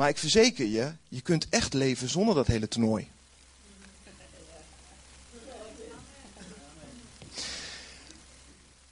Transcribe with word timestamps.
Maar 0.00 0.08
ik 0.08 0.18
verzeker 0.18 0.66
je, 0.66 0.92
je 1.08 1.20
kunt 1.20 1.48
echt 1.48 1.74
leven 1.74 2.08
zonder 2.08 2.34
dat 2.34 2.46
hele 2.46 2.68
toernooi. 2.68 3.08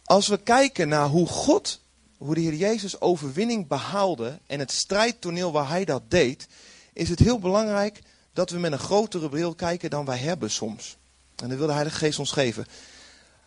Als 0.05 0.29
we 0.29 0.39
kijken 0.39 0.89
naar 0.89 1.09
hoe 1.09 1.27
God, 1.27 1.81
hoe 2.17 2.35
de 2.35 2.41
Heer 2.41 2.55
Jezus 2.55 3.01
overwinning 3.01 3.67
behaalde 3.67 4.39
en 4.47 4.59
het 4.59 4.73
strijdtoneel 4.73 5.53
waar 5.53 5.69
hij 5.69 5.85
dat 5.85 6.03
deed, 6.11 6.47
is 6.93 7.09
het 7.09 7.19
heel 7.19 7.39
belangrijk 7.39 8.03
dat 8.33 8.51
we 8.51 8.59
met 8.59 8.73
een 8.73 8.79
grotere 8.79 9.29
bril 9.29 9.55
kijken 9.55 9.91
dan 9.91 10.05
wij 10.05 10.19
hebben 10.19 10.51
soms. 10.51 10.97
En 11.37 11.49
dat 11.49 11.59
wil 11.59 11.67
de 11.67 11.73
Heilige 11.73 11.99
Geest 11.99 12.19
ons 12.19 12.33
geven. 12.33 12.67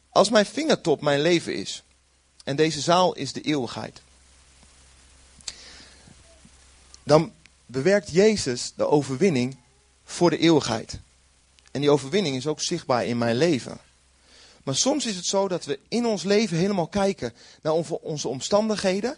Als 0.09 0.29
mijn 0.29 0.45
vingertop 0.45 1.01
mijn 1.01 1.21
leven 1.21 1.55
is, 1.55 1.83
en 2.43 2.55
deze 2.55 2.81
zaal 2.81 3.13
is 3.13 3.33
de 3.33 3.41
eeuwigheid, 3.41 4.01
dan 7.03 7.31
bewerkt 7.71 8.11
Jezus 8.11 8.73
de 8.75 8.87
overwinning 8.87 9.57
voor 10.03 10.29
de 10.29 10.37
eeuwigheid. 10.37 10.99
En 11.71 11.81
die 11.81 11.89
overwinning 11.89 12.35
is 12.35 12.47
ook 12.47 12.61
zichtbaar 12.61 13.05
in 13.05 13.17
mijn 13.17 13.35
leven. 13.35 13.77
Maar 14.63 14.75
soms 14.75 15.05
is 15.05 15.15
het 15.15 15.25
zo 15.25 15.47
dat 15.47 15.65
we 15.65 15.79
in 15.87 16.05
ons 16.05 16.23
leven 16.23 16.57
helemaal 16.57 16.87
kijken 16.87 17.33
naar 17.61 17.73
onze 18.01 18.27
omstandigheden 18.27 19.17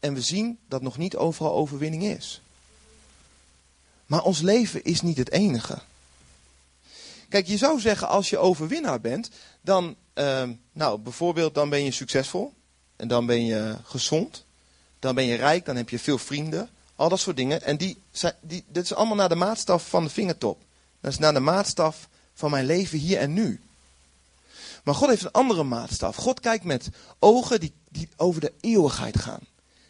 en 0.00 0.14
we 0.14 0.20
zien 0.20 0.58
dat 0.68 0.82
nog 0.82 0.98
niet 0.98 1.16
overal 1.16 1.54
overwinning 1.54 2.02
is. 2.02 2.40
Maar 4.06 4.22
ons 4.22 4.40
leven 4.40 4.84
is 4.84 5.00
niet 5.00 5.16
het 5.16 5.30
enige. 5.30 5.78
Kijk, 7.28 7.46
je 7.46 7.56
zou 7.56 7.80
zeggen 7.80 8.08
als 8.08 8.30
je 8.30 8.38
overwinnaar 8.38 9.00
bent, 9.00 9.30
dan, 9.60 9.96
uh, 10.14 10.48
nou 10.72 10.98
bijvoorbeeld, 10.98 11.54
dan 11.54 11.68
ben 11.68 11.84
je 11.84 11.90
succesvol. 11.90 12.52
En 12.96 13.08
dan 13.08 13.26
ben 13.26 13.44
je 13.44 13.76
gezond. 13.84 14.44
Dan 14.98 15.14
ben 15.14 15.24
je 15.24 15.34
rijk, 15.34 15.64
dan 15.64 15.76
heb 15.76 15.88
je 15.88 15.98
veel 15.98 16.18
vrienden. 16.18 16.68
Al 17.02 17.08
dat 17.08 17.20
soort 17.20 17.36
dingen. 17.36 17.62
En 17.62 17.76
die, 17.76 17.98
die, 18.40 18.64
dat 18.68 18.84
is 18.84 18.94
allemaal 18.94 19.16
naar 19.16 19.28
de 19.28 19.34
maatstaf 19.34 19.88
van 19.88 20.04
de 20.04 20.10
vingertop. 20.10 20.62
Dat 21.00 21.12
is 21.12 21.18
naar 21.18 21.32
de 21.32 21.40
maatstaf 21.40 22.08
van 22.34 22.50
mijn 22.50 22.66
leven 22.66 22.98
hier 22.98 23.18
en 23.18 23.32
nu. 23.32 23.60
Maar 24.84 24.94
God 24.94 25.08
heeft 25.08 25.24
een 25.24 25.30
andere 25.30 25.62
maatstaf. 25.62 26.16
God 26.16 26.40
kijkt 26.40 26.64
met 26.64 26.88
ogen 27.18 27.60
die, 27.60 27.72
die 27.88 28.08
over 28.16 28.40
de 28.40 28.52
eeuwigheid 28.60 29.18
gaan. 29.18 29.40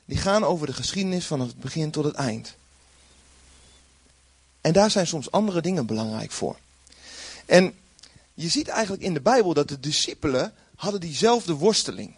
Die 0.04 0.16
gaan 0.16 0.44
over 0.44 0.66
de 0.66 0.72
geschiedenis 0.72 1.26
van 1.26 1.40
het 1.40 1.60
begin 1.60 1.90
tot 1.90 2.04
het 2.04 2.14
eind. 2.14 2.54
En 4.60 4.72
daar 4.72 4.90
zijn 4.90 5.06
soms 5.06 5.30
andere 5.30 5.60
dingen 5.60 5.86
belangrijk 5.86 6.30
voor. 6.30 6.56
En 7.46 7.74
je 8.34 8.48
ziet 8.48 8.68
eigenlijk 8.68 9.02
in 9.02 9.14
de 9.14 9.20
Bijbel 9.20 9.54
dat 9.54 9.68
de 9.68 9.80
discipelen 9.80 10.54
hadden 10.76 11.00
diezelfde 11.00 11.52
worsteling. 11.52 12.14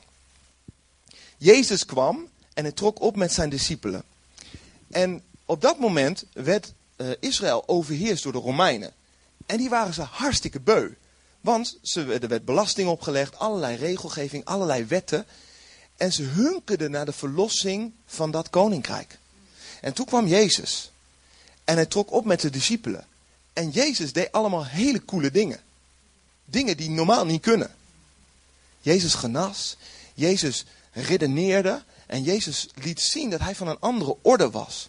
Jezus 1.36 1.86
kwam 1.86 2.29
en 2.53 2.64
hij 2.64 2.73
trok 2.73 3.01
op 3.01 3.17
met 3.17 3.33
zijn 3.33 3.51
discipelen. 3.51 4.05
En 4.95 5.23
op 5.45 5.61
dat 5.61 5.78
moment 5.78 6.25
werd 6.33 6.73
uh, 6.97 7.09
Israël 7.20 7.69
overheerst 7.69 8.23
door 8.23 8.33
de 8.33 8.39
Romeinen. 8.39 8.92
En 9.47 9.56
die 9.56 9.69
waren 9.69 9.95
ze 9.95 10.03
hartstikke 10.03 10.61
beu. 10.61 10.91
Want 11.41 11.78
ze, 11.83 12.19
er 12.23 12.28
werd 12.28 12.45
belasting 12.45 12.89
opgelegd, 12.89 13.39
allerlei 13.39 13.77
regelgeving, 13.77 14.45
allerlei 14.45 14.84
wetten. 14.84 15.27
En 15.97 16.12
ze 16.12 16.23
hunkerden 16.23 16.91
naar 16.91 17.05
de 17.05 17.12
verlossing 17.12 17.92
van 18.06 18.31
dat 18.31 18.51
koninkrijk. 18.51 19.19
En 19.81 19.92
toen 19.92 20.06
kwam 20.06 20.27
Jezus. 20.27 20.91
En 21.64 21.75
hij 21.75 21.86
trok 21.86 22.12
op 22.12 22.25
met 22.25 22.41
de 22.41 22.51
discipelen. 22.51 23.06
En 23.53 23.70
Jezus 23.70 24.12
deed 24.12 24.33
allemaal 24.33 24.67
hele 24.67 25.05
coole 25.05 25.31
dingen. 25.31 25.61
Dingen 26.45 26.77
die 26.77 26.91
normaal 26.91 27.27
niet 27.27 27.42
kunnen. 27.42 27.75
Jezus 28.81 29.14
genas. 29.14 29.77
Jezus 30.14 30.64
redeneerde. 30.92 31.83
En 32.07 32.23
Jezus 32.23 32.69
liet 32.75 33.01
zien 33.01 33.31
dat 33.31 33.41
hij 33.41 33.55
van 33.55 33.69
een 33.69 33.81
andere 33.81 34.17
orde 34.23 34.51
was. 34.51 34.89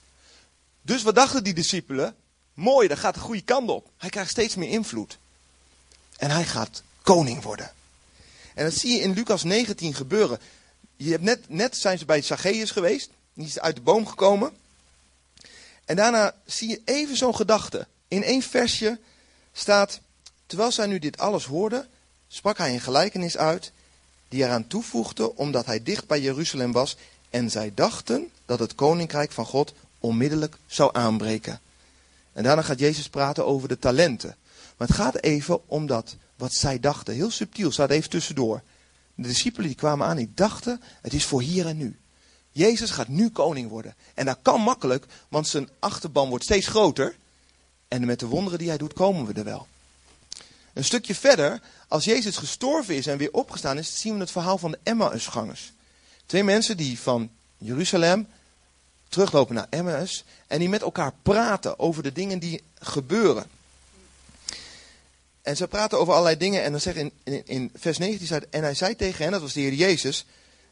Dus 0.82 1.04
wat 1.04 1.16
dachten 1.16 1.44
die 1.44 1.54
discipelen? 1.54 2.16
Mooi, 2.54 2.88
dat 2.88 3.00
gaat 3.00 3.14
de 3.14 3.20
goede 3.20 3.42
kant 3.42 3.70
op. 3.70 3.90
Hij 3.98 4.10
krijgt 4.10 4.32
steeds 4.32 4.56
meer 4.56 4.70
invloed. 4.70 5.18
En 6.18 6.30
hij 6.30 6.46
gaat 6.46 6.84
koning 7.02 7.42
worden. 7.42 7.72
En 8.54 8.64
dat 8.64 8.74
zie 8.74 8.96
je 8.96 9.02
in 9.02 9.14
Lucas 9.14 9.44
19 9.44 9.94
gebeuren. 9.94 10.40
Je 10.96 11.12
hebt 11.12 11.24
net, 11.24 11.50
net 11.50 11.78
zijn 11.78 11.98
ze 11.98 12.06
bij 12.06 12.22
Zacchaeus 12.22 12.72
geweest. 12.72 13.10
Die 13.34 13.46
is 13.46 13.60
uit 13.60 13.76
de 13.76 13.82
boom 13.82 14.08
gekomen. 14.08 14.54
En 15.86 15.96
daarna 15.96 16.36
zie 16.46 16.70
je 16.70 16.82
even 16.86 17.18
zo'n 17.18 17.36
gedachte. 17.36 17.88
In 18.08 18.24
één 18.24 18.42
versje 18.42 19.00
staat, 19.54 20.00
terwijl 20.46 20.72
zij 20.72 20.86
nu 20.86 21.00
dit 21.00 21.18
alles 21.18 21.46
hoorden, 21.46 21.88
sprak 22.28 22.58
hij 22.58 22.74
een 22.74 22.82
gelijkenis 22.82 23.38
uit, 23.38 23.72
die 24.30 24.44
eraan 24.44 24.68
toevoegde 24.68 25.36
omdat 25.36 25.66
hij 25.66 25.84
dicht 25.84 26.08
bij 26.08 26.22
Jeruzalem 26.22 26.72
was, 26.72 26.98
en 27.30 27.52
zij 27.52 27.72
dachten 27.76 28.30
dat 28.46 28.60
het 28.60 28.76
koninkrijk 28.76 29.32
van 29.32 29.46
God 29.46 29.74
onmiddellijk 30.00 30.58
zou 30.66 30.90
aanbreken. 30.94 31.60
En 32.34 32.44
daarna 32.44 32.62
gaat 32.62 32.80
Jezus 32.80 33.10
praten 33.10 33.46
over 33.46 33.68
de 33.68 33.80
talenten. 33.80 34.36
Maar 34.78 34.88
het 34.88 34.98
gaat 34.98 35.22
even 35.22 35.70
om 35.70 35.86
dat 35.86 36.16
wat 36.36 36.54
zij 36.54 36.80
dachten. 36.80 37.14
Heel 37.14 37.32
subtiel, 37.32 37.72
staat 37.72 37.90
even 37.90 38.10
tussendoor. 38.10 38.62
De 39.16 39.28
discipelen 39.28 39.68
die 39.68 39.78
kwamen 39.78 40.08
aan, 40.08 40.18
die 40.18 40.32
dachten, 40.36 40.82
het 41.02 41.14
is 41.14 41.26
voor 41.26 41.42
hier 41.42 41.68
en 41.68 41.78
nu. 41.78 42.00
Jezus 42.52 42.92
gaat 42.92 43.08
nu 43.08 43.30
koning 43.30 43.70
worden. 43.70 43.96
En 44.14 44.26
dat 44.26 44.38
kan 44.42 44.62
makkelijk, 44.62 45.06
want 45.30 45.48
zijn 45.48 45.70
achterban 45.80 46.30
wordt 46.30 46.44
steeds 46.44 46.68
groter. 46.68 47.16
En 47.88 48.06
met 48.06 48.20
de 48.20 48.28
wonderen 48.28 48.60
die 48.60 48.68
hij 48.68 48.78
doet, 48.78 48.94
komen 48.94 49.26
we 49.26 49.34
er 49.34 49.44
wel. 49.44 49.68
Een 50.76 50.84
stukje 50.84 51.16
verder, 51.16 51.62
als 51.88 52.06
Jezus 52.06 52.38
gestorven 52.38 52.96
is 52.96 53.08
en 53.08 53.18
weer 53.18 53.32
opgestaan 53.32 53.78
is, 53.78 54.00
zien 54.00 54.14
we 54.14 54.20
het 54.20 54.32
verhaal 54.32 54.58
van 54.58 54.72
de 54.72 54.80
Emmausgangers. 54.84 55.72
Twee 56.26 56.44
mensen 56.44 56.78
die 56.78 57.00
van 57.00 57.30
Jeruzalem 57.58 58.28
teruglopen 59.10 59.56
naar 59.56 59.68
Emmaus 59.70 60.24
en 60.48 60.60
die 60.60 60.70
met 60.70 60.82
elkaar 60.82 61.14
praten 61.22 61.80
over 61.80 62.04
de 62.04 62.12
dingen 62.12 62.40
die 62.40 62.62
gebeuren. 62.80 63.46
En 65.42 65.56
ze 65.56 65.68
praten 65.68 66.00
over 66.00 66.14
allerlei 66.14 66.38
dingen 66.38 66.64
en 66.64 66.72
dan 66.72 66.82
zegt 66.82 66.98
in, 66.98 67.12
in, 67.24 67.42
in 67.46 67.72
vers 67.76 67.98
19, 67.98 68.26
staat, 68.26 68.46
en 68.50 68.64
hij 68.64 68.74
zei 68.74 68.96
tegen 68.96 69.24
hen, 69.24 69.32
dat 69.32 69.42
was 69.42 69.54
de 69.54 69.60
Heer 69.60 69.74
Jezus, 69.74 70.26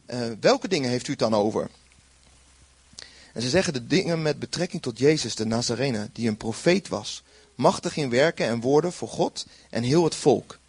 uh, 0.07 0.19
welke 0.39 0.67
dingen 0.67 0.89
heeft 0.89 1.07
u 1.07 1.11
het 1.11 1.19
dan 1.19 1.35
over? 1.35 1.69
En 3.33 3.41
ze 3.41 3.49
zeggen 3.49 3.73
de 3.73 3.87
dingen 3.87 4.21
met 4.21 4.39
betrekking 4.39 4.81
tot 4.81 4.97
Jezus 4.97 5.35
de 5.35 5.45
Nazarene, 5.45 6.09
die 6.13 6.27
een 6.27 6.37
profeet 6.37 6.87
was, 6.87 7.23
machtig 7.55 7.97
in 7.97 8.09
werken 8.09 8.47
en 8.47 8.61
woorden 8.61 8.93
voor 8.93 9.07
God 9.07 9.45
en 9.69 9.83
heel 9.83 10.03
het 10.03 10.15
volk. 10.15 10.59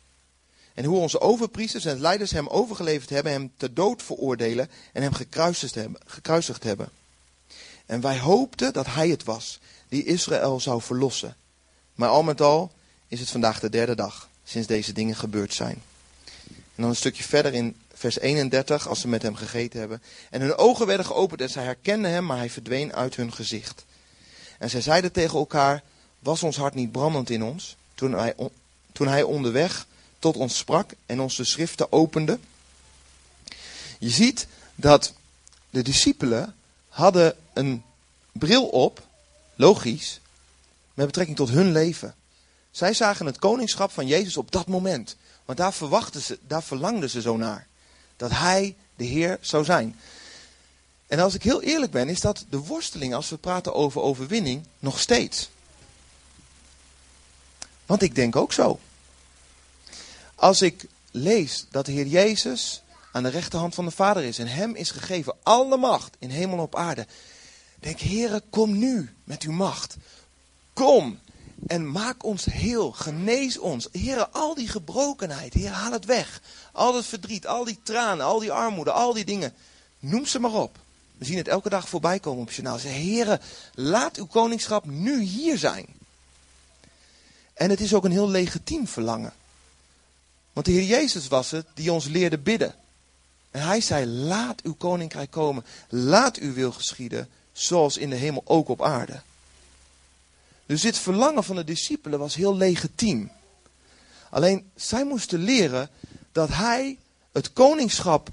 En 0.75 0.85
hoe 0.85 0.99
onze 0.99 1.21
overpriesters 1.21 1.85
en 1.85 2.01
leiders 2.01 2.31
hem 2.31 2.47
overgeleverd 2.47 3.11
hebben, 3.11 3.33
hem 3.33 3.53
ter 3.57 3.75
dood 3.75 4.03
veroordelen 4.03 4.71
en 4.93 5.03
hem 5.03 5.13
gekruisigd 5.13 5.75
hebben. 5.75 6.01
Gekruisigd 6.07 6.63
hebben. 6.63 6.89
En 7.87 8.01
wij 8.01 8.19
hoopten 8.19 8.73
dat 8.73 8.87
hij 8.87 9.09
het 9.09 9.25
was 9.25 9.61
die 9.89 10.05
Israël 10.05 10.61
zou 10.61 10.83
verlossen. 10.83 11.37
Maar 11.95 12.09
al 12.09 12.23
met 12.23 12.41
al 12.41 12.73
is 13.09 13.21
het 13.21 13.31
vandaag 13.31 13.61
de 13.61 13.71
derde 13.71 13.95
dag 13.95 14.29
sinds 14.45 14.67
deze 14.67 14.93
dingen 14.93 15.17
gebeurd 15.17 15.55
zijn. 15.55 15.83
En 16.47 16.83
dan 16.83 16.89
een 16.89 16.97
stukje 16.97 17.23
verder 17.23 17.55
in 17.55 17.77
vers 17.95 18.19
31, 18.19 18.89
als 18.89 19.01
ze 19.01 19.09
met 19.09 19.23
hem 19.23 19.35
gegeten 19.35 19.79
hebben. 19.79 20.03
En 20.31 20.41
hun 20.41 20.57
ogen 20.57 20.87
werden 20.87 21.07
geopend 21.07 21.41
en 21.41 21.51
zij 21.51 21.65
herkenden 21.65 22.11
hem, 22.11 22.27
maar 22.27 22.37
hij 22.37 22.51
verdween 22.51 22.95
uit 22.95 23.17
hun 23.17 23.33
gezicht. 23.33 23.85
En 24.59 24.71
zij 24.71 24.81
zeiden 24.81 25.13
tegen 25.13 25.39
elkaar, 25.39 25.83
was 26.25 26.43
ons 26.43 26.57
hart 26.57 26.75
niet 26.75 26.93
brandend 26.93 27.31
in 27.31 27.43
ons, 27.43 27.77
toen 27.95 28.13
hij, 28.13 28.35
toen 28.93 29.09
hij 29.09 29.23
onderweg 29.23 29.87
tot 30.19 30.37
ons 30.37 30.57
sprak 30.57 30.93
en 31.07 31.21
ons 31.21 31.37
de 31.37 31.45
schriften 31.45 31.93
opende? 31.93 32.39
Je 33.99 34.11
ziet 34.11 34.47
dat 34.75 35.13
de 35.71 35.83
discipelen 35.83 36.55
hadden 36.89 37.37
een 37.53 37.83
bril 38.33 38.67
op, 38.67 39.07
logisch, 39.55 40.21
met 40.95 41.07
betrekking 41.07 41.37
tot 41.37 41.49
hun 41.49 41.73
leven. 41.73 42.15
Zij 42.71 42.95
zagen 42.95 43.27
het 43.27 43.39
koningschap 43.39 43.91
van 43.91 44.07
Jezus 44.07 44.37
op 44.37 44.53
dat 44.53 44.67
moment. 44.67 45.17
Want 45.45 45.59
daar 45.59 45.73
verwachten 45.73 46.21
ze, 46.21 46.39
daar 46.47 46.63
verlangden 46.63 47.11
ze 47.11 47.21
zo 47.21 47.37
naar. 47.37 47.67
Dat 48.17 48.31
hij 48.31 48.77
de 48.97 49.05
Heer 49.05 49.39
zou 49.41 49.65
zijn. 49.65 49.99
En 51.07 51.19
als 51.19 51.35
ik 51.35 51.43
heel 51.43 51.63
eerlijk 51.63 51.93
ben, 51.93 52.09
is 52.09 52.21
dat 52.21 52.45
de 52.49 52.59
worsteling 52.59 53.15
als 53.15 53.29
we 53.31 53.37
praten 53.37 53.75
over 53.75 54.01
overwinning 54.01 54.67
nog 54.79 55.01
steeds. 55.01 55.49
Want 57.87 58.03
ik 58.03 58.15
denk 58.15 58.37
ook 58.37 58.53
zo. 58.53 58.79
Als 60.35 60.63
ik 60.63 60.87
lees 61.11 61.67
dat 61.71 61.87
de 61.87 61.93
Heer 61.93 62.07
Jezus 62.07 62.83
aan 63.13 63.23
de 63.23 63.29
rechterhand 63.29 63.75
van 63.75 63.85
de 63.85 63.91
Vader 63.91 64.25
is 64.25 64.39
en 64.39 64.47
hem 64.47 64.75
is 64.75 64.91
gegeven 64.91 65.35
alle 65.43 65.77
macht 65.77 66.17
in 66.19 66.31
hemel 66.31 66.57
en 66.57 66.63
op 66.63 66.77
aarde. 66.77 67.07
Denk, 67.81 68.01
Heere, 68.01 68.43
kom 68.51 68.79
nu 68.79 69.15
met 69.25 69.43
uw 69.43 69.53
macht. 69.53 69.97
Kom 70.73 71.19
en 71.67 71.91
maak 71.91 72.25
ons 72.25 72.45
heel, 72.45 72.93
genees 72.93 73.59
ons. 73.59 73.89
Heere, 73.93 74.29
al 74.29 74.55
die 74.55 74.69
gebrokenheid, 74.69 75.55
Heer, 75.55 75.71
haal 75.71 75.93
het 75.93 76.05
weg. 76.05 76.43
Al 76.73 76.97
het 76.97 77.07
verdriet, 77.07 77.47
al 77.47 77.65
die 77.65 77.79
tranen, 77.83 78.27
al 78.27 78.39
die 78.39 78.53
armoede, 78.53 78.91
al 78.91 79.13
die 79.13 79.25
dingen. 79.25 79.55
Noem 79.99 80.27
ze 80.27 80.39
maar 80.39 80.53
op. 80.53 80.79
We 81.19 81.25
zien 81.25 81.37
het 81.37 81.49
elke 81.49 81.69
dag 81.69 81.89
voorbij 81.89 82.19
komen 82.19 82.43
op 82.43 82.49
je 82.49 82.55
journaal. 82.55 82.79
Zeg, 82.79 82.93
Heere, 82.93 83.41
laat 83.75 84.17
uw 84.17 84.27
koningschap 84.27 84.85
nu 84.85 85.23
hier 85.23 85.59
zijn. 85.59 85.87
En 87.55 87.71
het 87.71 87.81
is 87.81 87.95
ook 87.95 88.05
een 88.05 88.11
heel 88.11 88.29
legitiem 88.29 88.87
verlangen. 88.87 89.33
Want 90.53 90.67
de 90.67 90.73
Heer 90.73 90.85
Jezus 90.85 91.29
was 91.29 91.51
het 91.51 91.67
die 91.75 91.93
ons 91.93 92.07
leerde 92.07 92.39
bidden. 92.39 92.75
En 93.51 93.63
hij 93.63 93.81
zei, 93.81 94.07
laat 94.07 94.63
uw 94.63 94.75
koninkrijk 94.75 95.31
komen. 95.31 95.65
Laat 95.89 96.37
uw 96.37 96.53
wil 96.53 96.73
geschieden, 96.73 97.29
zoals 97.53 97.97
in 97.97 98.11
de 98.11 98.17
hemel 98.17 98.43
ook 98.45 98.69
op 98.69 98.83
aarde. 98.83 99.21
Dus 100.67 100.81
dit 100.81 100.99
verlangen 100.99 101.45
van 101.45 101.57
de 101.57 101.65
discipelen 101.65 102.19
was 102.19 102.35
heel 102.35 102.57
legitiem. 102.57 103.31
Alleen 104.31 104.71
zij 104.75 105.05
moesten 105.05 105.39
leren 105.39 105.91
dat 106.33 106.49
hij 106.49 106.99
het 107.33 107.53
koningschap 107.53 108.29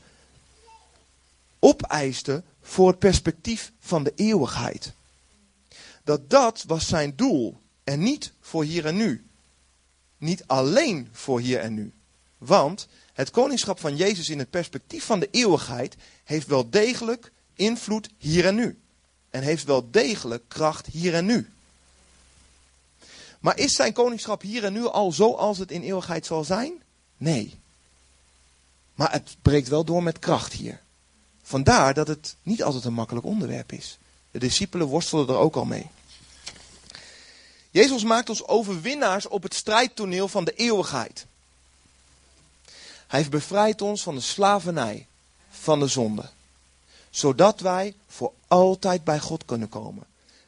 opeiste 1.60 2.44
voor 2.62 2.88
het 2.88 3.00
perspectief 3.00 3.72
van 3.80 4.04
de 4.04 4.14
eeuwigheid. 4.16 4.94
Dat 6.04 6.30
dat 6.30 6.64
was 6.68 6.88
zijn 6.88 7.16
doel 7.16 7.61
en 7.92 8.04
niet 8.04 8.32
voor 8.42 8.64
hier 8.64 8.86
en 8.86 8.96
nu. 8.96 9.26
Niet 10.18 10.44
alleen 10.48 11.10
voor 11.12 11.40
hier 11.40 11.60
en 11.60 11.74
nu. 11.74 11.92
Want 12.38 12.88
het 13.14 13.32
koningschap 13.32 13.80
van 13.80 13.96
Jezus 13.96 14.30
in 14.30 14.40
het 14.40 14.50
perspectief 14.50 15.04
van 15.06 15.20
de 15.20 15.28
eeuwigheid 15.32 15.96
heeft 16.24 16.48
wel 16.48 16.70
degelijk 16.70 17.32
invloed 17.54 18.10
hier 18.18 18.46
en 18.46 18.56
nu. 18.56 18.80
En 19.30 19.42
heeft 19.42 19.64
wel 19.64 19.92
degelijk 19.92 20.44
kracht 20.48 20.86
hier 20.86 21.14
en 21.14 21.26
nu. 21.26 21.50
Maar 23.40 23.58
is 23.58 23.76
zijn 23.76 23.94
koningschap 23.94 24.42
hier 24.42 24.64
en 24.64 24.74
nu 24.74 24.86
al 24.86 25.12
zoals 25.12 25.58
het 25.58 25.72
in 25.72 25.82
eeuwigheid 25.82 26.26
zal 26.26 26.44
zijn? 26.44 26.74
Nee. 27.18 27.60
Maar 28.96 29.12
het 29.12 29.36
breekt 29.42 29.68
wel 29.68 29.84
door 29.84 30.04
met 30.04 30.20
kracht 30.20 30.54
hier. 30.54 30.82
Vandaar 31.42 31.94
dat 31.94 32.08
het 32.08 32.36
niet 32.44 32.64
altijd 32.64 32.84
een 32.84 32.94
makkelijk 32.94 33.26
onderwerp 33.26 33.72
is. 33.72 33.98
De 34.32 34.40
discipelen 34.40 34.88
worstelen 34.88 35.28
er 35.28 35.36
ook 35.36 35.56
al 35.56 35.66
mee. 35.66 35.90
Jezus 37.72 38.04
maakt 38.04 38.30
ons 38.30 38.48
overwinnaars 38.48 39.28
op 39.28 39.44
het 39.44 39.54
strijdtoneel 39.54 40.28
van 40.28 40.44
de 40.44 40.54
eeuwigheid. 40.54 41.26
Hij 43.08 43.20
heeft 43.20 43.30
bevrijd 43.30 43.82
ons 43.82 44.04
van 44.04 44.16
de 44.16 44.22
slavernij, 44.22 45.08
van 45.50 45.80
de 45.80 45.88
zonde. 45.88 46.30
Zodat 47.10 47.60
wij 47.60 47.96
voor 48.08 48.34
altijd 48.48 49.04
bij 49.04 49.20
God 49.20 49.46
kunnen 49.46 49.70
komen. 49.70 50.04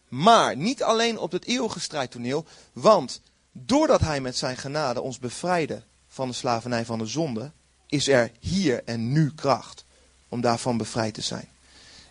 Maar 0.07 0.57
niet 0.57 0.83
alleen 0.83 1.19
op 1.19 1.31
het 1.31 1.45
eeuwige 1.45 1.79
strijdtoneel, 1.79 2.45
want 2.73 3.21
doordat 3.51 4.01
Hij 4.01 4.21
met 4.21 4.37
zijn 4.37 4.57
genade 4.57 5.01
ons 5.01 5.19
bevrijdde 5.19 5.81
van 6.07 6.27
de 6.27 6.33
slavernij 6.33 6.85
van 6.85 6.99
de 6.99 7.05
zonde, 7.05 7.51
is 7.87 8.07
er 8.07 8.31
hier 8.39 8.83
en 8.85 9.11
nu 9.11 9.31
kracht 9.35 9.83
om 10.29 10.41
daarvan 10.41 10.77
bevrijd 10.77 11.13
te 11.13 11.21
zijn. 11.21 11.47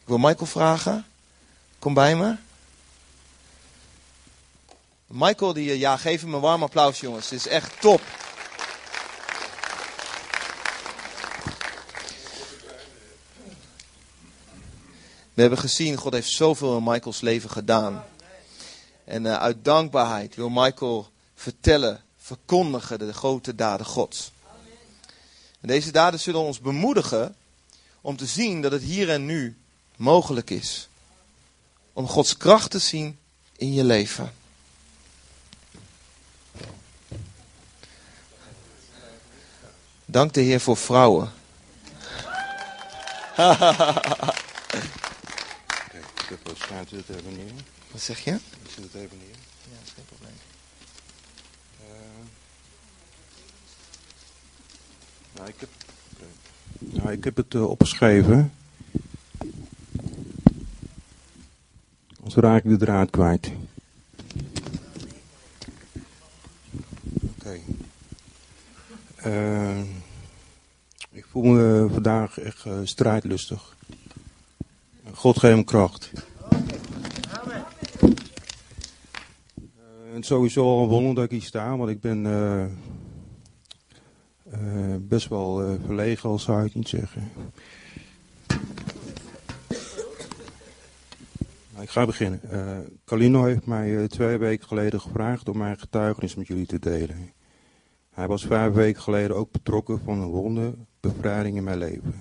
Ik 0.00 0.08
wil 0.08 0.18
Michael 0.18 0.46
vragen, 0.46 1.06
kom 1.78 1.94
bij 1.94 2.16
me. 2.16 2.36
Michael, 5.14 5.52
die, 5.52 5.78
ja, 5.78 5.96
geef 5.96 6.20
hem 6.20 6.34
een 6.34 6.40
warm 6.40 6.62
applaus 6.62 7.00
jongens, 7.00 7.28
dit 7.28 7.38
is 7.38 7.48
echt 7.48 7.80
top. 7.80 8.00
We 15.34 15.40
hebben 15.40 15.58
gezien, 15.58 15.96
God 15.96 16.12
heeft 16.12 16.30
zoveel 16.30 16.76
in 16.76 16.84
Michaels 16.84 17.20
leven 17.20 17.50
gedaan. 17.50 18.04
En 19.04 19.24
uh, 19.24 19.36
uit 19.36 19.64
dankbaarheid 19.64 20.34
wil 20.34 20.48
Michael 20.48 21.10
vertellen, 21.34 22.02
verkondigen 22.18 22.98
de 22.98 23.12
grote 23.12 23.54
daden 23.54 23.86
Gods. 23.86 24.30
En 25.60 25.68
deze 25.68 25.90
daden 25.90 26.20
zullen 26.20 26.40
ons 26.40 26.60
bemoedigen 26.60 27.36
om 28.00 28.16
te 28.16 28.26
zien 28.26 28.62
dat 28.62 28.72
het 28.72 28.82
hier 28.82 29.10
en 29.10 29.26
nu 29.26 29.56
mogelijk 29.96 30.50
is. 30.50 30.88
Om 31.92 32.08
Gods 32.08 32.36
kracht 32.36 32.70
te 32.70 32.78
zien 32.78 33.18
in 33.56 33.72
je 33.72 33.84
leven. 33.84 34.40
Dank 40.12 40.32
de 40.32 40.40
Heer 40.40 40.60
voor 40.60 40.76
vrouwen. 40.76 41.30
heb 46.28 46.56
schuift 46.56 46.90
het 46.90 47.08
even 47.08 47.36
neer. 47.36 47.52
Wat 47.90 48.00
zeg 48.00 48.20
je? 48.20 48.30
Ik 48.30 48.70
zet 48.74 48.84
het 48.84 48.94
even 48.94 49.18
neer. 49.18 49.36
Ja, 49.70 49.76
dat 49.78 49.84
is 49.84 49.92
geen 49.94 50.04
probleem. 50.04 50.34
Uh, 51.80 51.86
nou, 55.36 55.48
ik 55.48 55.54
heb, 55.58 55.68
nou, 56.78 57.12
ik 57.12 57.24
heb 57.24 57.36
het 57.36 57.54
uh, 57.54 57.68
opgeschreven. 57.68 58.52
Anders 62.16 62.34
raak 62.34 62.64
ik 62.64 62.70
de 62.70 62.76
draad 62.76 63.10
kwijt. 63.10 63.50
Oké. 67.12 67.34
Okay. 67.38 67.62
Ik 71.10 71.26
voel 71.30 71.42
me 71.42 71.88
vandaag 71.92 72.38
echt 72.38 72.66
strijdlustig. 72.84 73.76
God 75.14 75.38
geeft 75.38 75.54
hem 75.54 75.64
kracht. 75.64 76.12
Uh, 76.12 76.50
het 80.12 80.20
is 80.20 80.26
sowieso 80.26 80.64
al 80.64 80.82
een 80.82 80.88
wonder 80.88 81.14
dat 81.14 81.24
ik 81.24 81.30
hier 81.30 81.42
sta, 81.42 81.76
want 81.76 81.90
ik 81.90 82.00
ben 82.00 82.24
uh, 82.24 82.64
best 84.98 85.28
wel 85.28 85.78
verlegen, 85.84 86.28
al 86.28 86.38
zou 86.38 86.64
ik 86.64 86.74
niet 86.74 86.88
zeggen. 86.88 87.30
Nou, 91.72 91.82
ik 91.82 91.90
ga 91.90 92.06
beginnen. 92.06 92.40
Calino 93.04 93.44
heeft 93.44 93.66
mij 93.66 94.08
twee 94.08 94.36
weken 94.36 94.66
geleden 94.66 95.00
gevraagd 95.00 95.48
om 95.48 95.58
mijn 95.58 95.78
getuigenis 95.78 96.34
met 96.34 96.46
jullie 96.46 96.66
te 96.66 96.78
delen. 96.78 97.32
Hij 98.12 98.26
was 98.26 98.46
vijf 98.46 98.72
weken 98.72 99.02
geleden 99.02 99.36
ook 99.36 99.50
betrokken 99.50 100.00
van 100.04 100.20
een 100.20 100.28
wonde 100.28 100.74
bevrijding 101.00 101.56
in 101.56 101.64
mijn 101.64 101.78
leven. 101.78 102.14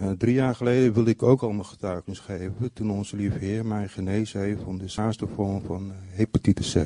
Uh, 0.00 0.10
drie 0.10 0.34
jaar 0.34 0.54
geleden 0.54 0.92
wilde 0.92 1.10
ik 1.10 1.22
ook 1.22 1.42
al 1.42 1.50
mijn 1.50 1.64
getuigenis 1.64 2.18
geven 2.18 2.72
toen 2.72 2.90
onze 2.90 3.16
lieve 3.16 3.38
Heer 3.38 3.66
mij 3.66 3.88
genezen 3.88 4.40
heeft 4.40 4.62
van 4.62 4.78
de 4.78 4.88
zwaarste 4.88 5.26
vorm 5.26 5.62
van 5.62 5.86
uh, 5.86 5.92
hepatitis 6.08 6.72
C. 6.72 6.78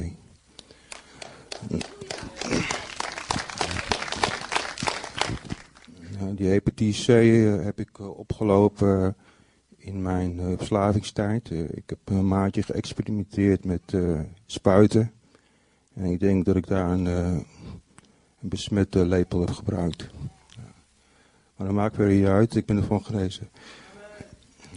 die 6.34 6.48
hepatitis 6.48 7.04
C 7.04 7.08
uh, 7.08 7.64
heb 7.64 7.80
ik 7.80 7.98
opgelopen 8.18 9.16
in 9.76 10.02
mijn 10.02 10.56
verslavingstijd. 10.56 11.50
ik 11.50 11.82
heb 11.86 11.98
een 12.04 12.28
maandje 12.28 12.62
geëxperimenteerd 12.62 13.64
met 13.64 13.96
spuiten. 14.46 15.12
En 15.94 16.04
ik 16.04 16.20
denk 16.20 16.44
dat 16.44 16.56
ik 16.56 16.66
daar 16.66 16.90
een, 16.90 17.06
een 17.06 17.44
besmette 18.40 19.06
lepel 19.06 19.40
heb 19.40 19.50
gebruikt. 19.50 20.10
Maar 21.56 21.66
dat 21.66 21.78
maakt 21.78 21.96
weer 21.96 22.08
niet 22.08 22.26
uit, 22.26 22.54
ik 22.54 22.66
ben 22.66 22.76
ervan 22.76 23.04
genezen. 23.04 23.48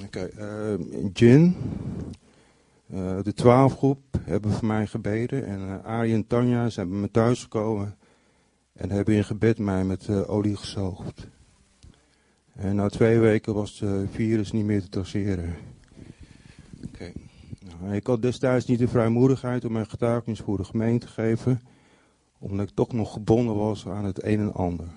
Oké, 0.05 0.29
okay, 0.35 0.75
uh, 0.75 1.09
Jin, 1.13 1.55
uh, 2.93 3.21
de 3.23 3.33
twaalfgroep 3.33 3.99
hebben 4.21 4.51
voor 4.51 4.67
mij 4.67 4.87
gebeden. 4.87 5.45
En 5.45 5.59
uh, 5.59 5.83
Arie 5.85 6.13
en 6.13 6.27
Tanja 6.27 6.69
zijn 6.69 6.89
bij 6.89 6.97
me 6.97 7.11
thuis 7.11 7.41
gekomen. 7.41 7.97
En 8.73 8.89
hebben 8.89 9.15
in 9.15 9.23
gebed 9.23 9.57
mij 9.57 9.83
met 9.83 10.09
olie 10.27 10.55
gezoogd. 10.55 11.27
En 12.53 12.75
na 12.75 12.89
twee 12.89 13.19
weken 13.19 13.53
was 13.53 13.79
het 13.79 14.09
virus 14.11 14.51
niet 14.51 14.65
meer 14.65 14.81
te 14.81 14.89
traceren. 14.89 15.55
Oké. 16.85 17.11
Ik 17.91 18.07
had 18.07 18.21
destijds 18.21 18.65
niet 18.65 18.79
de 18.79 18.87
vrijmoedigheid 18.87 19.65
om 19.65 19.71
mijn 19.71 19.89
getuigenis 19.89 20.39
voor 20.39 20.57
de 20.57 20.63
gemeente 20.63 21.05
te 21.05 21.11
geven. 21.11 21.61
Omdat 22.39 22.69
ik 22.69 22.75
toch 22.75 22.93
nog 22.93 23.13
gebonden 23.13 23.55
was 23.55 23.87
aan 23.87 24.05
het 24.05 24.23
een 24.23 24.39
en 24.39 24.53
ander. 24.53 24.87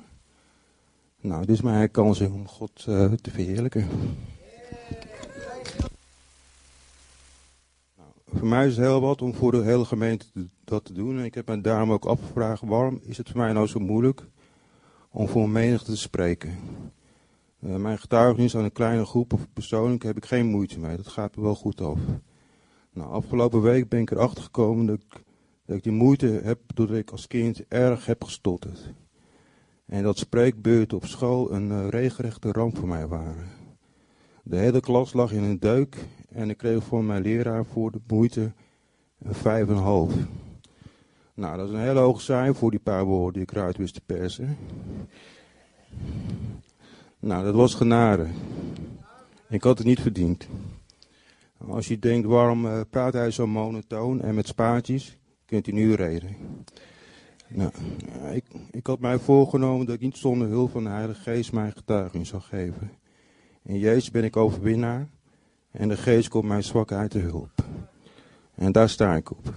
Nou, 1.21 1.40
dit 1.40 1.50
is 1.50 1.61
mijn 1.61 1.90
kans 1.90 2.21
om 2.21 2.49
God 2.49 2.87
uh, 2.88 3.12
te 3.12 3.31
verheerlijken. 3.31 3.87
Nou, 7.97 8.11
voor 8.26 8.47
mij 8.47 8.66
is 8.66 8.76
het 8.76 8.87
heel 8.87 9.00
wat 9.00 9.23
om 9.23 9.35
voor 9.35 9.52
de 9.52 9.62
hele 9.62 9.85
gemeente 9.85 10.26
te, 10.33 10.47
dat 10.64 10.85
te 10.85 10.93
doen. 10.93 11.19
En 11.19 11.25
ik 11.25 11.35
heb 11.35 11.49
me 11.49 11.61
daarom 11.61 11.93
ook 11.93 12.05
afgevraagd, 12.05 12.62
waarom 12.64 13.00
is 13.02 13.16
het 13.16 13.28
voor 13.28 13.40
mij 13.40 13.52
nou 13.52 13.66
zo 13.66 13.78
moeilijk 13.78 14.26
om 15.11 15.28
voor 15.28 15.43
een 15.43 15.52
menigte 15.52 15.90
te 15.90 15.97
spreken? 15.97 16.59
Uh, 17.61 17.76
mijn 17.76 17.99
getuigenis 17.99 18.57
aan 18.57 18.64
een 18.64 18.73
kleine 18.73 19.05
groep 19.05 19.33
of 19.33 19.47
persoonlijk 19.52 20.02
heb 20.02 20.16
ik 20.16 20.25
geen 20.25 20.47
moeite 20.47 20.78
mee. 20.78 20.97
Dat 20.97 21.09
gaat 21.09 21.37
me 21.37 21.43
wel 21.43 21.55
goed 21.55 21.81
af. 21.81 21.99
Nou, 22.96 23.10
afgelopen 23.10 23.62
week 23.62 23.88
ben 23.88 24.00
ik 24.00 24.10
erachter 24.10 24.42
gekomen 24.42 24.86
dat 24.86 24.98
ik, 25.76 25.82
die 25.82 25.92
moeite 25.92 26.26
heb 26.26 26.60
doordat 26.74 26.96
ik 26.96 27.10
als 27.10 27.26
kind 27.26 27.66
erg 27.68 28.06
heb 28.06 28.24
gestotterd. 28.24 28.92
En 29.86 30.02
dat 30.02 30.18
spreekbeurten 30.18 30.96
op 30.96 31.06
school 31.06 31.52
een 31.52 31.70
uh, 31.70 31.88
regelrechte 31.88 32.52
ramp 32.52 32.78
voor 32.78 32.88
mij 32.88 33.06
waren. 33.06 33.48
De 34.42 34.56
hele 34.56 34.80
klas 34.80 35.12
lag 35.12 35.32
in 35.32 35.42
een 35.42 35.58
deuk 35.58 35.96
en 36.28 36.50
ik 36.50 36.56
kreeg 36.56 36.84
van 36.84 37.06
mijn 37.06 37.22
leraar 37.22 37.64
voor 37.64 37.90
de 37.90 38.00
moeite 38.06 38.52
een 39.18 39.34
vijf 39.34 39.68
en 39.68 39.74
een 39.74 39.82
half. 39.82 40.14
Nou, 41.34 41.56
dat 41.56 41.68
is 41.68 41.74
een 41.74 41.80
hele 41.80 42.00
hoge 42.00 42.20
cijfer 42.20 42.54
voor 42.54 42.70
die 42.70 42.80
paar 42.80 43.04
woorden 43.04 43.32
die 43.32 43.42
ik 43.42 43.52
eruit 43.52 43.76
wist 43.76 43.94
te 43.94 44.02
persen. 44.06 44.56
Nou, 47.18 47.44
dat 47.44 47.54
was 47.54 47.74
genade. 47.74 48.26
Ik 49.48 49.62
had 49.62 49.78
het 49.78 49.86
niet 49.86 50.00
verdiend. 50.00 50.48
Als 51.68 51.88
je 51.88 51.99
denkt, 51.99 52.26
waarom 52.26 52.66
uh, 52.66 52.80
praat 52.90 53.12
hij 53.12 53.30
zo 53.30 53.46
monotoon 53.46 54.20
en 54.20 54.35
met 54.35 54.46
spaatjes, 54.46 55.18
kunt 55.44 55.66
u 55.66 55.73
nu 55.73 55.94
reden. 55.94 56.37
Nou, 57.49 57.70
ik, 58.32 58.44
ik 58.70 58.87
had 58.87 59.00
mij 59.00 59.18
voorgenomen 59.18 59.87
dat 59.87 59.94
ik 59.94 60.00
niet 60.00 60.16
zonder 60.16 60.49
hulp 60.49 60.70
van 60.70 60.85
de 60.85 60.90
Heilige 60.90 61.20
Geest 61.20 61.52
mijn 61.52 61.73
getuiging 61.73 62.26
zou 62.26 62.42
geven. 62.42 62.90
In 63.62 63.78
Jezus 63.78 64.11
ben 64.11 64.25
ik 64.25 64.37
overwinnaar 64.37 65.08
en 65.70 65.88
de 65.88 65.96
Geest 65.96 66.28
komt 66.28 66.44
mijn 66.44 66.64
zwakheid 66.64 67.11
te 67.11 67.18
hulp. 67.18 67.64
En 68.54 68.73
daar 68.73 68.88
sta 68.88 69.16
ik 69.16 69.30
op. 69.30 69.54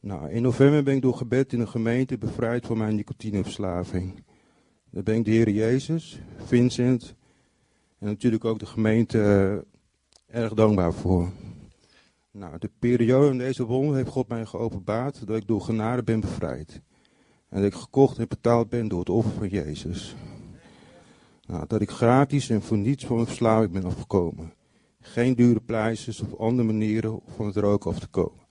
Nou, 0.00 0.30
in 0.30 0.42
november 0.42 0.82
ben 0.82 0.94
ik 0.94 1.02
door 1.02 1.14
gebed 1.14 1.52
in 1.52 1.60
een 1.60 1.68
gemeente 1.68 2.18
bevrijd 2.18 2.66
van 2.66 2.78
mijn 2.78 2.94
nicotineverslaving. 2.94 4.22
Daar 4.90 5.02
ben 5.02 5.14
ik 5.14 5.24
de 5.24 5.30
Heer 5.30 5.50
Jezus, 5.50 6.20
Vincent 6.36 7.14
en 7.98 8.06
natuurlijk 8.06 8.44
ook 8.44 8.58
de 8.58 8.66
gemeente 8.66 9.22
eh, 9.22 9.77
erg 10.28 10.54
dankbaar 10.54 10.92
voor. 10.92 11.28
Nou, 12.30 12.58
de 12.58 12.70
periode 12.78 13.30
in 13.30 13.38
deze 13.38 13.64
wonder 13.64 13.96
heeft 13.96 14.10
God 14.10 14.28
mij 14.28 14.46
geopenbaard 14.46 15.26
dat 15.26 15.36
ik 15.36 15.46
door 15.46 15.60
genade 15.60 16.02
ben 16.02 16.20
bevrijd. 16.20 16.80
En 17.48 17.62
dat 17.62 17.72
ik 17.72 17.78
gekocht 17.78 18.18
en 18.18 18.28
betaald 18.28 18.68
ben 18.68 18.88
door 18.88 18.98
het 18.98 19.08
offer 19.08 19.32
van 19.32 19.48
Jezus. 19.48 20.16
Nou, 21.46 21.66
dat 21.66 21.80
ik 21.80 21.90
gratis 21.90 22.50
en 22.50 22.62
voor 22.62 22.78
niets 22.78 23.06
van 23.06 23.14
mijn 23.14 23.26
verslaving 23.26 23.72
ben 23.72 23.84
afgekomen. 23.84 24.52
Geen 25.00 25.34
dure 25.34 25.60
pleisters 25.60 26.20
of 26.20 26.38
andere 26.38 26.68
manieren 26.68 27.12
om 27.12 27.32
van 27.36 27.46
het 27.46 27.56
roken 27.56 27.90
af 27.90 27.98
te 27.98 28.08
komen. 28.08 28.46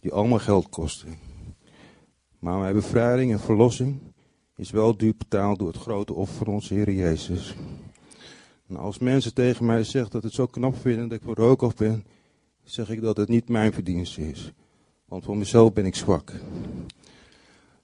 Die 0.00 0.12
allemaal 0.12 0.38
geld 0.38 0.68
kosten. 0.68 1.14
Maar 2.38 2.58
mijn 2.58 2.74
bevrijding 2.74 3.32
en 3.32 3.40
verlossing 3.40 4.00
is 4.56 4.70
wel 4.70 4.96
duur 4.96 5.14
betaald 5.16 5.58
door 5.58 5.68
het 5.68 5.76
grote 5.76 6.14
offer 6.14 6.44
van 6.44 6.54
onze 6.54 6.74
Heer 6.74 6.92
Jezus. 6.92 7.56
Nou, 8.72 8.84
als 8.84 8.98
mensen 8.98 9.34
tegen 9.34 9.66
mij 9.66 9.84
zeggen 9.84 10.10
dat 10.10 10.22
het 10.22 10.32
zo 10.32 10.46
knap 10.46 10.76
vinden 10.76 11.08
dat 11.08 11.18
ik 11.18 11.24
van 11.24 11.34
rook 11.34 11.76
ben, 11.76 12.04
zeg 12.64 12.90
ik 12.90 13.00
dat 13.00 13.16
het 13.16 13.28
niet 13.28 13.48
mijn 13.48 13.72
verdienste 13.72 14.28
is. 14.28 14.52
Want 15.04 15.24
voor 15.24 15.36
mezelf 15.36 15.72
ben 15.72 15.86
ik 15.86 15.94
zwak. 15.94 16.32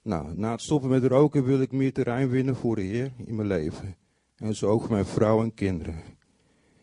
Nou, 0.01 0.27
na 0.35 0.51
het 0.51 0.61
stoppen 0.61 0.89
met 0.89 1.03
roken 1.03 1.43
wil 1.43 1.61
ik 1.61 1.71
meer 1.71 1.93
terrein 1.93 2.29
winnen 2.29 2.55
voor 2.55 2.75
de 2.75 2.81
Heer 2.81 3.11
in 3.25 3.35
mijn 3.35 3.47
leven. 3.47 3.95
En 4.35 4.55
zo 4.55 4.67
ook 4.69 4.81
voor 4.81 4.91
mijn 4.91 5.05
vrouw 5.05 5.43
en 5.43 5.53
kinderen. 5.53 5.95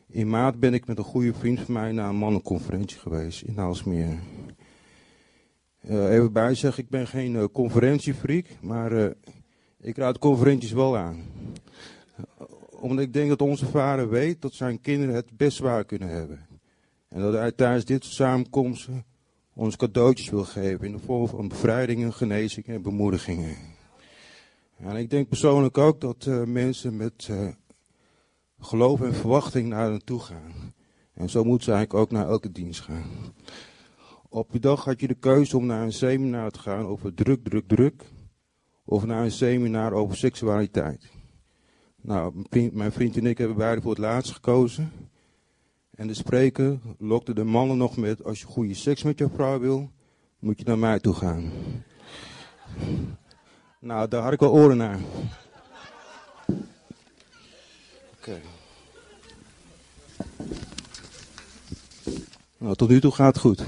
In 0.08 0.28
maart 0.28 0.60
ben 0.60 0.74
ik 0.74 0.86
met 0.86 0.98
een 0.98 1.04
goede 1.04 1.34
vriend 1.34 1.60
van 1.60 1.74
mij 1.74 1.92
naar 1.92 2.08
een 2.08 2.16
mannenconferentie 2.16 2.98
geweest 2.98 3.42
in 3.42 3.58
Aalsmeer. 3.58 4.18
Uh, 5.88 6.12
even 6.12 6.32
bij 6.32 6.54
zeg, 6.54 6.78
ik 6.78 6.88
ben 6.88 7.06
geen 7.06 7.34
uh, 7.34 7.44
conferentiefreak, 7.52 8.46
maar 8.60 8.92
uh, 8.92 9.10
ik 9.80 9.96
raad 9.96 10.18
conferenties 10.18 10.72
wel 10.72 10.96
aan. 10.96 11.24
Omdat 12.80 13.04
ik 13.04 13.12
denk 13.12 13.28
dat 13.28 13.42
onze 13.42 13.66
vader 13.66 14.08
weet 14.08 14.42
dat 14.42 14.52
zijn 14.52 14.80
kinderen 14.80 15.14
het 15.14 15.36
best 15.36 15.56
zwaar 15.56 15.84
kunnen 15.84 16.08
hebben. 16.08 16.46
En 17.08 17.20
dat 17.20 17.32
hij 17.32 17.52
tijdens 17.52 17.84
dit 17.84 18.04
samenkomsten 18.04 19.04
ons 19.54 19.76
cadeautjes 19.76 20.30
wil 20.30 20.44
geven 20.44 20.86
in 20.86 20.92
de 20.92 20.98
vorm 20.98 21.28
van 21.28 21.48
bevrijdingen, 21.48 22.12
genezingen 22.12 22.74
en 22.74 22.82
bemoedigingen. 22.82 23.56
En 24.76 24.96
ik 24.96 25.10
denk 25.10 25.28
persoonlijk 25.28 25.78
ook 25.78 26.00
dat 26.00 26.26
uh, 26.26 26.44
mensen 26.44 26.96
met 26.96 27.28
uh, 27.30 27.48
geloof 28.60 29.00
en 29.00 29.14
verwachting 29.14 29.68
naar 29.68 29.90
hen 29.90 30.04
toe 30.04 30.20
gaan. 30.20 30.74
En 31.14 31.30
zo 31.30 31.44
moet 31.44 31.64
ze 31.64 31.72
eigenlijk 31.72 32.00
ook 32.02 32.10
naar 32.18 32.28
elke 32.28 32.52
dienst 32.52 32.80
gaan. 32.80 33.10
Op 34.28 34.50
die 34.50 34.60
dag 34.60 34.84
had 34.84 35.00
je 35.00 35.06
de 35.06 35.14
keuze 35.14 35.56
om 35.56 35.66
naar 35.66 35.82
een 35.82 35.92
seminar 35.92 36.50
te 36.50 36.58
gaan 36.58 36.86
over 36.86 37.14
druk, 37.14 37.44
druk, 37.44 37.68
druk. 37.68 38.04
Of 38.84 39.04
naar 39.04 39.24
een 39.24 39.30
seminar 39.30 39.92
over 39.92 40.16
seksualiteit. 40.16 41.10
Nou, 42.06 42.44
mijn 42.72 42.92
vriend, 42.92 43.16
en 43.16 43.26
ik 43.26 43.38
hebben 43.38 43.56
beide 43.56 43.80
voor 43.80 43.90
het 43.90 44.00
laatst 44.00 44.32
gekozen. 44.32 44.92
En 45.94 46.06
de 46.06 46.14
spreker 46.14 46.78
lokte 46.98 47.34
de 47.34 47.44
mannen 47.44 47.76
nog 47.76 47.96
met: 47.96 48.24
Als 48.24 48.40
je 48.40 48.46
goede 48.46 48.74
seks 48.74 49.02
met 49.02 49.18
je 49.18 49.28
vrouw 49.34 49.58
wil, 49.58 49.90
moet 50.38 50.58
je 50.58 50.64
naar 50.64 50.78
mij 50.78 50.98
toe 50.98 51.14
gaan. 51.14 51.50
Nou, 53.80 54.08
daar 54.08 54.22
had 54.22 54.32
ik 54.32 54.40
wel 54.40 54.52
oren 54.52 54.76
naar. 54.76 54.98
Oké. 58.16 58.40
Nou, 62.58 62.74
tot 62.74 62.88
nu 62.88 63.00
toe 63.00 63.12
gaat 63.12 63.34
het 63.34 63.38
goed. 63.38 63.64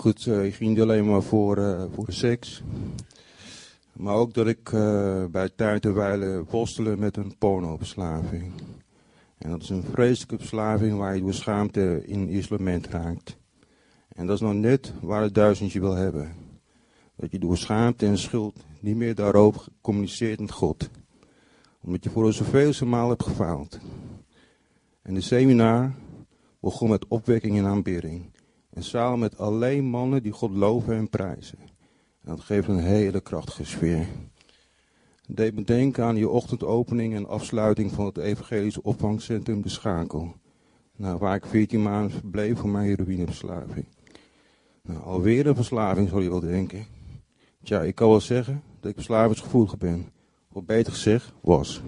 Goed, 0.00 0.26
uh, 0.26 0.44
ik 0.44 0.54
ging 0.54 0.70
niet 0.70 0.80
alleen 0.80 1.10
maar 1.10 1.22
voor, 1.22 1.58
uh, 1.58 1.84
voor 1.94 2.06
seks. 2.08 2.62
Maar 3.92 4.14
ook 4.14 4.34
dat 4.34 4.46
ik 4.46 4.70
uh, 4.72 5.24
bij 5.24 5.48
tijd 5.56 5.84
en 5.84 5.94
wijle 5.94 6.44
worstelen 6.50 6.98
met 6.98 7.16
een 7.16 7.38
pornoverslaving. 7.38 8.52
En 9.38 9.50
dat 9.50 9.62
is 9.62 9.68
een 9.68 9.82
vreselijke 9.82 10.38
verslaving 10.38 10.98
waar 10.98 11.14
je 11.14 11.20
door 11.20 11.34
schaamte 11.34 12.02
in 12.06 12.36
isolement 12.36 12.86
raakt. 12.86 13.36
En 14.08 14.26
dat 14.26 14.34
is 14.34 14.42
nou 14.42 14.54
net 14.54 14.92
waar 15.00 15.22
het 15.22 15.34
duizendje 15.34 15.80
wil 15.80 15.94
hebben. 15.94 16.34
Dat 17.16 17.30
je 17.30 17.38
door 17.38 17.56
schaamte 17.56 18.06
en 18.06 18.18
schuld 18.18 18.56
niet 18.80 18.96
meer 18.96 19.14
daarover 19.14 19.62
communiceert 19.80 20.40
met 20.40 20.50
God. 20.50 20.90
Omdat 21.80 22.04
je 22.04 22.10
voor 22.10 22.26
een 22.26 22.32
zoveelste 22.32 22.84
maal 22.84 23.08
hebt 23.08 23.22
gefaald. 23.22 23.78
En 25.02 25.14
de 25.14 25.20
seminar 25.20 25.92
begon 26.60 26.90
met 26.90 27.08
opwekking 27.08 27.58
en 27.58 27.66
aanbidding. 27.66 28.30
En 28.80 28.86
samen 28.86 29.18
met 29.18 29.38
alleen 29.38 29.84
mannen 29.84 30.22
die 30.22 30.32
God 30.32 30.50
loven 30.50 30.96
en 30.96 31.08
prijzen. 31.08 31.58
En 31.58 32.30
dat 32.30 32.40
geeft 32.40 32.68
een 32.68 32.78
hele 32.78 33.20
krachtige 33.20 33.64
sfeer 33.64 34.06
deed 35.34 35.54
me 35.54 35.64
denken 35.64 36.04
aan 36.04 36.16
je 36.16 36.28
ochtendopening 36.28 37.14
en 37.14 37.28
afsluiting 37.28 37.92
van 37.92 38.06
het 38.06 38.16
Evangelisch 38.16 38.80
Opvangcentrum 38.80 39.62
De 39.62 39.68
Schakel. 39.68 40.34
Nou, 40.96 41.18
waar 41.18 41.34
ik 41.34 41.46
14 41.46 41.82
maanden 41.82 42.10
verbleef 42.10 42.58
voor 42.58 42.68
mijn 42.68 42.86
heroïneverslaving. 42.86 43.86
Nou, 44.82 45.02
alweer 45.02 45.46
een 45.46 45.54
verslaving, 45.54 46.08
zal 46.08 46.20
je 46.20 46.30
wel 46.30 46.40
denken. 46.40 46.86
Tja, 47.62 47.82
ik 47.82 47.94
kan 47.94 48.08
wel 48.08 48.20
zeggen 48.20 48.62
dat 48.80 48.90
ik 48.90 48.96
verslavingsgevoelig 48.96 49.78
ben. 49.78 50.06
Of 50.52 50.64
beter 50.64 50.92
gezegd, 50.92 51.32
was. 51.40 51.82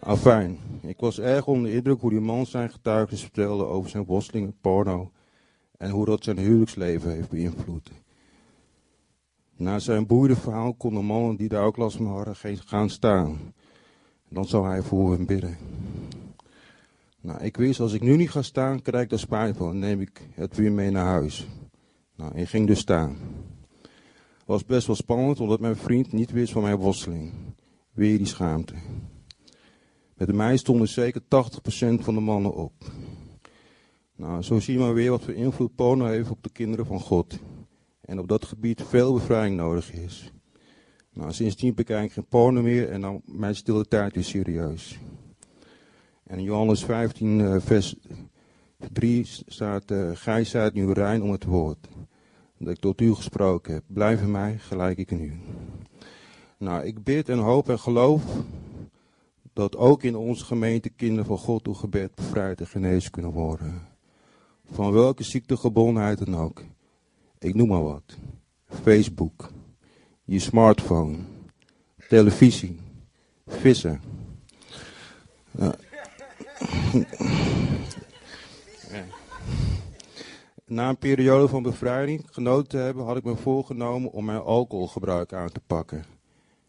Afijn, 0.00 0.58
ik 0.82 1.00
was 1.00 1.20
erg 1.20 1.46
onder 1.46 1.70
de 1.70 1.76
indruk 1.76 2.00
hoe 2.00 2.10
die 2.10 2.20
man 2.20 2.46
zijn 2.46 2.70
getuigenis 2.70 3.20
vertelde 3.20 3.64
over 3.64 3.90
zijn 3.90 4.04
worstelingen, 4.04 4.56
porno. 4.60 5.10
En 5.84 5.90
hoe 5.90 6.04
dat 6.04 6.24
zijn 6.24 6.38
huwelijksleven 6.38 7.12
heeft 7.12 7.28
beïnvloed. 7.28 7.90
Na 9.56 9.78
zijn 9.78 10.06
boeiende 10.06 10.40
verhaal 10.40 10.74
konden 10.74 11.04
mannen 11.04 11.36
die 11.36 11.48
daar 11.48 11.64
ook 11.64 11.76
last 11.76 11.96
van 11.96 12.06
hadden 12.06 12.36
gaan 12.66 12.90
staan. 12.90 13.38
Dan 14.28 14.44
zou 14.44 14.66
hij 14.66 14.82
voor 14.82 15.12
hen 15.12 15.26
bidden. 15.26 15.56
Nou, 17.20 17.42
ik 17.42 17.56
wist, 17.56 17.80
als 17.80 17.92
ik 17.92 18.02
nu 18.02 18.16
niet 18.16 18.30
ga 18.30 18.42
staan, 18.42 18.82
krijg 18.82 19.04
ik 19.04 19.10
daar 19.10 19.18
spijt 19.18 19.56
van. 19.56 19.66
Dan 19.66 19.78
neem 19.78 20.00
ik 20.00 20.28
het 20.34 20.56
weer 20.56 20.72
mee 20.72 20.90
naar 20.90 21.06
huis. 21.06 21.46
Nou, 22.16 22.34
ik 22.34 22.48
ging 22.48 22.66
dus 22.66 22.78
staan. 22.78 23.16
Was 24.44 24.64
best 24.64 24.86
wel 24.86 24.96
spannend, 24.96 25.40
omdat 25.40 25.60
mijn 25.60 25.76
vriend 25.76 26.12
niet 26.12 26.30
wist 26.30 26.52
van 26.52 26.62
mijn 26.62 26.76
worsteling. 26.76 27.32
Weer 27.92 28.18
die 28.18 28.26
schaamte. 28.26 28.74
Met 30.14 30.32
mij 30.32 30.56
stonden 30.56 30.88
zeker 30.88 31.20
80% 31.20 31.24
van 32.00 32.14
de 32.14 32.20
mannen 32.20 32.54
op. 32.54 32.72
Nou, 34.16 34.42
zo 34.42 34.60
zie 34.60 34.74
je 34.74 34.80
maar 34.80 34.94
weer 34.94 35.10
wat 35.10 35.22
voor 35.22 35.34
invloed 35.34 35.74
porno 35.74 36.06
heeft 36.06 36.30
op 36.30 36.42
de 36.42 36.50
kinderen 36.50 36.86
van 36.86 37.00
God. 37.00 37.38
En 38.00 38.18
op 38.18 38.28
dat 38.28 38.44
gebied 38.44 38.82
veel 38.82 39.12
bevrijding 39.12 39.56
nodig 39.56 39.92
is. 39.92 40.32
Nou, 41.12 41.32
sindsdien 41.32 41.74
bekijk 41.74 42.04
ik 42.04 42.12
geen 42.12 42.26
porno 42.26 42.62
meer 42.62 42.88
en 42.88 43.00
dan 43.00 43.22
mijn 43.24 43.54
stille 43.54 43.84
tijd 43.88 44.14
weer 44.14 44.24
serieus. 44.24 44.98
En 46.24 46.38
in 46.38 46.44
Johannes 46.44 46.84
15, 46.84 47.38
uh, 47.38 47.56
vers 47.60 47.96
3 48.92 49.26
staat: 49.46 49.90
uh, 49.90 50.10
Gij 50.14 50.44
zijt 50.44 50.74
nu 50.74 50.92
rein 50.92 51.22
om 51.22 51.30
het 51.30 51.44
woord. 51.44 51.88
Dat 52.58 52.72
ik 52.72 52.80
tot 52.80 53.00
u 53.00 53.14
gesproken 53.14 53.74
heb. 53.74 53.82
Blijf 53.86 54.20
in 54.20 54.30
mij, 54.30 54.58
gelijk 54.58 54.98
ik 54.98 55.10
in 55.10 55.20
u. 55.20 55.40
Nou, 56.58 56.84
ik 56.84 57.04
bid 57.04 57.28
en 57.28 57.38
hoop 57.38 57.68
en 57.68 57.78
geloof 57.78 58.22
dat 59.52 59.76
ook 59.76 60.02
in 60.02 60.16
onze 60.16 60.44
gemeente 60.44 60.90
kinderen 60.90 61.24
van 61.24 61.38
God 61.38 61.64
door 61.64 61.74
gebed 61.74 62.14
bevrijd 62.14 62.60
en 62.60 62.66
genezen 62.66 63.10
kunnen 63.10 63.32
worden. 63.32 63.93
Van 64.70 64.92
welke 64.92 65.22
ziektegebondenheid 65.22 66.24
dan 66.24 66.36
ook. 66.36 66.62
Ik 67.38 67.54
noem 67.54 67.68
maar 67.68 67.84
wat. 67.84 68.16
Facebook, 68.82 69.50
je 70.24 70.38
smartphone, 70.38 71.16
televisie, 72.08 72.80
vissen. 73.46 74.00
Na 80.66 80.88
een 80.88 80.98
periode 80.98 81.48
van 81.48 81.62
bevrijding 81.62 82.26
genoten 82.30 82.68
te 82.68 82.76
hebben, 82.76 83.04
had 83.04 83.16
ik 83.16 83.24
me 83.24 83.36
voorgenomen 83.36 84.12
om 84.12 84.24
mijn 84.24 84.40
alcoholgebruik 84.40 85.32
aan 85.32 85.52
te 85.52 85.60
pakken. 85.66 86.04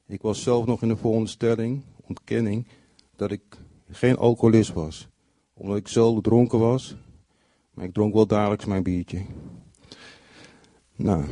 Ik 0.08 0.22
was 0.22 0.44
zelf 0.44 0.66
nog 0.66 0.82
in 0.82 0.88
de 0.88 0.98
veronderstelling, 0.98 1.82
ontkenning, 2.08 2.68
dat 3.16 3.32
ik 3.32 3.42
geen 3.92 4.18
alcoholist 4.18 4.74
was. 4.74 5.08
Omdat 5.54 5.78
ik 5.78 5.88
zelf 5.88 6.22
dronken 6.22 6.60
was, 6.60 6.96
maar 7.76 7.86
ik 7.86 7.94
dronk 7.94 8.14
wel 8.14 8.28
dagelijks 8.28 8.66
mijn 8.66 8.84
biertje. 8.84 9.22
Nou, 10.96 11.24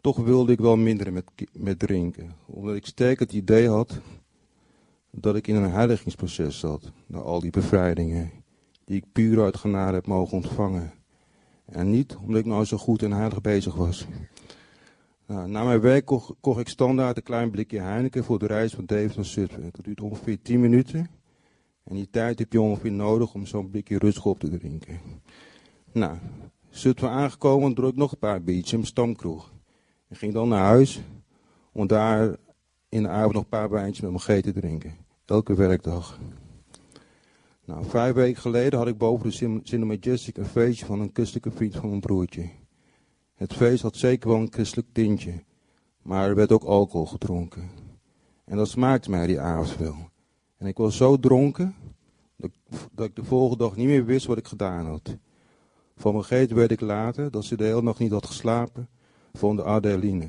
toch 0.00 0.16
wilde 0.16 0.52
ik 0.52 0.58
wel 0.58 0.76
minderen 0.76 1.12
met, 1.12 1.24
met 1.52 1.78
drinken. 1.78 2.32
Omdat 2.46 2.74
ik 2.74 2.86
sterk 2.86 3.18
het 3.18 3.32
idee 3.32 3.68
had 3.68 4.00
dat 5.10 5.36
ik 5.36 5.46
in 5.46 5.54
een 5.54 5.70
heiligingsproces 5.70 6.58
zat. 6.58 6.92
Na 7.06 7.18
al 7.18 7.40
die 7.40 7.50
bevrijdingen 7.50 8.30
die 8.84 8.96
ik 8.96 9.12
puur 9.12 9.42
uit 9.42 9.56
genade 9.56 9.94
heb 9.94 10.06
mogen 10.06 10.36
ontvangen. 10.36 10.92
En 11.64 11.90
niet 11.90 12.16
omdat 12.16 12.40
ik 12.40 12.46
nou 12.46 12.64
zo 12.64 12.76
goed 12.76 13.02
en 13.02 13.12
heilig 13.12 13.40
bezig 13.40 13.74
was. 13.74 14.06
Nou, 15.26 15.48
na 15.48 15.64
mijn 15.64 15.80
werk 15.80 16.04
kocht, 16.04 16.32
kocht 16.40 16.60
ik 16.60 16.68
standaard 16.68 17.16
een 17.16 17.22
klein 17.22 17.50
blikje 17.50 17.80
Heineken 17.80 18.24
voor 18.24 18.38
de 18.38 18.46
reis 18.46 18.74
van 18.74 18.84
Deventer 18.84 19.16
naar 19.16 19.24
Zutphen. 19.24 19.62
Dat 19.62 19.84
duurt 19.84 20.00
ongeveer 20.00 20.42
10 20.42 20.60
minuten. 20.60 21.08
En 21.86 21.94
die 21.94 22.10
tijd 22.10 22.38
heb 22.38 22.52
je 22.52 22.60
ongeveer 22.60 22.92
nodig 22.92 23.34
om 23.34 23.46
zo'n 23.46 23.70
blikje 23.70 23.98
rustig 23.98 24.26
op 24.26 24.38
te 24.38 24.58
drinken. 24.58 25.00
Nou, 25.92 26.16
Zutphen 26.68 27.10
aangekomen, 27.10 27.74
dronk 27.74 27.92
ik 27.92 27.98
nog 27.98 28.12
een 28.12 28.18
paar 28.18 28.42
biertjes 28.42 28.72
in 28.72 28.86
stamkroeg. 28.86 29.52
En 30.08 30.16
ging 30.16 30.32
dan 30.32 30.48
naar 30.48 30.64
huis 30.64 31.00
om 31.72 31.86
daar 31.86 32.36
in 32.88 33.02
de 33.02 33.08
avond 33.08 33.32
nog 33.32 33.42
een 33.42 33.48
paar 33.48 33.70
wijntjes 33.70 34.00
met 34.00 34.10
mijn 34.10 34.40
G 34.40 34.42
te 34.42 34.52
drinken. 34.52 34.96
Elke 35.24 35.54
werkdag. 35.54 36.20
Nou, 37.64 37.84
vijf 37.84 38.14
weken 38.14 38.40
geleden 38.40 38.78
had 38.78 38.88
ik 38.88 38.98
boven 38.98 39.30
de 39.30 39.60
Cinema 39.62 39.86
Majestic 39.86 40.36
een 40.36 40.46
feestje 40.46 40.86
van 40.86 41.00
een 41.00 41.10
christelijke 41.12 41.50
vriend 41.50 41.76
van 41.76 41.88
mijn 41.88 42.00
broertje. 42.00 42.50
Het 43.34 43.52
feest 43.52 43.82
had 43.82 43.96
zeker 43.96 44.28
wel 44.28 44.38
een 44.38 44.52
christelijk 44.52 44.88
tintje, 44.92 45.44
maar 46.02 46.28
er 46.28 46.34
werd 46.34 46.52
ook 46.52 46.64
alcohol 46.64 47.06
gedronken. 47.06 47.70
En 48.44 48.56
dat 48.56 48.68
smaakte 48.68 49.10
mij 49.10 49.26
die 49.26 49.40
avond 49.40 49.76
wel. 49.76 50.10
En 50.56 50.66
ik 50.66 50.76
was 50.76 50.96
zo 50.96 51.18
dronken 51.18 51.74
dat 52.92 53.06
ik, 53.06 53.16
de 53.16 53.24
volgende 53.24 53.64
dag 53.64 53.76
niet 53.76 53.86
meer 53.86 54.04
wist 54.04 54.26
wat 54.26 54.38
ik 54.38 54.46
gedaan 54.46 54.86
had. 54.86 55.16
Van 55.96 56.12
mijn 56.12 56.24
geet 56.24 56.52
werd 56.52 56.70
ik 56.70 56.80
later 56.80 57.30
dat 57.30 57.44
ze 57.44 57.56
de 57.56 57.64
hele 57.64 57.82
nacht 57.82 57.98
niet 57.98 58.10
had 58.10 58.26
geslapen 58.26 58.88
van 59.32 59.56
de 59.56 59.64
Adeline. 59.64 60.28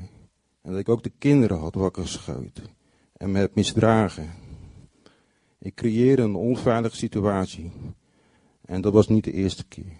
En 0.62 0.70
dat 0.70 0.80
ik 0.80 0.88
ook 0.88 1.02
de 1.02 1.12
kinderen 1.18 1.58
had 1.58 1.74
wakker 1.74 2.02
geschoten 2.02 2.64
en 3.12 3.32
me 3.32 3.38
heb 3.38 3.54
misdragen. 3.54 4.30
Ik 5.58 5.74
creëerde 5.74 6.22
een 6.22 6.34
onveilige 6.34 6.96
situatie. 6.96 7.72
En 8.64 8.80
dat 8.80 8.92
was 8.92 9.08
niet 9.08 9.24
de 9.24 9.32
eerste 9.32 9.66
keer. 9.66 9.92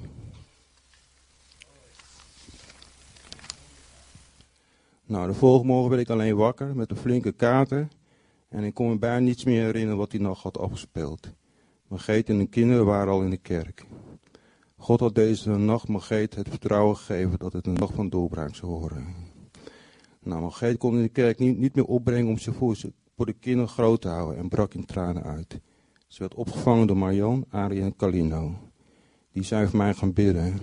Nou, 5.04 5.26
de 5.26 5.35
volgende 5.35 5.73
morgen 5.73 5.90
werd 5.90 6.02
ik 6.02 6.11
alleen 6.11 6.37
wakker 6.37 6.76
met 6.76 6.90
een 6.90 6.97
flinke 6.97 7.32
kater. 7.32 7.88
En 8.48 8.64
ik 8.64 8.74
kon 8.74 8.88
me 8.88 8.98
bijna 8.98 9.18
niets 9.18 9.44
meer 9.44 9.64
herinneren 9.64 9.98
wat 9.98 10.10
die 10.10 10.20
nacht 10.20 10.42
had 10.42 10.58
afgespeeld. 10.58 11.32
Mijn 11.88 12.00
geet 12.00 12.28
en 12.28 12.38
de 12.38 12.46
kinderen 12.46 12.84
waren 12.84 13.12
al 13.12 13.22
in 13.22 13.30
de 13.30 13.36
kerk. 13.36 13.86
God 14.76 15.00
had 15.00 15.14
deze 15.14 15.50
nacht 15.50 15.88
mijn 15.88 16.02
geet 16.02 16.34
het 16.34 16.48
vertrouwen 16.48 16.96
gegeven 16.96 17.38
dat 17.38 17.52
het 17.52 17.66
een 17.66 17.72
nacht 17.72 17.94
van 17.94 18.08
doorbraak 18.08 18.54
zou 18.54 18.72
worden. 18.72 19.06
Nou, 20.20 20.40
mijn 20.40 20.52
geet 20.52 20.78
kon 20.78 20.94
in 20.94 21.02
de 21.02 21.08
kerk 21.08 21.38
niet, 21.38 21.58
niet 21.58 21.74
meer 21.74 21.84
opbrengen 21.84 22.28
om 22.28 22.38
ze 22.38 22.52
voor, 22.52 22.76
voor 23.16 23.26
de 23.26 23.32
kinderen 23.32 23.68
groot 23.68 24.00
te 24.00 24.08
houden 24.08 24.38
en 24.38 24.48
brak 24.48 24.74
in 24.74 24.84
tranen 24.84 25.22
uit. 25.22 25.60
Ze 26.06 26.18
werd 26.18 26.34
opgevangen 26.34 26.86
door 26.86 26.96
Marion, 26.96 27.44
Arie 27.50 27.80
en 27.80 27.96
Calino. 27.96 28.54
Die 29.32 29.42
zijn 29.42 29.68
voor 29.68 29.78
mij 29.78 29.94
gaan 29.94 30.12
bidden. 30.12 30.58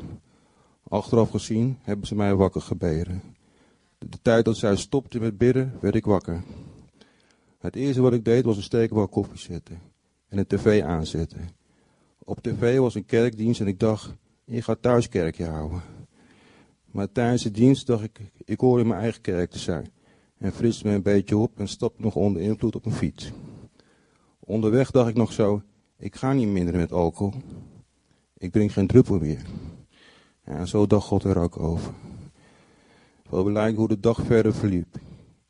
Achteraf 0.88 1.30
gezien 1.30 1.78
hebben 1.82 2.08
ze 2.08 2.16
mij 2.16 2.36
wakker 2.36 2.62
gebeden. 2.62 3.22
De, 3.98 4.22
tijd 4.22 4.46
dat 4.46 4.58
zij 4.58 4.76
stopte 4.76 5.20
met 5.20 5.38
bidden, 5.38 5.78
werd 5.82 5.96
ik 5.96 6.06
wakker. 6.06 6.44
Het 7.66 7.76
eerste 7.76 8.02
wat 8.02 8.14
ik 8.14 8.26
deed 8.26 8.46
was 8.46 8.58
een 8.58 8.64
stekenbal 8.64 9.08
koffie 9.08 9.38
zetten 9.38 9.80
en 10.28 10.38
een 10.38 10.48
tv 10.48 10.84
aanzetten. 10.84 11.50
Op 12.24 12.40
tv 12.42 12.78
was 12.78 12.96
een 12.96 13.06
kerkdienst 13.06 13.62
en 13.62 13.68
ik 13.68 13.80
dacht, 13.80 14.16
ik 14.46 14.64
ga 14.64 14.76
thuis 14.76 15.10
kerkje 15.10 15.46
houden. 15.46 15.82
Maar 16.86 17.12
tijdens 17.12 17.44
de 17.44 17.52
dienst 17.52 17.88
dacht 17.88 18.04
ik, 18.04 18.32
ik 18.46 18.60
hoor 18.60 18.80
in 18.80 18.88
mijn 18.88 19.02
eigen 19.02 19.22
kerk 19.22 19.50
te 19.52 19.60
zijn. 19.60 19.92
En 20.38 20.52
friste 20.52 20.88
me 20.88 20.94
een 20.94 21.02
beetje 21.02 21.38
op 21.38 21.60
en 21.60 21.68
stapte 21.68 22.02
nog 22.02 22.16
onder 22.16 22.42
invloed 22.42 22.76
op 22.76 22.86
een 22.86 22.92
fiets. 22.92 23.32
Onderweg 24.40 24.92
dacht 24.92 25.10
ik 25.10 25.16
nog 25.16 25.34
zo, 25.34 25.62
ik 25.98 26.16
ga 26.16 26.34
niet 26.34 26.48
minderen 26.48 26.80
met 26.80 26.92
alcohol. 26.92 27.34
Ik 28.38 28.52
drink 28.52 28.72
geen 28.72 28.88
druppel 28.88 29.20
meer. 29.20 29.46
En 30.44 30.68
zo 30.68 30.88
dacht 30.88 31.08
God 31.08 31.24
er 31.24 31.38
ook 31.38 31.60
over. 31.60 31.94
Wel 33.30 33.44
belangrijk 33.44 33.78
hoe 33.78 33.88
de 33.88 34.00
dag 34.00 34.22
verder 34.26 34.54
verliep. 34.54 34.98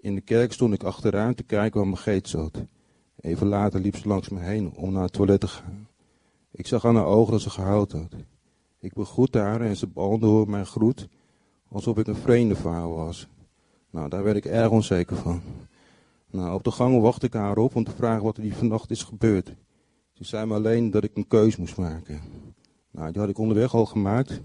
In 0.06 0.16
de 0.16 0.22
kerk 0.22 0.54
stond 0.54 0.74
ik 0.74 0.84
achteraan 0.84 1.34
te 1.34 1.44
kijken 1.44 1.80
waar 1.80 1.90
mijn 1.90 2.02
geet 2.02 2.30
zat. 2.30 2.64
Even 3.20 3.48
later 3.48 3.80
liep 3.80 3.96
ze 3.96 4.08
langs 4.08 4.30
me 4.30 4.40
heen 4.40 4.74
om 4.76 4.92
naar 4.92 5.04
het 5.04 5.14
toilet 5.14 5.40
te 5.40 5.48
gaan. 5.48 5.88
Ik 6.52 6.68
zag 6.68 6.86
aan 6.86 6.96
haar 6.96 7.06
ogen 7.06 7.32
dat 7.32 7.42
ze 7.42 7.50
gehuild 7.50 7.92
had. 7.92 8.16
Ik 8.80 8.94
begroette 8.94 9.40
haar 9.40 9.62
en 9.62 9.76
ze 9.76 9.88
beantwoordde 9.88 10.52
mijn 10.52 10.66
groet 10.66 11.08
alsof 11.68 11.98
ik 11.98 12.08
een 12.08 12.16
vreemde 12.16 12.56
vrouw 12.56 12.94
was. 12.94 13.28
Nou, 13.90 14.10
daar 14.10 14.24
werd 14.24 14.38
ik 14.38 14.46
erg 14.46 14.70
onzeker 14.70 15.16
van. 15.16 15.42
Nou, 16.32 16.54
op 16.54 16.64
de 16.64 16.72
gang 16.72 17.02
wachtte 17.02 17.26
ik 17.26 17.34
haar 17.34 17.58
op 17.58 17.76
om 17.76 17.84
te 17.84 17.96
vragen 17.96 18.24
wat 18.24 18.38
er 18.38 18.44
die 18.44 18.56
vannacht 18.56 18.92
is 18.92 19.04
gebeurd. 19.04 19.54
Ze 20.14 20.24
zei 20.24 20.46
me 20.46 20.54
alleen 20.54 20.92
dat 20.92 21.04
ik 21.04 21.12
een 21.14 21.28
keus 21.28 21.56
moest 21.56 21.78
maken. 21.78 22.22
Nou, 22.92 23.12
die 23.12 23.22
had 23.22 23.30
ik 23.30 23.38
onderweg 23.38 23.74
al 23.74 23.86
gemaakt, 23.86 24.42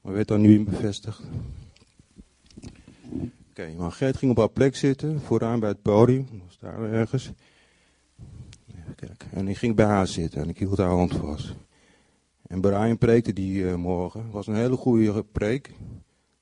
maar 0.00 0.12
werd 0.12 0.28
daar 0.28 0.38
nu 0.38 0.54
in 0.54 0.64
bevestigd. 0.64 1.22
Oké, 3.50 3.60
okay, 3.60 3.74
maar 3.74 3.92
Gert 3.92 4.16
ging 4.16 4.30
op 4.30 4.36
haar 4.36 4.50
plek 4.50 4.76
zitten, 4.76 5.20
vooraan 5.20 5.60
bij 5.60 5.68
het 5.68 5.82
podium, 5.82 6.26
was 6.46 6.58
daar 6.58 6.92
ergens. 6.92 7.32
Even 8.74 8.94
kijken. 8.94 9.30
En 9.32 9.48
ik 9.48 9.56
ging 9.56 9.74
bij 9.74 9.86
haar 9.86 10.06
zitten 10.06 10.42
en 10.42 10.48
ik 10.48 10.58
hield 10.58 10.78
haar 10.78 10.88
hand 10.88 11.14
vast. 11.14 11.54
En 12.46 12.60
Brian 12.60 12.98
preekte 12.98 13.32
die 13.32 13.62
uh, 13.62 13.74
morgen. 13.74 14.22
Het 14.22 14.32
was 14.32 14.46
een 14.46 14.54
hele 14.54 14.76
goede 14.76 15.24
preek. 15.32 15.74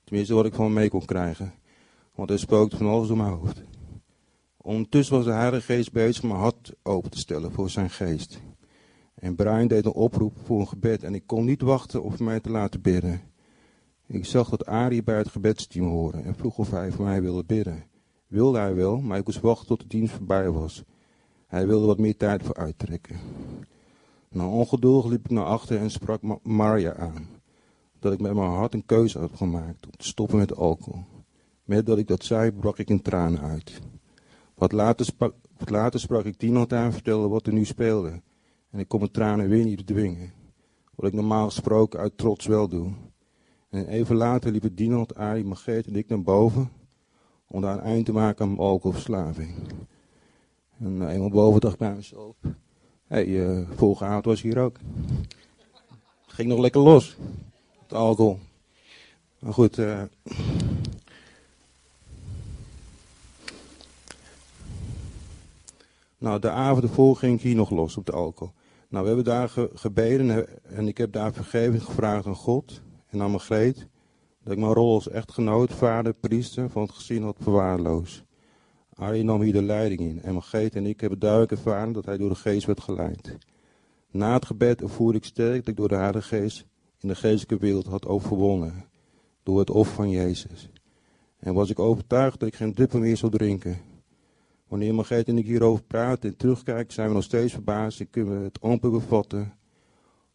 Tenminste, 0.04 0.34
wat 0.34 0.46
ik 0.46 0.54
van 0.54 0.72
mee 0.72 0.88
kon 0.88 1.04
krijgen. 1.04 1.54
Want 2.14 2.28
hij 2.28 2.38
spookte 2.38 2.76
van 2.76 2.86
alles 2.86 3.08
door 3.08 3.16
mijn 3.16 3.32
hoofd. 3.32 3.62
Ondertussen 4.56 5.16
was 5.16 5.24
de 5.24 5.30
Heilige 5.30 5.72
Geest 5.72 5.92
bezig 5.92 6.22
mijn 6.22 6.38
hart 6.38 6.72
open 6.82 7.10
te 7.10 7.18
stellen 7.18 7.52
voor 7.52 7.70
zijn 7.70 7.90
geest. 7.90 8.40
En 9.14 9.34
Brian 9.34 9.68
deed 9.68 9.84
een 9.84 9.92
oproep 9.92 10.36
voor 10.44 10.60
een 10.60 10.68
gebed 10.68 11.02
en 11.02 11.14
ik 11.14 11.26
kon 11.26 11.44
niet 11.44 11.62
wachten 11.62 12.02
om 12.02 12.14
mij 12.18 12.40
te 12.40 12.50
laten 12.50 12.80
bidden. 12.80 13.20
Ik 14.10 14.24
zag 14.24 14.48
dat 14.48 14.66
Arie 14.66 15.02
bij 15.02 15.16
het 15.16 15.28
gebedsteam 15.28 15.86
hoorde 15.86 16.18
en 16.18 16.34
vroeg 16.34 16.58
of 16.58 16.70
hij 16.70 16.92
voor 16.92 17.04
mij 17.04 17.22
wilde 17.22 17.44
bidden. 17.44 17.84
Wilde 18.26 18.58
hij 18.58 18.74
wel, 18.74 19.00
maar 19.00 19.18
ik 19.18 19.26
moest 19.26 19.40
wachten 19.40 19.66
tot 19.66 19.80
de 19.80 19.86
dienst 19.86 20.14
voorbij 20.14 20.50
was. 20.50 20.84
Hij 21.46 21.66
wilde 21.66 21.86
wat 21.86 21.98
meer 21.98 22.16
tijd 22.16 22.42
voor 22.42 22.54
uittrekken. 22.54 23.16
Na 24.28 24.48
ongeduldig 24.48 25.10
liep 25.10 25.24
ik 25.24 25.30
naar 25.30 25.44
achter 25.44 25.78
en 25.78 25.90
sprak 25.90 26.42
Maria 26.42 26.94
aan. 26.94 27.26
Dat 27.98 28.12
ik 28.12 28.20
met 28.20 28.34
mijn 28.34 28.50
hart 28.50 28.74
een 28.74 28.86
keuze 28.86 29.18
had 29.18 29.30
gemaakt 29.34 29.86
om 29.86 29.92
te 29.96 30.06
stoppen 30.06 30.38
met 30.38 30.56
alcohol. 30.56 31.04
Met 31.64 31.86
dat 31.86 31.98
ik 31.98 32.06
dat 32.06 32.24
zei, 32.24 32.52
brak 32.52 32.78
ik 32.78 32.90
in 32.90 33.02
tranen 33.02 33.40
uit. 33.40 33.80
Wat 34.54 34.72
later, 34.72 35.08
wat 35.58 35.70
later 35.70 36.00
sprak 36.00 36.24
ik 36.24 36.36
Tino 36.36 36.66
en 36.66 36.92
vertelde 36.92 37.28
wat 37.28 37.46
er 37.46 37.52
nu 37.52 37.64
speelde. 37.64 38.22
En 38.70 38.78
ik 38.78 38.88
kon 38.88 38.98
mijn 38.98 39.12
tranen 39.12 39.48
weer 39.48 39.64
niet 39.64 39.86
dwingen. 39.86 40.32
Wat 40.94 41.06
ik 41.06 41.14
normaal 41.14 41.44
gesproken 41.44 42.00
uit 42.00 42.18
trots 42.18 42.46
wel 42.46 42.68
doe. 42.68 42.92
En 43.70 43.86
even 43.88 44.16
later 44.16 44.50
liepen 44.50 44.74
Dinald, 44.74 45.14
Arie, 45.14 45.44
Margreet 45.44 45.86
en 45.86 45.96
ik 45.96 46.08
naar 46.08 46.22
boven. 46.22 46.70
Om 47.46 47.60
daar 47.60 47.74
een 47.74 47.82
eind 47.82 48.06
te 48.06 48.12
maken 48.12 48.44
aan 48.44 48.48
mijn 48.48 48.68
alcoholverslaving. 48.68 49.54
En 50.78 51.00
uh, 51.00 51.12
eenmaal 51.12 51.30
boven 51.30 51.60
dacht 51.60 51.72
ik 51.72 51.78
bij 51.78 51.94
mezelf. 51.94 52.36
Hé, 52.42 52.50
hey, 53.06 53.26
uh, 53.26 53.68
vorige 53.76 54.04
avond 54.04 54.24
was 54.24 54.42
hier 54.42 54.58
ook. 54.58 54.78
Het 56.24 56.34
ging 56.34 56.48
nog 56.48 56.58
lekker 56.58 56.80
los. 56.80 57.16
Het 57.82 57.92
alcohol. 57.92 58.38
Maar 59.38 59.52
goed, 59.52 59.78
uh, 59.78 60.02
Nou, 66.18 66.40
de 66.40 66.50
avond 66.50 66.82
ervoor 66.82 67.16
ging 67.16 67.34
ik 67.34 67.42
hier 67.42 67.54
nog 67.54 67.70
los 67.70 67.96
op 67.96 68.06
de 68.06 68.12
alcohol. 68.12 68.52
Nou, 68.88 69.02
we 69.02 69.06
hebben 69.06 69.32
daar 69.32 69.50
gebeden 69.74 70.46
en 70.62 70.88
ik 70.88 70.98
heb 70.98 71.12
daar 71.12 71.32
vergeving 71.32 71.82
gevraagd 71.82 72.26
aan 72.26 72.34
God 72.34 72.80
en 73.08 73.22
aan 73.22 73.30
Margreet. 73.30 73.86
Dat 74.42 74.52
ik 74.52 74.58
mijn 74.58 74.72
rol 74.72 74.94
als 74.94 75.08
echtgenoot, 75.08 75.72
vader, 75.72 76.14
priester 76.14 76.70
van 76.70 76.82
het 76.82 76.92
gezin 76.92 77.22
had 77.22 77.36
verwaarloosd. 77.40 78.24
Arie 78.94 79.24
nam 79.24 79.40
hier 79.40 79.52
de 79.52 79.62
leiding 79.62 80.00
in 80.00 80.22
en 80.22 80.32
Margreet 80.32 80.74
en 80.74 80.86
ik 80.86 81.00
hebben 81.00 81.18
duidelijk 81.18 81.50
ervaren 81.50 81.92
dat 81.92 82.04
hij 82.04 82.16
door 82.16 82.28
de 82.28 82.34
geest 82.34 82.66
werd 82.66 82.80
geleid. 82.80 83.38
Na 84.10 84.32
het 84.32 84.46
gebed 84.46 84.80
ervoerde 84.80 85.18
ik 85.18 85.24
sterk 85.24 85.58
dat 85.58 85.68
ik 85.68 85.76
door 85.76 85.88
de 85.88 85.94
Heilige 85.94 86.36
Geest 86.36 86.66
in 86.98 87.08
de 87.08 87.14
geestelijke 87.14 87.64
wereld 87.66 87.86
had 87.86 88.06
overwonnen. 88.06 88.84
Door 89.42 89.58
het 89.58 89.70
offer 89.70 89.94
van 89.94 90.10
Jezus. 90.10 90.70
En 91.38 91.54
was 91.54 91.70
ik 91.70 91.78
overtuigd 91.78 92.40
dat 92.40 92.48
ik 92.48 92.54
geen 92.54 92.74
druppel 92.74 92.98
meer 92.98 93.16
zou 93.16 93.32
drinken. 93.32 93.78
Wanneer 94.68 94.94
Margreet 94.94 95.28
en 95.28 95.38
ik 95.38 95.46
hierover 95.46 95.84
praten 95.84 96.30
en 96.30 96.36
terugkijken, 96.36 96.92
zijn 96.92 97.08
we 97.08 97.14
nog 97.14 97.22
steeds 97.22 97.52
verbaasd 97.52 98.00
en 98.00 98.10
kunnen 98.10 98.38
we 98.38 98.44
het 98.44 98.60
amper 98.60 98.90
bevatten 98.90 99.52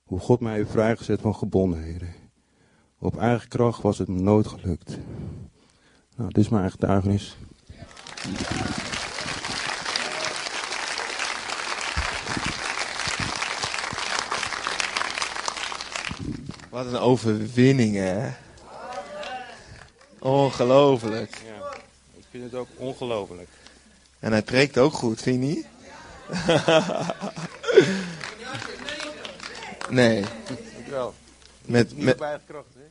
hoe 0.03 0.19
God 0.19 0.39
mij 0.39 0.53
heeft 0.53 0.71
vrijgezet 0.71 1.21
van 1.21 1.35
gebondenheden. 1.35 2.22
Op 3.03 3.17
eigen 3.17 3.47
kracht 3.47 3.81
was 3.81 3.97
het 3.97 4.07
me 4.07 4.21
nooit 4.21 4.47
gelukt. 4.47 4.97
Nou, 6.15 6.29
dit 6.29 6.43
is 6.43 6.49
mijn 6.49 6.61
eigen 6.61 6.79
getuigenis. 6.79 7.37
Wat 16.69 16.85
een 16.85 16.97
overwinning, 16.97 17.95
hè? 17.95 18.29
Ongelooflijk. 20.19 21.37
Ja, 21.45 21.73
ik 22.17 22.25
vind 22.29 22.43
het 22.43 22.55
ook 22.55 22.67
ongelooflijk. 22.77 23.49
En 24.19 24.31
hij 24.31 24.41
preekt 24.41 24.77
ook 24.77 24.93
goed, 24.93 25.21
vind 25.21 25.43
je 25.43 25.47
niet? 25.47 25.65
nee. 29.99 30.19
Ik 30.77 30.87
wel. 30.89 31.13
Met, 31.65 31.97
met, 31.97 32.19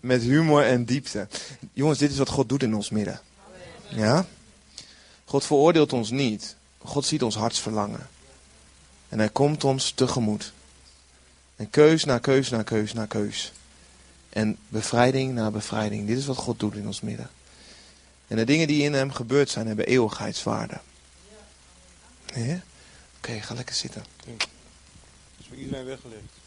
met 0.01 0.23
humor 0.23 0.65
en 0.65 0.85
diepte. 0.85 1.29
Jongens, 1.73 1.99
dit 1.99 2.11
is 2.11 2.19
wat 2.19 2.29
God 2.29 2.49
doet 2.49 2.63
in 2.63 2.75
ons 2.75 2.91
midden. 2.91 3.21
Ja? 3.89 4.27
God 5.25 5.45
veroordeelt 5.45 5.93
ons 5.93 6.11
niet. 6.11 6.57
God 6.79 7.05
ziet 7.05 7.23
ons 7.23 7.35
hartsverlangen. 7.35 8.09
En 9.09 9.19
hij 9.19 9.29
komt 9.29 9.65
ons 9.65 9.91
tegemoet. 9.91 10.53
En 11.57 11.71
keus 11.71 12.05
na 12.05 12.19
keus 12.19 12.51
na 12.51 12.63
keus 12.63 12.93
na 12.93 13.07
keus. 13.07 13.53
En 14.29 14.57
bevrijding 14.69 15.35
na 15.35 15.51
bevrijding. 15.51 16.07
Dit 16.07 16.19
is 16.19 16.27
wat 16.27 16.37
God 16.37 16.61
doet 16.61 16.75
in 16.75 16.87
ons 16.87 17.01
midden. 17.01 17.31
En 18.27 18.37
de 18.37 18.45
dingen 18.45 18.67
die 18.67 18.83
in 18.83 18.93
hem 18.93 19.13
gebeurd 19.13 19.51
zijn, 19.51 19.67
hebben 19.67 19.87
eeuwigheidswaarde. 19.87 20.81
Ja? 22.35 22.61
Oké, 23.17 23.41
ga 23.41 23.55
lekker 23.55 23.75
zitten. 23.75 24.05
Is 25.39 25.47
voor 25.49 25.57
iedereen 25.57 25.85
weggelegd. 25.85 26.42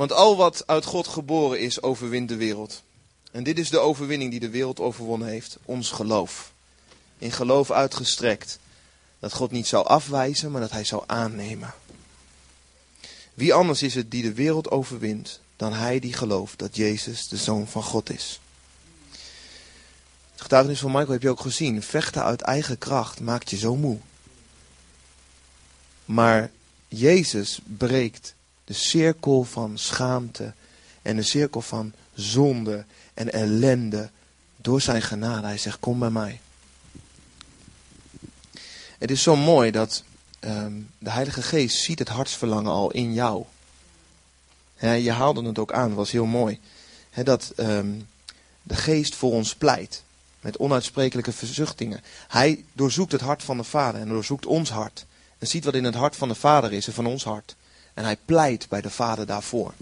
Want 0.00 0.12
al 0.12 0.36
wat 0.36 0.62
uit 0.66 0.84
God 0.84 1.06
geboren 1.06 1.60
is, 1.60 1.82
overwint 1.82 2.28
de 2.28 2.36
wereld. 2.36 2.82
En 3.30 3.42
dit 3.42 3.58
is 3.58 3.70
de 3.70 3.78
overwinning 3.78 4.30
die 4.30 4.40
de 4.40 4.50
wereld 4.50 4.80
overwonnen 4.80 5.28
heeft: 5.28 5.58
ons 5.64 5.90
geloof. 5.90 6.52
In 7.18 7.32
geloof 7.32 7.70
uitgestrekt. 7.70 8.58
Dat 9.18 9.32
God 9.32 9.50
niet 9.50 9.66
zou 9.66 9.86
afwijzen, 9.86 10.50
maar 10.50 10.60
dat 10.60 10.70
hij 10.70 10.84
zou 10.84 11.02
aannemen. 11.06 11.74
Wie 13.34 13.54
anders 13.54 13.82
is 13.82 13.94
het 13.94 14.10
die 14.10 14.22
de 14.22 14.32
wereld 14.32 14.70
overwint 14.70 15.40
dan 15.56 15.72
hij 15.72 15.98
die 15.98 16.12
gelooft 16.12 16.58
dat 16.58 16.76
Jezus 16.76 17.28
de 17.28 17.36
Zoon 17.36 17.68
van 17.68 17.82
God 17.82 18.10
is? 18.10 18.40
Het 20.32 20.40
getuigenis 20.40 20.80
van 20.80 20.90
Michael 20.90 21.12
heb 21.12 21.22
je 21.22 21.30
ook 21.30 21.40
gezien. 21.40 21.82
Vechten 21.82 22.24
uit 22.24 22.40
eigen 22.40 22.78
kracht 22.78 23.20
maakt 23.20 23.50
je 23.50 23.56
zo 23.56 23.76
moe. 23.76 23.98
Maar 26.04 26.50
Jezus 26.88 27.60
breekt 27.64 28.34
de 28.70 28.76
cirkel 28.76 29.44
van 29.44 29.78
schaamte 29.78 30.52
en 31.02 31.16
de 31.16 31.22
cirkel 31.22 31.60
van 31.60 31.92
zonde 32.14 32.84
en 33.14 33.32
ellende 33.32 34.10
door 34.56 34.80
zijn 34.80 35.02
genade. 35.02 35.46
Hij 35.46 35.58
zegt, 35.58 35.80
kom 35.80 35.98
bij 35.98 36.10
mij. 36.10 36.40
Het 38.98 39.10
is 39.10 39.22
zo 39.22 39.36
mooi 39.36 39.70
dat 39.70 40.04
um, 40.40 40.90
de 40.98 41.10
Heilige 41.10 41.42
Geest 41.42 41.82
ziet 41.82 41.98
het 41.98 42.08
hartsverlangen 42.08 42.72
al 42.72 42.90
in 42.90 43.12
jou. 43.12 43.44
Je 44.78 45.12
haalde 45.12 45.42
het 45.42 45.58
ook 45.58 45.72
aan, 45.72 45.94
was 45.94 46.10
heel 46.10 46.26
mooi. 46.26 46.60
Dat 47.24 47.52
um, 47.56 48.08
de 48.62 48.76
Geest 48.76 49.14
voor 49.14 49.32
ons 49.32 49.54
pleit. 49.54 50.02
Met 50.40 50.58
onuitsprekelijke 50.58 51.32
verzuchtingen. 51.32 52.02
Hij 52.28 52.64
doorzoekt 52.72 53.12
het 53.12 53.20
hart 53.20 53.42
van 53.42 53.56
de 53.56 53.64
Vader 53.64 54.00
en 54.00 54.08
doorzoekt 54.08 54.46
ons 54.46 54.70
hart. 54.70 55.06
En 55.38 55.46
ziet 55.46 55.64
wat 55.64 55.74
in 55.74 55.84
het 55.84 55.94
hart 55.94 56.16
van 56.16 56.28
de 56.28 56.34
Vader 56.34 56.72
is 56.72 56.86
en 56.86 56.92
van 56.92 57.06
ons 57.06 57.24
hart. 57.24 57.56
En 57.94 58.04
hij 58.04 58.16
pleit 58.24 58.68
bij 58.68 58.80
de 58.80 58.90
Vader 58.90 59.26
daarvoor. 59.26 59.74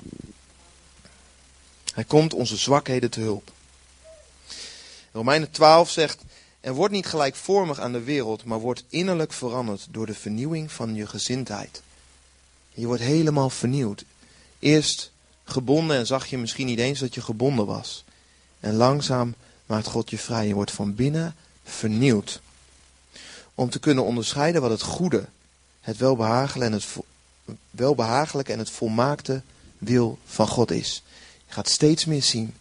Hij 1.94 2.05
komt 2.05 2.35
onze 2.35 2.57
zwakheden 2.57 3.11
te 3.11 3.21
hulp. 3.21 3.53
Romeinen 5.12 5.51
12 5.51 5.90
zegt: 5.90 6.23
En 6.61 6.73
word 6.73 6.90
niet 6.90 7.07
gelijkvormig 7.07 7.81
aan 7.81 7.92
de 7.92 8.03
wereld, 8.03 8.44
maar 8.44 8.59
word 8.59 8.85
innerlijk 8.88 9.33
veranderd 9.33 9.87
door 9.90 10.07
de 10.07 10.14
vernieuwing 10.14 10.73
van 10.73 10.94
je 10.94 11.07
gezindheid. 11.07 11.83
Je 12.71 12.87
wordt 12.87 13.03
helemaal 13.03 13.51
vernieuwd. 13.51 14.05
Eerst 14.59 15.12
gebonden 15.44 15.97
en 15.97 16.07
zag 16.07 16.27
je 16.27 16.38
misschien 16.38 16.66
niet 16.66 16.79
eens 16.79 16.99
dat 16.99 17.14
je 17.14 17.21
gebonden 17.21 17.66
was. 17.66 18.05
En 18.61 18.75
langzaam 18.75 19.35
maakt 19.66 19.87
God 19.87 20.11
je 20.11 20.18
vrij. 20.18 20.47
Je 20.47 20.55
wordt 20.55 20.71
van 20.71 20.94
binnen 20.94 21.35
vernieuwd. 21.64 22.40
Om 23.55 23.71
te 23.71 23.79
kunnen 23.79 24.05
onderscheiden 24.05 24.61
wat 24.61 24.71
het 24.71 24.83
goede, 24.83 25.27
het 25.81 25.97
welbehagelijke 25.97 26.66
en 26.66 26.73
het, 26.73 26.87
welbehagelijke 27.71 28.53
en 28.53 28.59
het 28.59 28.71
volmaakte 28.71 29.43
wil 29.79 30.19
van 30.25 30.49
God 30.49 30.71
is. 30.71 31.03
Je 31.47 31.53
gaat 31.53 31.69
steeds 31.69 32.05
meer 32.05 32.23
zien 32.23 32.55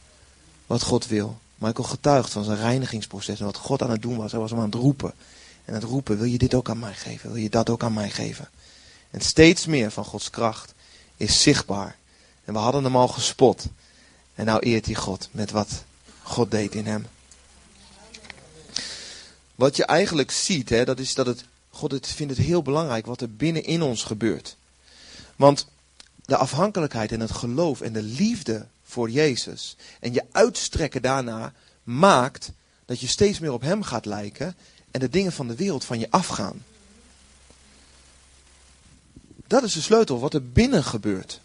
wat 0.67 0.81
God 0.81 1.07
wil. 1.07 1.37
Michael 1.55 1.87
getuigt 1.87 2.31
van 2.31 2.43
zijn 2.43 2.57
reinigingsproces 2.57 3.39
en 3.39 3.45
wat 3.45 3.57
God 3.57 3.81
aan 3.81 3.91
het 3.91 4.01
doen 4.01 4.17
was. 4.17 4.31
Hij 4.31 4.39
was 4.39 4.51
hem 4.51 4.59
aan 4.59 4.65
het 4.65 4.75
roepen. 4.75 5.13
En 5.65 5.73
het 5.73 5.83
roepen, 5.83 6.17
wil 6.17 6.25
je 6.25 6.37
dit 6.37 6.53
ook 6.53 6.69
aan 6.69 6.79
mij 6.79 6.93
geven? 6.93 7.31
Wil 7.31 7.41
je 7.41 7.49
dat 7.49 7.69
ook 7.69 7.83
aan 7.83 7.93
mij 7.93 8.09
geven? 8.09 8.49
En 9.09 9.21
steeds 9.21 9.65
meer 9.65 9.91
van 9.91 10.05
Gods 10.05 10.29
kracht 10.29 10.73
is 11.17 11.41
zichtbaar. 11.41 11.95
En 12.45 12.53
we 12.53 12.59
hadden 12.59 12.83
hem 12.83 12.95
al 12.95 13.07
gespot. 13.07 13.65
En 14.35 14.45
nou 14.45 14.59
eert 14.59 14.85
hij 14.85 14.95
God 14.95 15.29
met 15.31 15.51
wat 15.51 15.83
God 16.21 16.51
deed 16.51 16.75
in 16.75 16.85
hem. 16.85 17.07
Wat 19.55 19.75
je 19.75 19.85
eigenlijk 19.85 20.31
ziet, 20.31 20.69
hè, 20.69 20.85
dat 20.85 20.99
is 20.99 21.13
dat 21.13 21.25
het, 21.25 21.43
God 21.69 21.91
het 21.91 22.07
vindt 22.07 22.37
het 22.37 22.45
heel 22.45 22.61
belangrijk 22.61 23.05
wat 23.05 23.21
er 23.21 23.35
binnenin 23.35 23.81
ons 23.81 24.03
gebeurt. 24.03 24.56
Want 25.37 25.67
de 26.25 26.37
afhankelijkheid 26.37 27.11
en 27.11 27.19
het 27.19 27.31
geloof 27.31 27.81
en 27.81 27.93
de 27.93 28.01
liefde 28.01 28.67
voor 28.83 29.09
Jezus 29.09 29.75
en 29.99 30.13
je 30.13 30.25
uitstrekken 30.31 31.01
daarna 31.01 31.53
maakt 31.83 32.51
dat 32.85 32.99
je 32.99 33.07
steeds 33.07 33.39
meer 33.39 33.51
op 33.51 33.61
Hem 33.61 33.83
gaat 33.83 34.05
lijken 34.05 34.55
en 34.91 34.99
de 34.99 35.09
dingen 35.09 35.31
van 35.31 35.47
de 35.47 35.55
wereld 35.55 35.85
van 35.85 35.99
je 35.99 36.11
afgaan. 36.11 36.65
Dat 39.47 39.63
is 39.63 39.73
de 39.73 39.81
sleutel 39.81 40.19
wat 40.19 40.33
er 40.33 40.51
binnen 40.51 40.83
gebeurt. 40.83 41.41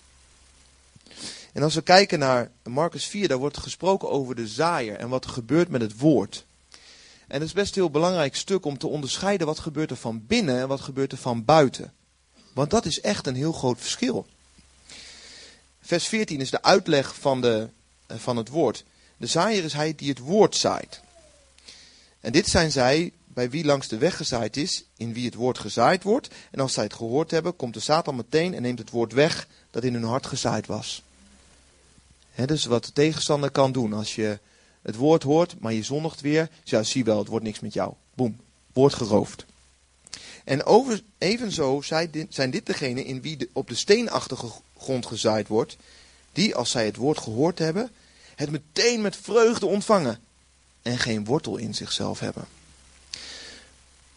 En 1.53 1.63
als 1.63 1.75
we 1.75 1.83
kijken 1.83 2.19
naar 2.19 2.51
Marcus 2.63 3.07
4, 3.07 3.29
daar 3.29 3.39
wordt 3.39 3.59
gesproken 3.59 4.11
over 4.11 4.35
de 4.35 4.47
zaaier 4.47 4.97
en 4.97 5.09
wat 5.09 5.25
er 5.25 5.31
gebeurt 5.31 5.69
met 5.69 5.81
het 5.81 5.99
woord. 5.99 6.45
En 7.29 7.39
het 7.41 7.49
is 7.49 7.53
best 7.53 7.77
een 7.77 7.83
heel 7.83 7.91
belangrijk 7.91 8.37
stuk 8.37 8.65
om 8.65 8.79
te 8.79 8.87
onderscheiden 8.87 9.47
wat 9.47 9.59
gebeurt 9.59 9.91
er 9.91 9.97
van 9.97 10.27
binnen 10.27 10.61
en 10.61 10.69
wat 10.69 10.81
gebeurt 10.81 11.13
er 11.13 11.19
van 11.19 11.45
buiten. 11.45 11.93
Want 12.53 12.71
dat 12.71 12.87
is 12.87 13.01
echt 13.01 13.27
een 13.27 13.35
heel 13.35 13.53
groot 13.53 13.81
verschil. 13.81 14.27
Vers 15.81 16.07
14 16.07 16.41
is 16.41 16.51
de 16.51 16.63
uitleg 16.63 17.15
van, 17.15 17.41
de, 17.41 17.69
eh, 18.07 18.17
van 18.19 18.37
het 18.37 18.49
woord. 18.49 18.85
De 19.17 19.27
zaaier 19.27 19.65
is 19.65 19.73
hij 19.73 19.95
die 19.95 20.09
het 20.09 20.19
woord 20.19 20.57
zaait. 20.57 21.01
En 22.21 22.33
dit 22.33 22.47
zijn 22.47 22.73
zij 22.73 23.13
bij 23.27 23.51
wie 23.51 23.65
langs 23.65 23.89
de 23.89 23.99
weg 23.99 24.17
gezaaid 24.17 24.57
is, 24.57 24.85
in 24.97 25.13
wie 25.13 25.25
het 25.25 25.35
woord 25.35 25.59
gezaaid 25.59 26.03
wordt. 26.03 26.29
En 26.51 26.61
als 26.61 26.73
zij 26.73 26.85
het 26.85 26.95
gehoord 26.95 27.31
hebben, 27.31 27.57
komt 27.57 27.75
de 27.75 27.81
Satan 27.81 28.17
meteen 28.17 28.55
en 28.55 28.63
neemt 28.63 28.79
het 28.79 28.91
woord 28.91 29.13
weg 29.13 29.47
dat 29.71 29.85
in 29.85 29.95
hun 29.95 30.05
hart 30.05 30.27
gezaaid 30.27 30.67
was. 30.67 31.03
He, 32.31 32.47
dus 32.47 32.65
wat 32.65 32.85
de 32.85 32.93
tegenstander 32.93 33.51
kan 33.51 33.73
doen 33.73 33.93
als 33.93 34.15
je 34.15 34.39
het 34.83 34.97
woord 34.97 35.23
hoort, 35.23 35.61
maar 35.61 35.73
je 35.73 35.83
zondigt 35.83 36.21
weer. 36.21 36.49
Ja, 36.65 36.83
zie 36.83 37.05
wel, 37.05 37.19
het 37.19 37.29
wordt 37.29 37.45
niks 37.45 37.61
met 37.61 37.73
jou. 37.73 37.95
Boem, 38.15 38.41
woord 38.73 38.95
geroofd. 38.95 39.45
En 40.45 40.65
over, 40.65 41.03
evenzo 41.19 41.81
zijn 42.29 42.51
dit 42.51 42.67
degenen 42.67 43.05
in 43.05 43.21
wie 43.21 43.51
op 43.53 43.69
de 43.69 43.75
steenachtige 43.75 44.51
grond 44.79 45.07
gezaaid 45.07 45.49
wordt, 45.49 45.77
die 46.33 46.55
als 46.55 46.71
zij 46.71 46.85
het 46.85 46.97
woord 46.97 47.19
gehoord 47.19 47.59
hebben, 47.59 47.91
het 48.35 48.51
meteen 48.51 49.01
met 49.01 49.17
vreugde 49.17 49.67
ontvangen 49.67 50.21
en 50.83 50.99
geen 50.99 51.25
wortel 51.25 51.57
in 51.57 51.75
zichzelf 51.75 52.21
hebben. 52.21 52.47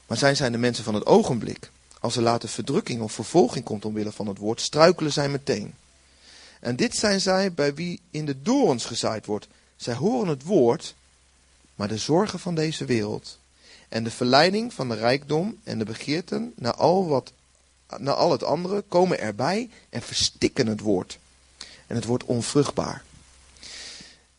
Maar 0.07 0.17
zij 0.17 0.35
zijn 0.35 0.51
de 0.51 0.57
mensen 0.57 0.83
van 0.83 0.93
het 0.93 1.05
ogenblik. 1.05 1.71
Als 1.99 2.15
er 2.15 2.21
later 2.21 2.49
verdrukking 2.49 3.01
of 3.01 3.11
vervolging 3.11 3.65
komt 3.65 3.85
omwille 3.85 4.11
van 4.11 4.27
het 4.27 4.37
woord, 4.37 4.61
struikelen 4.61 5.11
zij 5.11 5.29
meteen. 5.29 5.73
En 6.59 6.75
dit 6.75 6.95
zijn 6.95 7.21
zij 7.21 7.53
bij 7.53 7.73
wie 7.73 7.99
in 8.11 8.25
de 8.25 8.41
dorens 8.41 8.85
gezaaid 8.85 9.25
wordt. 9.25 9.47
Zij 9.75 9.93
horen 9.93 10.27
het 10.27 10.43
woord, 10.43 10.95
maar 11.75 11.87
de 11.87 11.97
zorgen 11.97 12.39
van 12.39 12.55
deze 12.55 12.85
wereld 12.85 13.39
en 13.89 14.03
de 14.03 14.11
verleiding 14.11 14.73
van 14.73 14.89
de 14.89 14.95
rijkdom 14.95 15.59
en 15.63 15.79
de 15.79 15.85
begeerten 15.85 16.53
naar 16.55 16.73
al, 16.73 17.07
wat, 17.07 17.31
naar 17.97 18.13
al 18.13 18.31
het 18.31 18.43
andere 18.43 18.81
komen 18.81 19.19
erbij 19.19 19.69
en 19.89 20.01
verstikken 20.01 20.67
het 20.67 20.79
woord. 20.79 21.19
En 21.87 21.95
het 21.95 22.05
wordt 22.05 22.23
onvruchtbaar. 22.23 23.03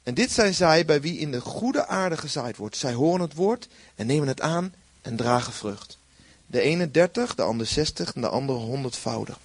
En 0.03 0.15
dit 0.15 0.33
zijn 0.33 0.55
zij 0.55 0.85
bij 0.85 1.01
wie 1.01 1.19
in 1.19 1.31
de 1.31 1.41
goede 1.41 1.87
aarde 1.87 2.17
gezaaid 2.17 2.57
wordt. 2.57 2.77
Zij 2.77 2.93
horen 2.93 3.21
het 3.21 3.35
woord 3.35 3.69
en 3.95 4.07
nemen 4.07 4.29
het 4.29 4.41
aan 4.41 4.75
en 5.03 5.17
dragen 5.17 5.53
vrucht. 5.53 5.99
De 6.47 6.61
ene 6.61 6.91
dertig, 6.91 7.35
de 7.35 7.43
ander 7.43 7.67
zestig 7.67 8.15
en 8.15 8.21
de 8.21 8.29
andere 8.29 8.59
honderdvoudig. 8.59 9.39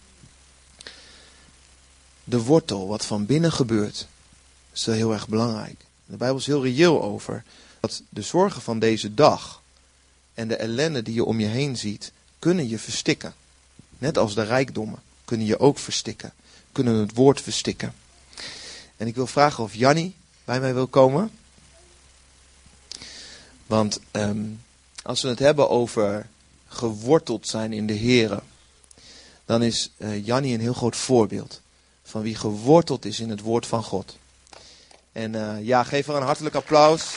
De 2.24 2.42
wortel, 2.42 2.88
wat 2.88 3.06
van 3.06 3.26
binnen 3.26 3.52
gebeurt, 3.52 4.08
is 4.74 4.86
heel 4.86 5.14
erg 5.14 5.28
belangrijk. 5.28 5.86
De 6.06 6.18
Bijbel 6.18 6.38
is 6.38 6.46
heel 6.46 6.64
reëel 6.64 7.04
over 7.04 7.44
dat 7.80 8.02
de 8.10 8.22
zorgen 8.22 8.62
van 8.62 8.80
deze 8.80 9.14
dag 9.14 9.61
en 10.34 10.48
de 10.48 10.56
ellende 10.56 11.02
die 11.02 11.14
je 11.14 11.26
om 11.26 11.40
je 11.40 11.48
heen 11.48 11.78
ziet, 11.78 12.12
kunnen 12.40 12.68
je 12.68 12.80
verstikken. 12.80 13.34
Net 13.98 14.18
als 14.18 14.36
de 14.36 14.44
rijkdommen 14.44 15.00
kunnen 15.26 15.48
je 15.48 15.60
ook 15.60 15.80
verstikken, 15.80 16.34
kunnen 16.72 16.96
het 16.96 17.14
woord 17.14 17.42
verstikken. 17.42 17.94
En 18.98 19.08
ik 19.08 19.16
wil 19.16 19.28
vragen 19.28 19.64
of 19.64 19.76
Jannie 19.76 20.16
bij 20.46 20.60
mij 20.60 20.74
wil 20.74 20.88
komen. 20.88 21.32
Want 23.66 24.00
um, 24.12 24.62
als 25.04 25.22
we 25.22 25.28
het 25.28 25.40
hebben 25.40 25.70
over 25.70 26.28
geworteld 26.68 27.48
zijn 27.48 27.74
in 27.74 27.88
de 27.88 27.98
Here, 27.98 28.42
dan 29.46 29.64
is 29.64 29.92
uh, 29.98 30.26
Jannie 30.26 30.54
een 30.54 30.60
heel 30.60 30.74
groot 30.74 30.96
voorbeeld 30.96 31.62
van 32.04 32.22
wie 32.22 32.36
geworteld 32.36 33.06
is 33.06 33.20
in 33.20 33.30
het 33.30 33.42
woord 33.42 33.66
van 33.66 33.84
God. 33.84 34.18
En 35.12 35.34
uh, 35.34 35.66
ja, 35.66 35.84
geef 35.84 36.06
haar 36.06 36.16
een 36.16 36.24
hartelijk 36.24 36.56
applaus. 36.56 37.16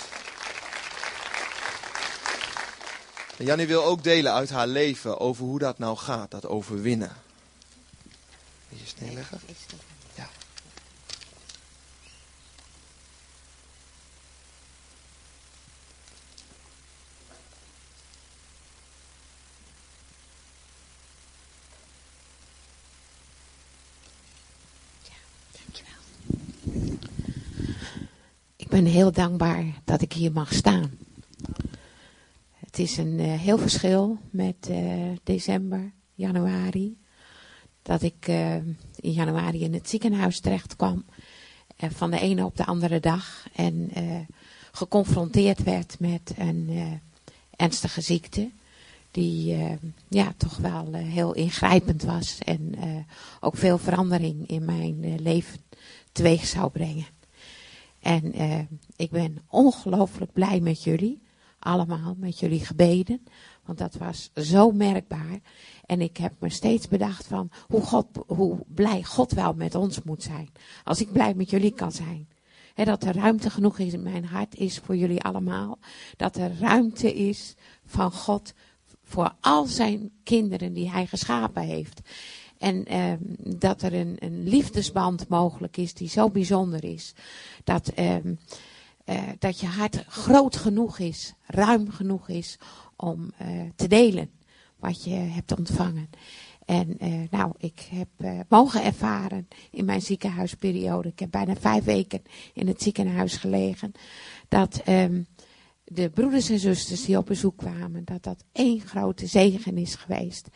En 3.37 3.44
Jannie 3.44 3.66
wil 3.66 3.85
ook 3.85 4.03
delen 4.03 4.33
uit 4.33 4.51
haar 4.51 4.66
leven 4.66 5.20
over 5.20 5.44
hoe 5.44 5.59
dat 5.59 5.79
nou 5.79 5.97
gaat, 5.97 6.31
dat 6.31 6.47
overwinnen. 6.47 7.12
Wil 8.68 8.79
je 8.79 8.87
snel 8.87 9.14
leggen? 9.14 9.40
Ja. 10.14 10.29
Ik 28.57 28.68
ben 28.68 28.85
heel 28.85 29.12
dankbaar 29.12 29.64
dat 29.85 30.01
ik 30.01 30.12
hier 30.12 30.33
mag 30.33 30.53
staan. 30.53 30.99
Het 32.75 32.83
is 32.83 32.97
een 32.97 33.19
uh, 33.19 33.35
heel 33.35 33.59
verschil 33.59 34.19
met 34.31 34.69
uh, 34.71 35.11
december, 35.25 35.93
januari. 36.15 36.97
Dat 37.83 38.03
ik 38.03 38.29
uh, 38.29 38.55
in 38.97 39.13
januari 39.13 39.63
in 39.63 39.75
het 39.75 39.89
ziekenhuis 39.89 40.41
terecht 40.41 40.77
kwam. 40.77 41.05
van 41.77 42.11
de 42.11 42.21
ene 42.21 42.45
op 42.45 42.57
de 42.57 42.65
andere 42.65 43.01
dag. 43.01 43.47
En 43.53 43.91
geconfronteerd 44.73 45.63
werd 45.63 46.01
met 46.01 46.35
een 46.39 47.01
ernstige 47.57 48.01
ziekte. 48.01 48.51
Die 49.11 49.57
ja, 50.09 50.33
toch 50.37 50.57
wel 50.57 50.95
heel 50.95 51.35
ingrijpend 51.35 52.03
was. 52.03 52.39
En 52.39 52.75
ook 53.41 53.57
veel 53.57 53.79
verandering 53.79 54.49
in 54.49 54.65
mijn 54.65 55.23
leven 55.23 55.61
teweeg 56.13 56.47
zou 56.47 56.71
brengen. 56.71 57.07
En 58.01 58.35
ik 58.97 59.11
ben 59.11 59.39
ongelooflijk 59.49 60.33
blij 60.33 60.61
met 60.61 60.85
jullie. 60.85 61.24
Allemaal 61.64 62.14
met 62.18 62.38
jullie 62.38 62.64
gebeden. 62.64 63.24
Want 63.64 63.79
dat 63.79 63.94
was 63.94 64.31
zo 64.35 64.70
merkbaar. 64.70 65.40
En 65.87 66.00
ik 66.00 66.16
heb 66.16 66.33
me 66.38 66.48
steeds 66.48 66.88
bedacht 66.88 67.27
van 67.27 67.50
hoe, 67.68 67.81
God, 67.81 68.07
hoe 68.27 68.59
blij 68.66 69.03
God 69.03 69.33
wel 69.33 69.55
met 69.55 69.74
ons 69.74 70.03
moet 70.03 70.22
zijn. 70.22 70.48
Als 70.85 71.00
ik 71.00 71.12
blij 71.12 71.35
met 71.35 71.50
jullie 71.50 71.74
kan 71.74 71.92
zijn. 71.92 72.29
He, 72.74 72.85
dat 72.85 73.05
er 73.05 73.14
ruimte 73.14 73.50
genoeg 73.50 73.79
in 73.79 74.03
mijn 74.03 74.24
hart 74.24 74.57
is 74.57 74.79
voor 74.79 74.96
jullie 74.96 75.22
allemaal. 75.22 75.79
Dat 76.16 76.37
er 76.37 76.59
ruimte 76.59 77.14
is 77.14 77.55
van 77.87 78.12
God 78.12 78.53
voor 79.05 79.35
al 79.40 79.66
zijn 79.66 80.11
kinderen 80.22 80.72
die 80.72 80.90
hij 80.90 81.07
geschapen 81.07 81.62
heeft. 81.62 82.00
En 82.59 82.85
ehm, 82.85 83.18
dat 83.59 83.83
er 83.83 83.94
een, 83.94 84.16
een, 84.18 84.48
liefdesband 84.48 85.29
mogelijk 85.29 85.77
is 85.77 85.94
die 85.94 86.09
zo 86.09 86.31
bijzonder 86.31 86.85
is. 86.85 87.14
Dat, 87.64 87.88
ehm, 87.88 88.35
eh, 89.05 89.23
dat 89.38 89.61
je 89.61 89.67
hart 89.67 90.05
groot 90.09 90.57
genoeg 90.57 90.99
is, 90.99 91.35
ruim 91.47 91.90
genoeg 91.90 92.29
is 92.29 92.59
om 92.97 93.33
eh, 93.37 93.49
te 93.77 93.88
delen 93.88 94.31
wat 94.77 95.05
je 95.05 95.11
hebt 95.11 95.59
ontvangen. 95.59 96.11
En 96.64 96.97
uh, 97.05 97.21
nou, 97.31 97.53
ik 97.59 97.88
heb 97.90 98.09
mogen 98.49 98.85
ervaren 98.85 99.49
in 99.71 99.85
mijn 99.85 100.03
ziekenhuisperiode. 100.03 101.09
Ik 101.09 101.19
heb 101.19 101.31
bijna 101.31 101.57
vijf 101.57 101.85
weken 101.85 102.23
in 102.53 102.67
het 102.67 102.83
ziekenhuis 102.83 103.37
gelegen. 103.37 103.93
Dat 104.49 104.83
um, 104.88 105.27
de 105.85 106.11
broeders 106.11 106.51
en 106.51 106.59
zusters 106.59 107.05
die 107.05 107.19
op 107.19 107.27
bezoek 107.27 107.57
kwamen, 107.57 108.05
dat 108.05 108.23
dat 108.23 108.45
één 108.53 108.81
grote 108.81 109.27
zegen 109.27 109.79
is 109.79 109.95
geweest. 109.95 110.49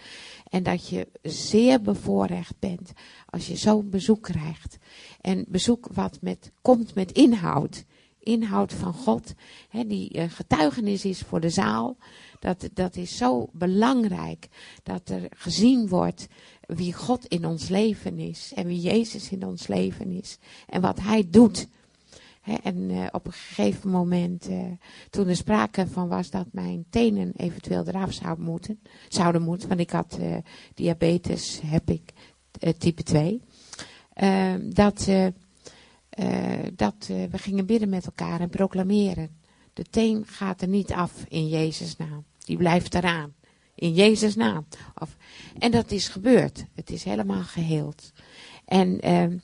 En 0.50 0.62
dat 0.62 0.88
je 0.88 1.08
zeer 1.22 1.80
bevoorrecht 1.80 2.58
bent 2.58 2.92
als 3.26 3.46
je 3.46 3.56
zo'n 3.56 3.90
bezoek 3.90 4.22
krijgt. 4.22 4.78
En 5.20 5.44
bezoek 5.48 5.88
wat 5.92 6.18
met, 6.20 6.52
komt 6.62 6.94
met 6.94 7.12
inhoud. 7.12 7.84
Inhoud 8.20 8.72
van 8.72 8.92
God. 8.92 9.34
Hè, 9.68 9.86
die 9.86 10.18
uh, 10.18 10.24
getuigenis 10.28 11.04
is 11.04 11.20
voor 11.20 11.40
de 11.40 11.50
zaal. 11.50 11.96
Dat, 12.38 12.68
dat 12.74 12.96
is 12.96 13.16
zo 13.16 13.48
belangrijk. 13.52 14.48
Dat 14.82 15.08
er 15.08 15.26
gezien 15.30 15.88
wordt 15.88 16.26
wie 16.60 16.92
God 16.92 17.26
in 17.26 17.46
ons 17.46 17.68
leven 17.68 18.18
is. 18.18 18.52
En 18.54 18.66
wie 18.66 18.80
Jezus 18.80 19.30
in 19.30 19.46
ons 19.46 19.66
leven 19.66 20.10
is. 20.10 20.38
En 20.66 20.80
wat 20.80 21.00
Hij 21.00 21.26
doet 21.30 21.68
en 22.62 22.90
uh, 22.90 23.06
op 23.12 23.26
een 23.26 23.32
gegeven 23.32 23.90
moment, 23.90 24.48
uh, 24.48 24.62
toen 25.10 25.28
er 25.28 25.36
sprake 25.36 25.86
van 25.86 26.08
was 26.08 26.30
dat 26.30 26.46
mijn 26.52 26.84
tenen 26.90 27.32
eventueel 27.36 27.86
eraf 27.86 28.12
zouden 28.12 28.44
moeten, 28.44 28.80
zouden 29.08 29.42
moeten 29.42 29.68
want 29.68 29.80
ik 29.80 29.90
had 29.90 30.18
diabetes, 30.74 31.60
heb 31.64 31.90
ik 31.90 32.12
type 32.78 33.02
2, 33.02 33.40
ehm, 34.12 34.70
dat, 34.70 35.08
dat 36.74 37.06
we 37.06 37.38
gingen 37.38 37.66
bidden 37.66 37.88
met 37.88 38.06
elkaar 38.06 38.40
en 38.40 38.48
proclameren. 38.48 39.30
De 39.72 39.84
teen 39.90 40.26
gaat 40.26 40.62
er 40.62 40.68
niet 40.68 40.92
af 40.92 41.24
in 41.28 41.48
Jezus' 41.48 41.96
naam. 41.96 42.24
Die 42.38 42.56
blijft 42.56 42.94
eraan. 42.94 43.34
In 43.74 43.92
Jezus' 43.92 44.34
naam. 44.34 44.66
Of, 44.94 45.16
en 45.58 45.70
dat 45.70 45.90
is 45.90 46.08
gebeurd. 46.08 46.64
Het 46.74 46.90
is 46.90 47.04
helemaal 47.04 47.42
geheeld. 47.42 48.12
En 48.64 49.00
ehm, 49.00 49.36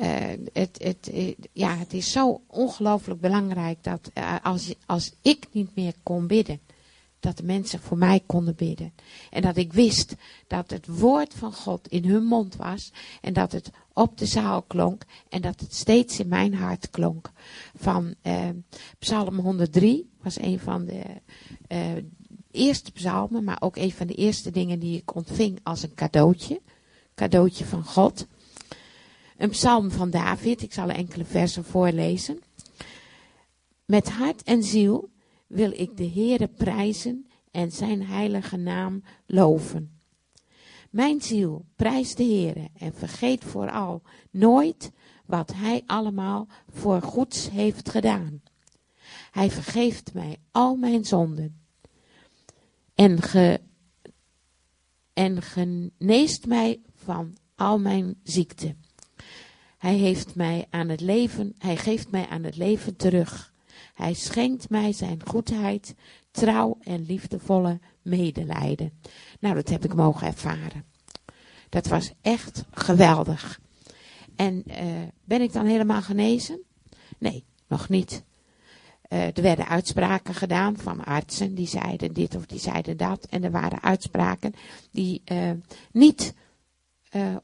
uh, 0.00 0.46
het, 0.52 0.78
het, 0.82 1.10
eh, 1.12 1.34
ja, 1.52 1.76
het 1.76 1.92
is 1.92 2.12
zo 2.12 2.42
ongelooflijk 2.46 3.20
belangrijk 3.20 3.82
dat 3.82 4.10
als, 4.42 4.74
als 4.86 5.12
ik 5.22 5.46
niet 5.52 5.74
meer 5.74 5.94
kon 6.02 6.26
bidden, 6.26 6.60
dat 7.22 7.36
de 7.36 7.42
mensen 7.42 7.80
voor 7.80 7.98
mij 7.98 8.22
konden 8.26 8.54
bidden. 8.54 8.92
En 9.30 9.42
dat 9.42 9.56
ik 9.56 9.72
wist 9.72 10.14
dat 10.46 10.70
het 10.70 10.86
woord 10.86 11.34
van 11.34 11.52
God 11.52 11.88
in 11.88 12.04
hun 12.04 12.24
mond 12.24 12.56
was 12.56 12.92
en 13.20 13.32
dat 13.32 13.52
het 13.52 13.70
op 13.92 14.18
de 14.18 14.26
zaal 14.26 14.62
klonk 14.62 15.04
en 15.28 15.42
dat 15.42 15.60
het 15.60 15.74
steeds 15.74 16.18
in 16.18 16.28
mijn 16.28 16.54
hart 16.54 16.90
klonk. 16.90 17.30
Van 17.76 18.14
uh, 18.22 18.48
Psalm 18.98 19.38
103 19.38 20.10
was 20.22 20.40
een 20.40 20.58
van 20.58 20.84
de 20.84 21.02
eerste 22.50 22.92
psalmen, 22.92 23.44
maar 23.44 23.60
ook 23.60 23.76
een 23.76 23.92
van 23.92 24.06
de 24.06 24.14
eerste 24.14 24.50
dingen 24.50 24.78
die 24.78 24.98
ik 24.98 25.14
ontving 25.14 25.58
als 25.62 25.82
een 25.82 25.94
cadeautje. 25.94 26.60
Cadeautje 27.14 27.64
van 27.64 27.84
God. 27.84 28.26
Een 29.36 29.50
psalm 29.50 29.90
van 29.90 30.10
David, 30.10 30.62
ik 30.62 30.72
zal 30.72 30.88
enkele 30.88 31.24
versen 31.24 31.64
voorlezen. 31.64 32.42
Met 33.84 34.10
hart 34.10 34.42
en 34.42 34.62
ziel 34.62 35.10
wil 35.52 35.72
ik 35.72 35.96
de 35.96 36.10
Heere 36.10 36.48
prijzen 36.48 37.26
en 37.50 37.72
zijn 37.72 38.06
heilige 38.06 38.56
naam 38.56 39.02
loven. 39.26 40.00
Mijn 40.90 41.20
ziel 41.20 41.64
prijst 41.76 42.16
de 42.16 42.24
Heere 42.24 42.68
en 42.78 42.94
vergeet 42.94 43.44
vooral 43.44 44.02
nooit 44.30 44.92
wat 45.26 45.52
hij 45.54 45.82
allemaal 45.86 46.48
voor 46.68 47.02
goeds 47.02 47.50
heeft 47.50 47.88
gedaan. 47.88 48.42
Hij 49.30 49.50
vergeeft 49.50 50.14
mij 50.14 50.36
al 50.50 50.76
mijn 50.76 51.04
zonden 51.04 51.60
en, 52.94 53.18
en 55.12 55.42
geneest 55.42 56.46
mij 56.46 56.80
van 56.94 57.36
al 57.54 57.78
mijn 57.78 58.20
ziekten. 58.22 58.82
Hij 59.78 59.94
heeft 59.94 60.34
mij 60.34 60.66
aan 60.70 60.88
het 60.88 61.00
leven, 61.00 61.54
hij 61.58 61.76
geeft 61.76 62.10
mij 62.10 62.26
aan 62.26 62.42
het 62.42 62.56
leven 62.56 62.96
terug. 62.96 63.51
Hij 63.92 64.14
schenkt 64.14 64.70
mij 64.70 64.92
zijn 64.92 65.20
goedheid, 65.26 65.94
trouw 66.30 66.78
en 66.80 67.04
liefdevolle 67.06 67.80
medelijden. 68.02 68.92
Nou, 69.40 69.54
dat 69.54 69.68
heb 69.68 69.84
ik 69.84 69.94
mogen 69.94 70.26
ervaren. 70.26 70.84
Dat 71.68 71.86
was 71.86 72.12
echt 72.20 72.64
geweldig. 72.70 73.60
En 74.36 74.62
uh, 74.66 74.76
ben 75.24 75.40
ik 75.40 75.52
dan 75.52 75.66
helemaal 75.66 76.02
genezen? 76.02 76.62
Nee, 77.18 77.44
nog 77.66 77.88
niet. 77.88 78.24
Uh, 79.08 79.36
er 79.36 79.42
werden 79.42 79.68
uitspraken 79.68 80.34
gedaan 80.34 80.76
van 80.76 81.04
artsen 81.04 81.54
die 81.54 81.66
zeiden 81.66 82.12
dit 82.12 82.36
of 82.36 82.46
die 82.46 82.58
zeiden 82.58 82.96
dat. 82.96 83.26
En 83.30 83.44
er 83.44 83.50
waren 83.50 83.82
uitspraken 83.82 84.54
die 84.90 85.22
uh, 85.32 85.50
niet 85.92 86.34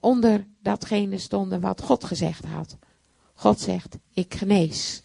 onder 0.01 0.47
datgene 0.63 1.19
stonden 1.19 1.61
wat 1.61 1.83
God 1.83 2.05
gezegd 2.05 2.45
had. 2.45 2.77
God 3.35 3.61
zegt, 3.61 3.99
ik 4.13 4.35
genees. 4.35 5.03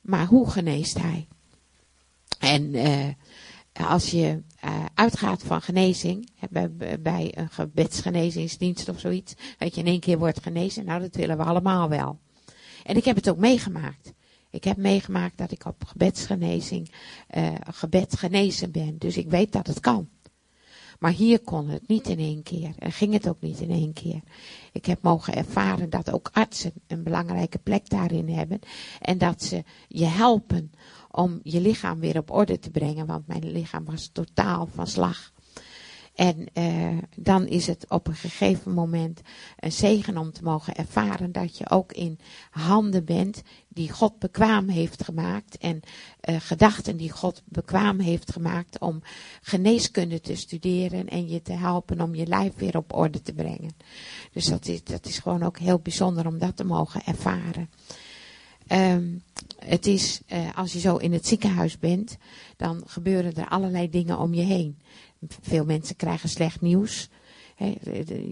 Maar 0.00 0.26
hoe 0.26 0.50
geneest 0.50 0.98
hij? 0.98 1.28
En 2.38 2.74
uh, 2.74 3.08
als 3.86 4.10
je 4.10 4.42
uh, 4.64 4.84
uitgaat 4.94 5.42
van 5.42 5.62
genezing, 5.62 6.30
bij, 6.50 6.70
bij 7.00 7.32
een 7.36 7.48
gebedsgenezingsdienst 7.48 8.88
of 8.88 9.00
zoiets, 9.00 9.34
dat 9.58 9.74
je 9.74 9.80
in 9.80 9.86
één 9.86 10.00
keer 10.00 10.18
wordt 10.18 10.42
genezen, 10.42 10.84
nou 10.84 11.00
dat 11.00 11.14
willen 11.14 11.36
we 11.36 11.42
allemaal 11.42 11.88
wel. 11.88 12.18
En 12.84 12.96
ik 12.96 13.04
heb 13.04 13.16
het 13.16 13.28
ook 13.28 13.38
meegemaakt. 13.38 14.12
Ik 14.50 14.64
heb 14.64 14.76
meegemaakt 14.76 15.38
dat 15.38 15.50
ik 15.50 15.64
op 15.64 15.84
gebedsgenezing, 15.84 16.92
uh, 17.36 17.54
gebed 17.70 18.18
genezen 18.18 18.70
ben. 18.70 18.98
Dus 18.98 19.16
ik 19.16 19.30
weet 19.30 19.52
dat 19.52 19.66
het 19.66 19.80
kan. 19.80 20.08
Maar 20.98 21.12
hier 21.12 21.40
kon 21.40 21.68
het 21.68 21.88
niet 21.88 22.08
in 22.08 22.18
één 22.18 22.42
keer. 22.42 22.72
En 22.78 22.92
ging 22.92 23.12
het 23.12 23.28
ook 23.28 23.40
niet 23.40 23.60
in 23.60 23.70
één 23.70 23.92
keer. 23.92 24.20
Ik 24.72 24.86
heb 24.86 25.02
mogen 25.02 25.34
ervaren 25.34 25.90
dat 25.90 26.12
ook 26.12 26.30
artsen 26.32 26.72
een 26.86 27.02
belangrijke 27.02 27.58
plek 27.58 27.88
daarin 27.88 28.28
hebben. 28.28 28.60
En 29.00 29.18
dat 29.18 29.42
ze 29.42 29.64
je 29.88 30.04
helpen 30.04 30.72
om 31.10 31.40
je 31.42 31.60
lichaam 31.60 32.00
weer 32.00 32.18
op 32.18 32.30
orde 32.30 32.58
te 32.58 32.70
brengen. 32.70 33.06
Want 33.06 33.26
mijn 33.26 33.52
lichaam 33.52 33.84
was 33.84 34.10
totaal 34.12 34.68
van 34.74 34.86
slag. 34.86 35.32
En 36.18 36.46
uh, 36.54 36.98
dan 37.16 37.46
is 37.46 37.66
het 37.66 37.84
op 37.88 38.06
een 38.06 38.14
gegeven 38.14 38.72
moment 38.74 39.20
een 39.58 39.72
zegen 39.72 40.16
om 40.16 40.32
te 40.32 40.42
mogen 40.42 40.74
ervaren 40.74 41.32
dat 41.32 41.58
je 41.58 41.70
ook 41.70 41.92
in 41.92 42.18
handen 42.50 43.04
bent 43.04 43.42
die 43.68 43.90
God 43.90 44.18
bekwaam 44.18 44.68
heeft 44.68 45.04
gemaakt. 45.04 45.58
En 45.58 45.80
uh, 46.28 46.36
gedachten 46.40 46.96
die 46.96 47.10
God 47.10 47.42
bekwaam 47.44 47.98
heeft 47.98 48.32
gemaakt 48.32 48.78
om 48.78 49.02
geneeskunde 49.42 50.20
te 50.20 50.36
studeren 50.36 51.08
en 51.08 51.28
je 51.28 51.42
te 51.42 51.52
helpen 51.52 52.00
om 52.00 52.14
je 52.14 52.26
lijf 52.26 52.54
weer 52.56 52.76
op 52.76 52.94
orde 52.94 53.22
te 53.22 53.32
brengen. 53.32 53.76
Dus 54.32 54.44
dat 54.44 54.66
is, 54.66 54.84
dat 54.84 55.06
is 55.06 55.18
gewoon 55.18 55.42
ook 55.42 55.58
heel 55.58 55.78
bijzonder 55.78 56.26
om 56.26 56.38
dat 56.38 56.56
te 56.56 56.64
mogen 56.64 57.04
ervaren. 57.04 57.70
Um, 58.72 59.22
het 59.58 59.86
is, 59.86 60.20
uh, 60.32 60.56
als 60.56 60.72
je 60.72 60.78
zo 60.78 60.96
in 60.96 61.12
het 61.12 61.26
ziekenhuis 61.26 61.78
bent, 61.78 62.16
dan 62.56 62.82
gebeuren 62.86 63.34
er 63.34 63.48
allerlei 63.48 63.90
dingen 63.90 64.18
om 64.18 64.34
je 64.34 64.42
heen. 64.42 64.78
Veel 65.40 65.64
mensen 65.64 65.96
krijgen 65.96 66.28
slecht 66.28 66.60
nieuws. 66.60 67.08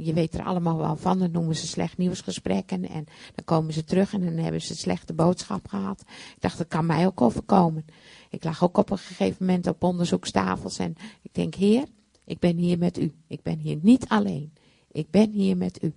je 0.03 0.13
weet 0.15 0.35
er 0.35 0.45
allemaal 0.45 0.77
wel 0.77 0.97
van, 0.97 1.19
dat 1.19 1.33
noemen 1.33 1.57
ze 1.57 1.67
slecht 1.67 1.99
nieuwsgesprekken. 1.99 2.89
En 2.89 3.05
dan 3.35 3.45
komen 3.45 3.73
ze 3.73 3.85
terug 3.85 4.13
en 4.13 4.25
dan 4.25 4.37
hebben 4.37 4.63
ze 4.63 4.71
een 4.71 4.77
slechte 4.77 5.13
boodschap 5.13 5.69
gehad. 5.69 6.01
Ik 6.07 6.41
dacht, 6.41 6.59
dat 6.59 6.69
kan 6.69 6.87
mij 6.87 7.07
ook 7.07 7.21
overkomen. 7.21 7.85
Ik 8.31 8.45
lag 8.45 8.65
ook 8.65 8.77
op 8.77 8.91
een 8.91 8.99
gegeven 8.99 9.47
moment 9.47 9.67
op 9.67 9.83
onderzoekstafels 9.83 10.79
en 10.79 10.95
ik 11.23 11.35
denk, 11.35 11.55
heer, 11.55 11.85
ik 12.25 12.39
ben 12.39 12.57
hier 12.57 12.79
met 12.79 12.99
u. 12.99 13.13
Ik 13.27 13.43
ben 13.43 13.59
hier 13.59 13.79
niet 13.83 14.09
alleen. 14.09 14.53
Ik 14.93 15.11
ben 15.11 15.31
hier 15.31 15.57
met 15.57 15.83
u. 15.83 15.93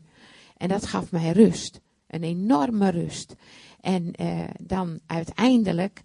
En 0.58 0.67
dat 0.67 0.86
gaf 0.86 1.12
mij 1.12 1.32
rust. 1.32 1.82
Een 2.08 2.23
enorme 2.23 2.89
rust. 2.89 3.36
En 3.82 4.13
uh, 4.21 4.43
dan 4.62 4.99
uiteindelijk 5.06 6.02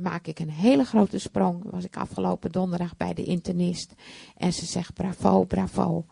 maak 0.00 0.26
ik 0.26 0.38
een 0.38 0.50
hele 0.50 0.84
grote 0.84 1.18
sprong. 1.18 1.62
Was 1.70 1.84
ik 1.84 1.96
afgelopen 1.96 2.52
donderdag 2.52 2.96
bij 2.96 3.14
de 3.14 3.24
internist. 3.24 3.94
En 4.36 4.52
ze 4.52 4.66
zegt 4.66 4.94
bravo, 4.94 5.44
bravo. 5.44 6.06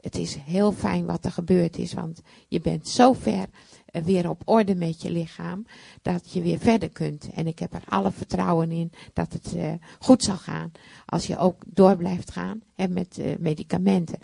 Het 0.00 0.16
is 0.16 0.34
heel 0.34 0.72
fijn 0.72 1.06
wat 1.06 1.24
er 1.24 1.32
gebeurd 1.32 1.78
is. 1.78 1.92
Want 1.92 2.20
je 2.48 2.60
bent 2.60 2.88
zo 2.88 3.12
ver 3.12 3.46
uh, 3.92 4.02
weer 4.02 4.28
op 4.28 4.42
orde 4.44 4.74
met 4.74 5.02
je 5.02 5.10
lichaam. 5.10 5.66
Dat 6.02 6.32
je 6.32 6.42
weer 6.42 6.58
verder 6.58 6.90
kunt. 6.90 7.30
En 7.34 7.46
ik 7.46 7.58
heb 7.58 7.74
er 7.74 7.82
alle 7.88 8.10
vertrouwen 8.12 8.70
in 8.70 8.92
dat 9.12 9.32
het 9.32 9.54
uh, 9.54 9.72
goed 9.98 10.22
zal 10.22 10.36
gaan. 10.36 10.72
Als 11.06 11.26
je 11.26 11.38
ook 11.38 11.62
door 11.66 11.96
blijft 11.96 12.30
gaan 12.30 12.62
hè, 12.74 12.88
met 12.88 13.20
medicamenten. 13.38 14.18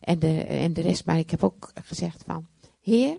En 0.00 0.18
de, 0.18 0.42
en 0.42 0.72
de 0.72 0.80
rest. 0.80 1.06
Maar 1.06 1.18
ik 1.18 1.30
heb 1.30 1.44
ook 1.44 1.72
gezegd 1.84 2.22
van. 2.26 2.46
Heer, 2.80 3.18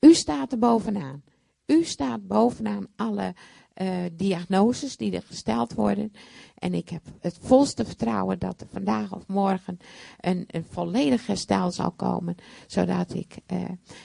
u 0.00 0.14
staat 0.14 0.52
er 0.52 0.58
bovenaan. 0.58 1.22
U 1.66 1.84
staat 1.84 2.26
bovenaan 2.26 2.86
alle 2.96 3.34
uh, 3.76 3.88
diagnoses 4.12 4.96
die 4.96 5.12
er 5.12 5.22
gesteld 5.22 5.72
worden. 5.72 6.12
En 6.58 6.74
ik 6.74 6.88
heb 6.88 7.02
het 7.20 7.38
volste 7.40 7.84
vertrouwen 7.84 8.38
dat 8.38 8.60
er 8.60 8.66
vandaag 8.72 9.14
of 9.14 9.26
morgen 9.26 9.78
een, 10.20 10.44
een 10.46 10.66
volledig 10.70 11.26
herstel 11.26 11.70
zal 11.70 11.90
komen. 11.90 12.36
Zodat 12.66 13.14
ik 13.14 13.36
uh, 13.52 13.58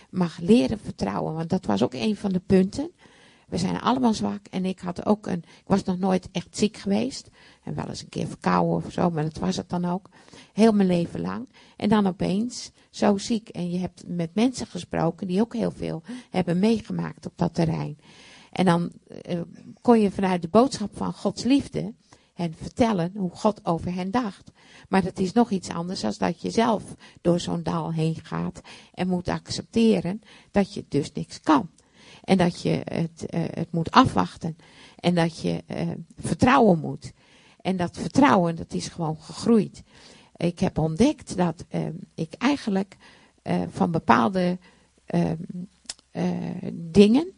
mag 0.10 0.38
leren 0.40 0.80
vertrouwen. 0.80 1.34
Want 1.34 1.50
dat 1.50 1.66
was 1.66 1.84
ook 1.84 1.94
een 1.94 2.16
van 2.16 2.32
de 2.32 2.42
punten. 2.46 2.92
We 3.48 3.58
zijn 3.58 3.82
allemaal 3.82 4.14
zwak. 4.14 4.48
En 4.48 4.66
ik 4.66 4.80
had 4.80 5.06
ook 5.06 5.28
een. 5.28 5.38
Ik 5.38 5.68
was 5.68 5.84
nog 5.84 5.98
nooit 5.98 6.30
echt 6.32 6.58
ziek 6.58 6.78
geweest. 6.78 7.30
En 7.64 7.76
wel 7.76 7.88
eens 7.88 8.02
een 8.02 8.10
keer 8.10 8.28
verkouden 8.28 8.86
of 8.86 8.92
zo, 8.92 9.10
maar 9.10 9.24
dat 9.24 9.38
was 9.38 9.56
het 9.56 9.70
dan 9.70 9.86
ook. 9.86 10.10
Heel 10.54 10.72
mijn 10.72 10.88
leven 10.88 11.22
lang. 11.22 11.50
En 11.78 11.90
dan 11.90 12.08
opeens 12.08 12.72
zo 12.90 13.18
ziek. 13.18 13.50
En 13.50 13.70
je 13.70 13.78
hebt 13.78 14.04
met 14.08 14.36
mensen 14.36 14.68
gesproken 14.68 15.28
die 15.28 15.42
ook 15.42 15.54
heel 15.54 15.72
veel 15.72 16.02
hebben 16.30 16.60
meegemaakt 16.60 17.26
op 17.26 17.34
dat 17.36 17.54
terrein. 17.54 17.98
En 18.58 18.66
dan 18.66 18.92
uh, 19.30 19.42
kon 19.82 20.00
je 20.00 20.12
vanuit 20.12 20.42
de 20.42 20.48
boodschap 20.48 20.98
van 20.98 21.14
Gods 21.14 21.44
liefde 21.44 21.94
hen 22.34 22.54
vertellen 22.54 23.12
hoe 23.16 23.32
God 23.32 23.66
over 23.66 23.94
hen 23.94 24.12
dacht. 24.12 24.52
Maar 24.90 25.04
dat 25.04 25.20
is 25.20 25.32
nog 25.32 25.50
iets 25.50 25.70
anders 25.70 26.02
dan 26.02 26.14
dat 26.18 26.42
je 26.42 26.50
zelf 26.50 26.84
door 27.22 27.40
zo'n 27.40 27.64
dal 27.64 27.94
heen 27.94 28.16
gaat 28.24 28.62
en 28.94 29.08
moet 29.08 29.28
accepteren 29.28 30.22
dat 30.52 30.74
je 30.74 30.86
dus 30.90 31.12
niks 31.12 31.42
kan. 31.42 31.70
En 32.24 32.38
dat 32.38 32.62
je 32.62 32.82
het, 32.84 33.26
uh, 33.30 33.42
het 33.52 33.72
moet 33.72 33.92
afwachten. 33.92 34.58
En 35.00 35.16
dat 35.16 35.40
je 35.40 35.64
uh, 35.68 35.82
vertrouwen 36.18 36.80
moet. 36.80 37.12
En 37.62 37.78
dat 37.78 37.98
vertrouwen, 37.98 38.56
dat 38.56 38.74
is 38.74 38.88
gewoon 38.88 39.18
gegroeid. 39.20 39.84
Ik 40.36 40.60
heb 40.60 40.78
ontdekt 40.78 41.38
dat 41.38 41.66
ik 42.16 42.34
eigenlijk 42.34 42.98
van 43.70 43.92
bepaalde 43.92 44.58
dingen 46.74 47.37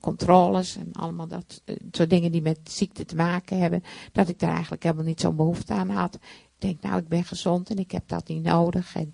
controles 0.00 0.76
en 0.76 0.92
allemaal 0.92 1.26
dat 1.26 1.62
eh, 1.64 1.76
soort 1.90 2.10
dingen 2.10 2.32
die 2.32 2.42
met 2.42 2.58
ziekte 2.64 3.04
te 3.04 3.16
maken 3.16 3.58
hebben, 3.58 3.82
dat 4.12 4.28
ik 4.28 4.38
daar 4.38 4.52
eigenlijk 4.52 4.82
helemaal 4.82 5.04
niet 5.04 5.20
zo'n 5.20 5.36
behoefte 5.36 5.72
aan 5.72 5.90
had. 5.90 6.14
Ik 6.14 6.20
denk, 6.58 6.82
nou, 6.82 6.98
ik 6.98 7.08
ben 7.08 7.24
gezond 7.24 7.70
en 7.70 7.76
ik 7.76 7.90
heb 7.90 8.08
dat 8.08 8.28
niet 8.28 8.42
nodig 8.42 8.96
en 8.96 9.12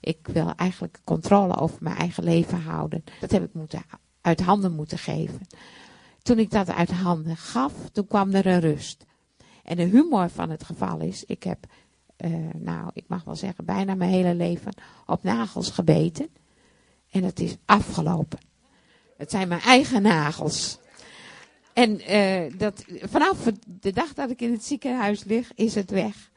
ik 0.00 0.26
wil 0.32 0.52
eigenlijk 0.56 1.00
controle 1.04 1.56
over 1.56 1.78
mijn 1.80 1.96
eigen 1.96 2.24
leven 2.24 2.60
houden. 2.60 3.04
Dat 3.20 3.30
heb 3.30 3.44
ik 3.44 3.54
moeten, 3.54 3.82
uit 4.20 4.40
handen 4.40 4.72
moeten 4.72 4.98
geven. 4.98 5.46
Toen 6.22 6.38
ik 6.38 6.50
dat 6.50 6.70
uit 6.70 6.90
handen 6.90 7.36
gaf, 7.36 7.72
toen 7.92 8.06
kwam 8.06 8.30
er 8.30 8.46
een 8.46 8.60
rust. 8.60 9.06
En 9.64 9.76
de 9.76 9.82
humor 9.82 10.28
van 10.30 10.50
het 10.50 10.64
geval 10.64 11.00
is, 11.00 11.24
ik 11.24 11.42
heb, 11.42 11.66
uh, 12.24 12.36
nou, 12.54 12.90
ik 12.92 13.04
mag 13.06 13.24
wel 13.24 13.36
zeggen, 13.36 13.64
bijna 13.64 13.94
mijn 13.94 14.10
hele 14.10 14.34
leven 14.34 14.74
op 15.06 15.22
nagels 15.22 15.70
gebeten. 15.70 16.28
En 17.10 17.24
het 17.24 17.40
is 17.40 17.56
afgelopen. 17.64 18.38
Het 19.18 19.30
zijn 19.30 19.48
mijn 19.48 19.60
eigen 19.60 20.02
nagels. 20.02 20.78
En 21.72 22.00
uh, 22.10 22.58
dat, 22.58 22.84
vanaf 23.02 23.50
de 23.66 23.92
dag 23.92 24.14
dat 24.14 24.30
ik 24.30 24.40
in 24.40 24.52
het 24.52 24.64
ziekenhuis 24.64 25.24
lig, 25.24 25.50
is 25.54 25.74
het 25.74 25.90
weg. 25.90 26.30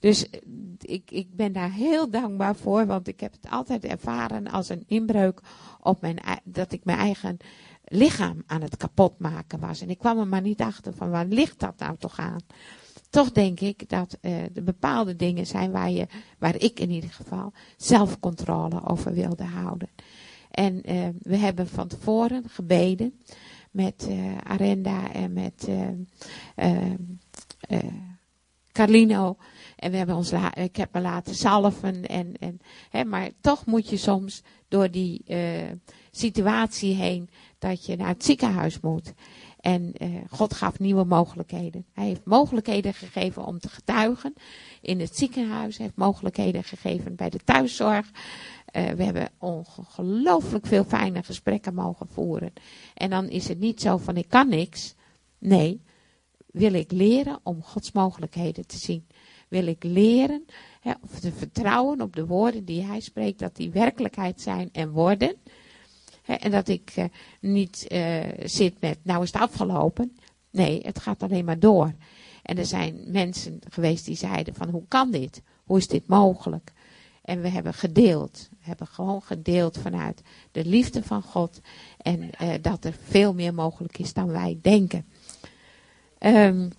Dus 0.00 0.30
eh, 0.30 0.40
ik, 0.78 1.10
ik 1.10 1.36
ben 1.36 1.52
daar 1.52 1.72
heel 1.72 2.10
dankbaar 2.10 2.56
voor, 2.56 2.86
want 2.86 3.08
ik 3.08 3.20
heb 3.20 3.32
het 3.32 3.50
altijd 3.50 3.84
ervaren 3.84 4.50
als 4.50 4.68
een 4.68 4.84
inbreuk 4.86 5.40
op 5.80 6.00
mijn, 6.00 6.18
dat 6.44 6.72
ik 6.72 6.84
mijn 6.84 6.98
eigen 6.98 7.36
lichaam 7.84 8.42
aan 8.46 8.62
het 8.62 8.76
kapotmaken 8.76 9.60
was. 9.60 9.80
En 9.80 9.90
ik 9.90 9.98
kwam 9.98 10.18
er 10.18 10.26
maar 10.26 10.42
niet 10.42 10.60
achter 10.60 10.94
van 10.94 11.10
waar 11.10 11.26
ligt 11.26 11.60
dat 11.60 11.78
nou 11.78 11.96
toch 11.96 12.18
aan? 12.18 12.40
Toch 13.10 13.32
denk 13.32 13.60
ik 13.60 13.88
dat 13.88 14.18
uh, 14.20 14.42
er 14.42 14.64
bepaalde 14.64 15.16
dingen 15.16 15.46
zijn 15.46 15.70
waar, 15.70 15.90
je, 15.90 16.06
waar 16.38 16.56
ik 16.56 16.80
in 16.80 16.90
ieder 16.90 17.10
geval 17.10 17.52
zelfcontrole 17.76 18.86
over 18.86 19.12
wilde 19.12 19.44
houden. 19.44 19.88
En 20.58 20.92
uh, 20.92 21.08
we 21.18 21.36
hebben 21.36 21.68
van 21.68 21.88
tevoren 21.88 22.48
gebeden 22.48 23.20
met 23.70 24.06
uh, 24.10 24.36
Arenda 24.42 25.12
en 25.12 25.32
met 25.32 25.68
uh, 25.68 26.78
Carlino. 28.72 29.36
En 29.76 29.90
we 29.90 29.96
hebben 29.96 30.16
ons 30.16 30.32
ik 30.54 30.76
heb 30.76 30.92
me 30.92 31.00
laten 31.00 31.34
salven. 31.34 32.06
En, 32.06 32.36
en, 32.38 32.60
hè, 32.90 33.04
maar 33.04 33.30
toch 33.40 33.66
moet 33.66 33.88
je 33.88 33.96
soms 33.96 34.42
door 34.68 34.90
die 34.90 35.24
situatie 36.10 36.94
heen 36.94 37.30
dat 37.58 37.86
je 37.86 37.96
naar 37.96 38.08
het 38.08 38.24
ziekenhuis 38.24 38.80
moet. 38.80 39.12
En 39.60 39.92
God 40.30 40.54
gaf 40.54 40.78
nieuwe 40.78 41.04
mogelijkheden. 41.04 41.86
Hij 41.92 42.06
heeft 42.06 42.24
mogelijkheden 42.24 42.94
gegeven 42.94 43.44
om 43.44 43.58
te 43.58 43.68
getuigen 43.68 44.34
in 44.80 45.00
het 45.00 45.16
ziekenhuis. 45.16 45.76
Hij 45.76 45.86
heeft 45.86 45.98
mogelijkheden 45.98 46.64
gegeven 46.64 47.16
bij 47.16 47.30
de 47.30 47.40
thuiszorg. 47.44 48.10
Uh, 48.78 48.90
we 48.90 49.04
hebben 49.04 49.30
ongelooflijk 49.38 50.66
veel 50.66 50.84
fijne 50.84 51.22
gesprekken 51.22 51.74
mogen 51.74 52.08
voeren. 52.08 52.52
En 52.94 53.10
dan 53.10 53.28
is 53.28 53.48
het 53.48 53.58
niet 53.58 53.80
zo 53.80 53.96
van 53.96 54.16
ik 54.16 54.28
kan 54.28 54.48
niks. 54.48 54.94
Nee, 55.38 55.80
wil 56.46 56.72
ik 56.72 56.92
leren 56.92 57.40
om 57.42 57.62
Gods 57.62 57.92
mogelijkheden 57.92 58.66
te 58.66 58.76
zien. 58.76 59.06
Wil 59.48 59.66
ik 59.66 59.84
leren 59.84 60.44
hè, 60.80 60.92
of 61.02 61.20
te 61.20 61.32
vertrouwen 61.32 62.00
op 62.00 62.16
de 62.16 62.26
woorden 62.26 62.64
die 62.64 62.82
hij 62.82 63.00
spreekt, 63.00 63.38
dat 63.38 63.56
die 63.56 63.70
werkelijkheid 63.70 64.40
zijn 64.40 64.68
en 64.72 64.90
worden. 64.90 65.36
Hè, 66.22 66.34
en 66.34 66.50
dat 66.50 66.68
ik 66.68 66.94
uh, 66.98 67.04
niet 67.40 67.86
uh, 67.92 68.24
zit 68.44 68.80
met, 68.80 68.98
nou 69.02 69.22
is 69.22 69.32
het 69.32 69.42
afgelopen. 69.42 70.16
Nee, 70.50 70.80
het 70.82 70.98
gaat 70.98 71.22
alleen 71.22 71.44
maar 71.44 71.58
door. 71.58 71.94
En 72.42 72.58
er 72.58 72.66
zijn 72.66 73.02
mensen 73.06 73.58
geweest 73.68 74.04
die 74.04 74.16
zeiden 74.16 74.54
van 74.54 74.68
hoe 74.68 74.84
kan 74.88 75.10
dit? 75.10 75.42
Hoe 75.64 75.78
is 75.78 75.88
dit 75.88 76.06
mogelijk? 76.06 76.72
En 77.22 77.40
we 77.40 77.48
hebben 77.48 77.74
gedeeld. 77.74 78.48
Hebben 78.68 78.86
gewoon 78.86 79.22
gedeeld 79.22 79.78
vanuit 79.78 80.22
de 80.52 80.64
liefde 80.64 81.02
van 81.02 81.22
God. 81.22 81.60
En 81.96 82.30
uh, 82.42 82.54
dat 82.60 82.84
er 82.84 82.94
veel 83.02 83.34
meer 83.34 83.54
mogelijk 83.54 83.98
is 83.98 84.12
dan 84.12 84.30
wij 84.30 84.58
denken. 84.62 85.06
Um, 86.20 86.70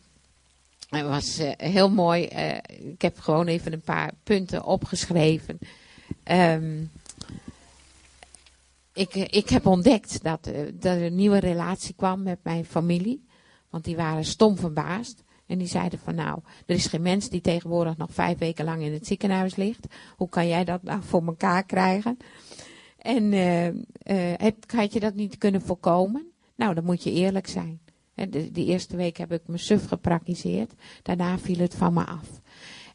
het 0.89 1.05
was 1.05 1.39
uh, 1.39 1.51
heel 1.57 1.89
mooi. 1.89 2.29
Uh, 2.33 2.57
ik 2.91 3.01
heb 3.01 3.19
gewoon 3.19 3.47
even 3.47 3.73
een 3.73 3.81
paar 3.81 4.11
punten 4.23 4.63
opgeschreven. 4.63 5.59
Um, 6.23 6.91
ik, 8.93 9.15
ik 9.15 9.49
heb 9.49 9.65
ontdekt 9.65 10.23
dat, 10.23 10.43
dat 10.73 10.95
er 10.95 11.03
een 11.03 11.15
nieuwe 11.15 11.39
relatie 11.39 11.93
kwam 11.95 12.23
met 12.23 12.39
mijn 12.43 12.65
familie. 12.65 13.27
Want 13.69 13.83
die 13.83 13.95
waren 13.95 14.25
stom 14.25 14.57
verbaasd. 14.57 15.23
En 15.49 15.57
die 15.57 15.67
zeiden 15.67 15.99
van 15.99 16.15
nou, 16.15 16.39
er 16.65 16.75
is 16.75 16.87
geen 16.87 17.01
mens 17.01 17.29
die 17.29 17.41
tegenwoordig 17.41 17.97
nog 17.97 18.13
vijf 18.13 18.37
weken 18.37 18.65
lang 18.65 18.81
in 18.81 18.93
het 18.93 19.07
ziekenhuis 19.07 19.55
ligt. 19.55 19.87
Hoe 20.17 20.29
kan 20.29 20.47
jij 20.47 20.63
dat 20.63 20.83
nou 20.83 21.03
voor 21.03 21.25
elkaar 21.25 21.63
krijgen? 21.63 22.17
En 22.97 23.31
uh, 23.31 24.33
had 24.67 24.93
je 24.93 24.99
dat 24.99 25.13
niet 25.13 25.37
kunnen 25.37 25.61
voorkomen? 25.61 26.31
Nou, 26.55 26.73
dan 26.73 26.83
moet 26.83 27.03
je 27.03 27.11
eerlijk 27.11 27.47
zijn. 27.47 27.79
De, 28.13 28.51
eerste 28.53 28.95
week 28.95 29.17
heb 29.17 29.31
ik 29.31 29.41
me 29.45 29.57
suf 29.57 29.87
gepraktiseerd. 29.87 30.73
Daarna 31.03 31.37
viel 31.37 31.57
het 31.57 31.75
van 31.75 31.93
me 31.93 32.05
af. 32.05 32.41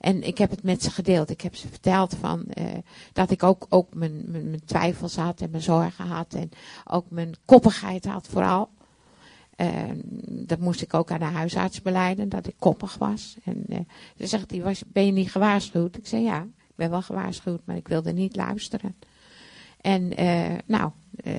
En 0.01 0.23
ik 0.23 0.39
heb 0.39 0.51
het 0.51 0.63
met 0.63 0.83
ze 0.83 0.91
gedeeld. 0.91 1.31
Ik 1.31 1.41
heb 1.41 1.55
ze 1.57 1.69
verteld 1.69 2.15
van, 2.15 2.45
uh, 2.59 2.65
dat 3.13 3.31
ik 3.31 3.43
ook, 3.43 3.67
ook 3.69 3.95
mijn, 3.95 4.23
mijn, 4.27 4.49
mijn, 4.49 4.65
twijfels 4.65 5.17
had 5.17 5.41
en 5.41 5.51
mijn 5.51 5.63
zorgen 5.63 6.07
had. 6.07 6.35
En 6.35 6.51
ook 6.85 7.11
mijn 7.11 7.35
koppigheid 7.45 8.05
had 8.05 8.29
vooral. 8.29 8.71
Uh, 9.57 9.69
dat 10.47 10.59
moest 10.59 10.83
ik 10.83 10.95
ook 10.95 11.11
aan 11.11 11.19
de 11.19 11.25
huisarts 11.25 11.83
beleiden, 11.83 12.29
dat 12.29 12.47
ik 12.47 12.55
koppig 12.59 12.99
was. 12.99 13.37
En 13.45 13.65
uh, 13.69 13.79
ze 14.19 14.27
zegt 14.27 14.63
was, 14.63 14.83
ben 14.87 15.07
je 15.07 15.13
niet 15.13 15.31
gewaarschuwd? 15.31 15.97
Ik 15.97 16.07
zei 16.07 16.23
ja, 16.23 16.43
ik 16.43 16.75
ben 16.75 16.91
wel 16.91 17.03
gewaarschuwd, 17.03 17.61
maar 17.65 17.77
ik 17.77 17.89
wilde 17.89 18.13
niet 18.13 18.37
luisteren. 18.37 18.97
En 19.81 20.23
uh, 20.23 20.59
nou, 20.67 20.91
uh, 21.25 21.35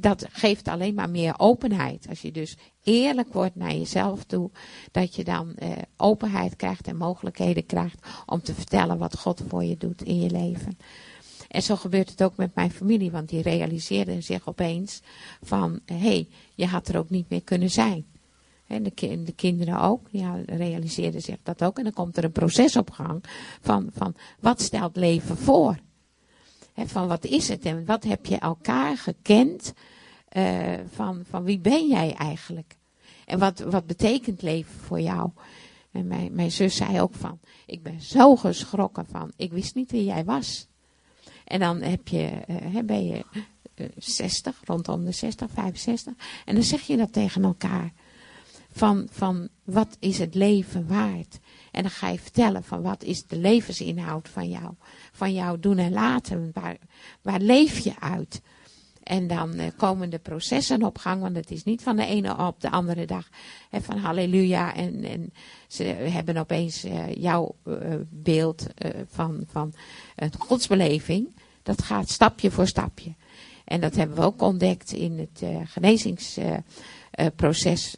dat 0.00 0.26
geeft 0.30 0.68
alleen 0.68 0.94
maar 0.94 1.10
meer 1.10 1.34
openheid. 1.36 2.06
Als 2.08 2.22
je 2.22 2.32
dus 2.32 2.56
eerlijk 2.82 3.32
wordt 3.32 3.54
naar 3.54 3.74
jezelf 3.74 4.24
toe, 4.24 4.50
dat 4.90 5.14
je 5.14 5.24
dan 5.24 5.54
openheid 5.96 6.56
krijgt 6.56 6.86
en 6.86 6.96
mogelijkheden 6.96 7.66
krijgt 7.66 8.06
om 8.26 8.42
te 8.42 8.54
vertellen 8.54 8.98
wat 8.98 9.18
God 9.18 9.42
voor 9.48 9.64
je 9.64 9.76
doet 9.76 10.02
in 10.02 10.20
je 10.20 10.30
leven. 10.30 10.78
En 11.48 11.62
zo 11.62 11.76
gebeurt 11.76 12.10
het 12.10 12.22
ook 12.22 12.36
met 12.36 12.54
mijn 12.54 12.70
familie, 12.70 13.10
want 13.10 13.28
die 13.28 13.42
realiseerden 13.42 14.22
zich 14.22 14.48
opeens 14.48 15.00
van, 15.42 15.80
hé, 15.84 15.96
hey, 15.96 16.28
je 16.54 16.66
had 16.66 16.88
er 16.88 16.98
ook 16.98 17.10
niet 17.10 17.28
meer 17.30 17.42
kunnen 17.42 17.70
zijn. 17.70 18.06
En 18.66 18.82
de, 18.82 19.22
de, 19.24 19.32
kinderen 19.32 19.80
ook, 19.80 20.08
ja, 20.10 20.40
realiseerden 20.46 21.22
zich 21.22 21.38
dat 21.42 21.64
ook. 21.64 21.78
En 21.78 21.84
dan 21.84 21.92
komt 21.92 22.16
er 22.16 22.24
een 22.24 22.32
proces 22.32 22.76
op 22.76 22.90
gang 22.90 23.24
van, 23.60 23.90
van 23.92 24.14
wat 24.40 24.60
stelt 24.60 24.96
leven 24.96 25.36
voor? 25.36 25.78
van 26.86 27.08
wat 27.08 27.24
is 27.24 27.48
het 27.48 27.64
en 27.64 27.84
wat 27.84 28.04
heb 28.04 28.26
je 28.26 28.36
elkaar 28.38 28.96
gekend? 28.96 29.72
Uh, 30.32 30.74
van, 30.90 31.22
van 31.28 31.44
wie 31.44 31.58
ben 31.58 31.88
jij 31.88 32.14
eigenlijk? 32.14 32.76
En 33.26 33.38
wat, 33.38 33.58
wat 33.58 33.86
betekent 33.86 34.42
leven 34.42 34.80
voor 34.80 35.00
jou? 35.00 35.30
En 35.90 36.06
mijn, 36.06 36.34
mijn 36.34 36.50
zus 36.50 36.76
zei 36.76 37.00
ook 37.00 37.14
van, 37.14 37.40
ik 37.66 37.82
ben 37.82 38.00
zo 38.00 38.36
geschrokken 38.36 39.06
van, 39.06 39.32
ik 39.36 39.52
wist 39.52 39.74
niet 39.74 39.90
wie 39.90 40.04
jij 40.04 40.24
was. 40.24 40.67
En 41.48 41.60
dan 41.60 41.82
heb 41.82 42.08
je, 42.08 42.30
uh, 42.48 42.82
ben 42.84 43.06
je 43.06 43.24
uh, 43.74 43.86
60, 43.96 44.60
rondom 44.64 45.04
de 45.04 45.12
60, 45.12 45.50
65. 45.50 46.12
En 46.44 46.54
dan 46.54 46.64
zeg 46.64 46.80
je 46.80 46.96
dat 46.96 47.12
tegen 47.12 47.44
elkaar. 47.44 47.92
Van, 48.72 49.08
van 49.10 49.48
wat 49.64 49.96
is 49.98 50.18
het 50.18 50.34
leven 50.34 50.86
waard? 50.86 51.38
En 51.72 51.82
dan 51.82 51.90
ga 51.90 52.08
je 52.08 52.18
vertellen 52.18 52.64
van 52.64 52.82
wat 52.82 53.02
is 53.02 53.26
de 53.26 53.36
levensinhoud 53.36 54.28
van 54.28 54.48
jou. 54.48 54.74
Van 55.12 55.32
jouw 55.32 55.58
doen 55.58 55.78
en 55.78 55.92
laten. 55.92 56.50
Waar, 56.52 56.76
waar 57.22 57.40
leef 57.40 57.78
je 57.78 58.00
uit? 58.00 58.40
En 59.02 59.26
dan 59.26 59.60
uh, 59.60 59.66
komen 59.76 60.10
de 60.10 60.18
processen 60.18 60.82
op 60.82 60.98
gang, 60.98 61.20
want 61.22 61.36
het 61.36 61.50
is 61.50 61.64
niet 61.64 61.82
van 61.82 61.96
de 61.96 62.06
ene 62.06 62.46
op 62.46 62.60
de 62.60 62.70
andere 62.70 63.06
dag. 63.06 63.28
Hè, 63.70 63.80
van 63.80 63.98
halleluja. 63.98 64.74
En, 64.74 65.04
en 65.04 65.32
ze 65.68 65.84
hebben 65.84 66.36
opeens 66.36 66.86
jouw 67.14 67.54
beeld 68.08 68.66
van, 69.06 69.44
van 69.46 69.72
een 70.16 70.32
godsbeleving. 70.38 71.28
Dat 71.68 71.82
gaat 71.82 72.08
stapje 72.08 72.50
voor 72.50 72.66
stapje. 72.66 73.14
En 73.64 73.80
dat 73.80 73.94
hebben 73.94 74.16
we 74.16 74.22
ook 74.22 74.42
ontdekt 74.42 74.92
in 74.92 75.18
het 75.18 75.42
genezingsproces 75.64 77.96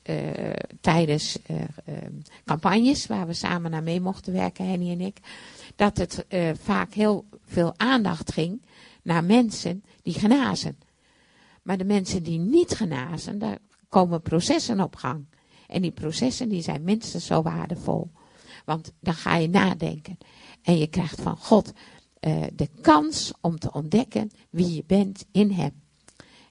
tijdens 0.80 1.38
campagnes, 2.44 3.06
waar 3.06 3.26
we 3.26 3.32
samen 3.32 3.70
naar 3.70 3.82
mee 3.82 4.00
mochten 4.00 4.32
werken, 4.32 4.68
Henny 4.68 4.90
en 4.90 5.00
ik. 5.00 5.18
Dat 5.76 5.96
het 5.96 6.26
vaak 6.62 6.94
heel 6.94 7.24
veel 7.44 7.74
aandacht 7.76 8.32
ging 8.32 8.62
naar 9.02 9.24
mensen 9.24 9.84
die 10.02 10.14
genazen. 10.14 10.78
Maar 11.62 11.78
de 11.78 11.84
mensen 11.84 12.22
die 12.22 12.38
niet 12.38 12.74
genazen, 12.74 13.38
daar 13.38 13.58
komen 13.88 14.22
processen 14.22 14.80
op 14.80 14.96
gang. 14.96 15.24
En 15.66 15.82
die 15.82 15.90
processen 15.90 16.48
die 16.48 16.62
zijn 16.62 16.82
minstens 16.82 17.26
zo 17.26 17.42
waardevol. 17.42 18.10
Want 18.64 18.92
dan 19.00 19.14
ga 19.14 19.36
je 19.36 19.48
nadenken. 19.48 20.18
En 20.62 20.78
je 20.78 20.86
krijgt 20.86 21.20
van 21.20 21.36
God 21.36 21.72
uh, 22.20 22.42
de 22.52 22.68
kans 22.80 23.32
om 23.40 23.58
te 23.58 23.72
ontdekken 23.72 24.30
wie 24.50 24.74
je 24.74 24.84
bent 24.86 25.26
in 25.32 25.50
Hem. 25.50 25.82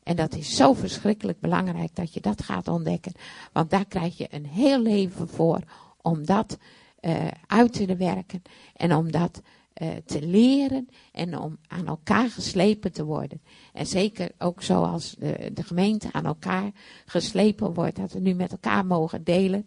En 0.04 0.16
dat 0.16 0.36
is 0.36 0.56
zo 0.56 0.74
verschrikkelijk 0.74 1.40
belangrijk 1.40 1.96
dat 1.96 2.14
je 2.14 2.22
dat 2.22 2.44
gaat 2.44 2.68
ontdekken. 2.68 3.12
Want 3.54 3.70
daar 3.70 3.86
krijg 3.86 4.18
je 4.18 4.28
een 4.30 4.46
heel 4.46 4.82
leven 4.82 5.30
voor 5.30 5.62
om 6.02 6.26
dat 6.26 6.58
uh, 7.02 7.28
uit 7.48 7.74
te 7.74 7.96
werken. 7.96 8.42
En 8.76 8.96
om 8.96 9.12
dat 9.12 9.42
uh, 9.82 9.90
te 10.06 10.28
leren 10.28 10.90
en 11.12 11.40
om 11.40 11.58
aan 11.68 11.88
elkaar 11.88 12.30
geslepen 12.30 12.92
te 12.92 13.06
worden. 13.06 13.42
En 13.74 13.86
zeker 13.86 14.32
ook 14.38 14.64
zoals 14.64 15.16
de, 15.20 15.52
de 15.54 15.64
gemeente 15.64 16.08
aan 16.12 16.26
elkaar 16.26 16.72
geslepen 17.06 17.74
wordt, 17.74 17.96
dat 17.96 18.12
we 18.12 18.20
nu 18.20 18.34
met 18.34 18.52
elkaar 18.52 18.86
mogen 18.86 19.24
delen. 19.24 19.66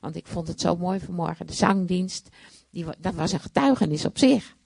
Want 0.00 0.16
ik 0.16 0.26
vond 0.26 0.48
het 0.48 0.60
zo 0.60 0.76
mooi 0.76 1.00
vanmorgen, 1.00 1.46
de 1.46 1.52
zangdienst, 1.52 2.28
die, 2.70 2.84
dat 2.98 3.14
was 3.14 3.32
een 3.32 3.40
getuigenis 3.40 4.04
op 4.04 4.18
zich. 4.18 4.56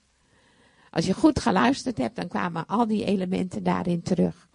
Als 0.91 1.05
je 1.05 1.13
goed 1.13 1.39
geluisterd 1.39 1.97
hebt, 1.97 2.15
dan 2.15 2.27
kwamen 2.27 2.65
al 2.65 2.87
die 2.87 3.05
elementen 3.05 3.63
daarin 3.63 4.01
terug. 4.01 4.49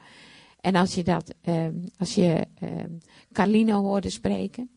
En 0.61 0.75
als 0.75 0.95
je 0.95 1.05
dat, 1.05 1.35
um, 1.45 1.85
als 1.99 2.15
je 2.15 2.47
um, 2.63 2.99
Carlino 3.33 3.83
hoorde 3.83 4.11
spreken, 4.11 4.71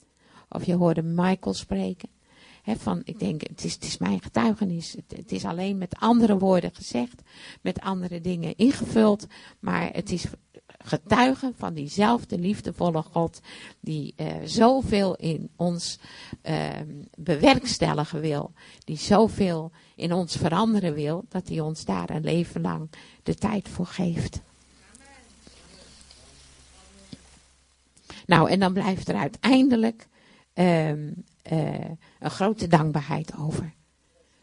of 0.49 0.65
je 0.65 0.75
hoorde 0.75 1.01
Michael 1.01 1.53
spreken, 1.53 2.09
van, 2.75 3.01
ik 3.03 3.19
denk, 3.19 3.41
het 3.47 3.63
is, 3.63 3.73
het 3.73 3.83
is 3.83 3.97
mijn 3.97 4.21
getuigenis. 4.21 4.93
Het, 4.93 5.17
het, 5.17 5.31
is 5.31 5.45
alleen 5.45 5.77
met 5.77 5.95
andere 5.99 6.37
woorden 6.37 6.75
gezegd, 6.75 7.21
met 7.61 7.79
andere 7.79 8.21
dingen 8.21 8.55
ingevuld. 8.55 9.27
Maar 9.59 9.89
het 9.93 10.11
is 10.11 10.25
getuigen 10.87 11.53
van 11.57 11.73
diezelfde 11.73 12.39
liefdevolle 12.39 13.01
God, 13.01 13.39
die 13.79 14.13
uh, 14.17 14.27
zoveel 14.45 15.15
in 15.15 15.49
ons 15.55 15.99
uh, 16.43 16.69
bewerkstelligen 17.17 18.21
wil. 18.21 18.51
Die 18.83 18.97
zoveel 18.97 19.71
in 19.95 20.13
ons 20.13 20.35
veranderen 20.35 20.93
wil, 20.93 21.25
dat 21.29 21.47
hij 21.47 21.59
ons 21.59 21.85
daar 21.85 22.09
een 22.09 22.23
leven 22.23 22.61
lang 22.61 22.89
de 23.23 23.35
tijd 23.35 23.69
voor 23.69 23.85
geeft. 23.85 24.41
Nou, 28.25 28.49
en 28.49 28.59
dan 28.59 28.73
blijft 28.73 29.07
er 29.07 29.15
uiteindelijk 29.15 30.07
um, 30.53 31.23
uh, 31.51 31.89
een 32.19 32.31
grote 32.31 32.67
dankbaarheid 32.67 33.37
over. 33.37 33.73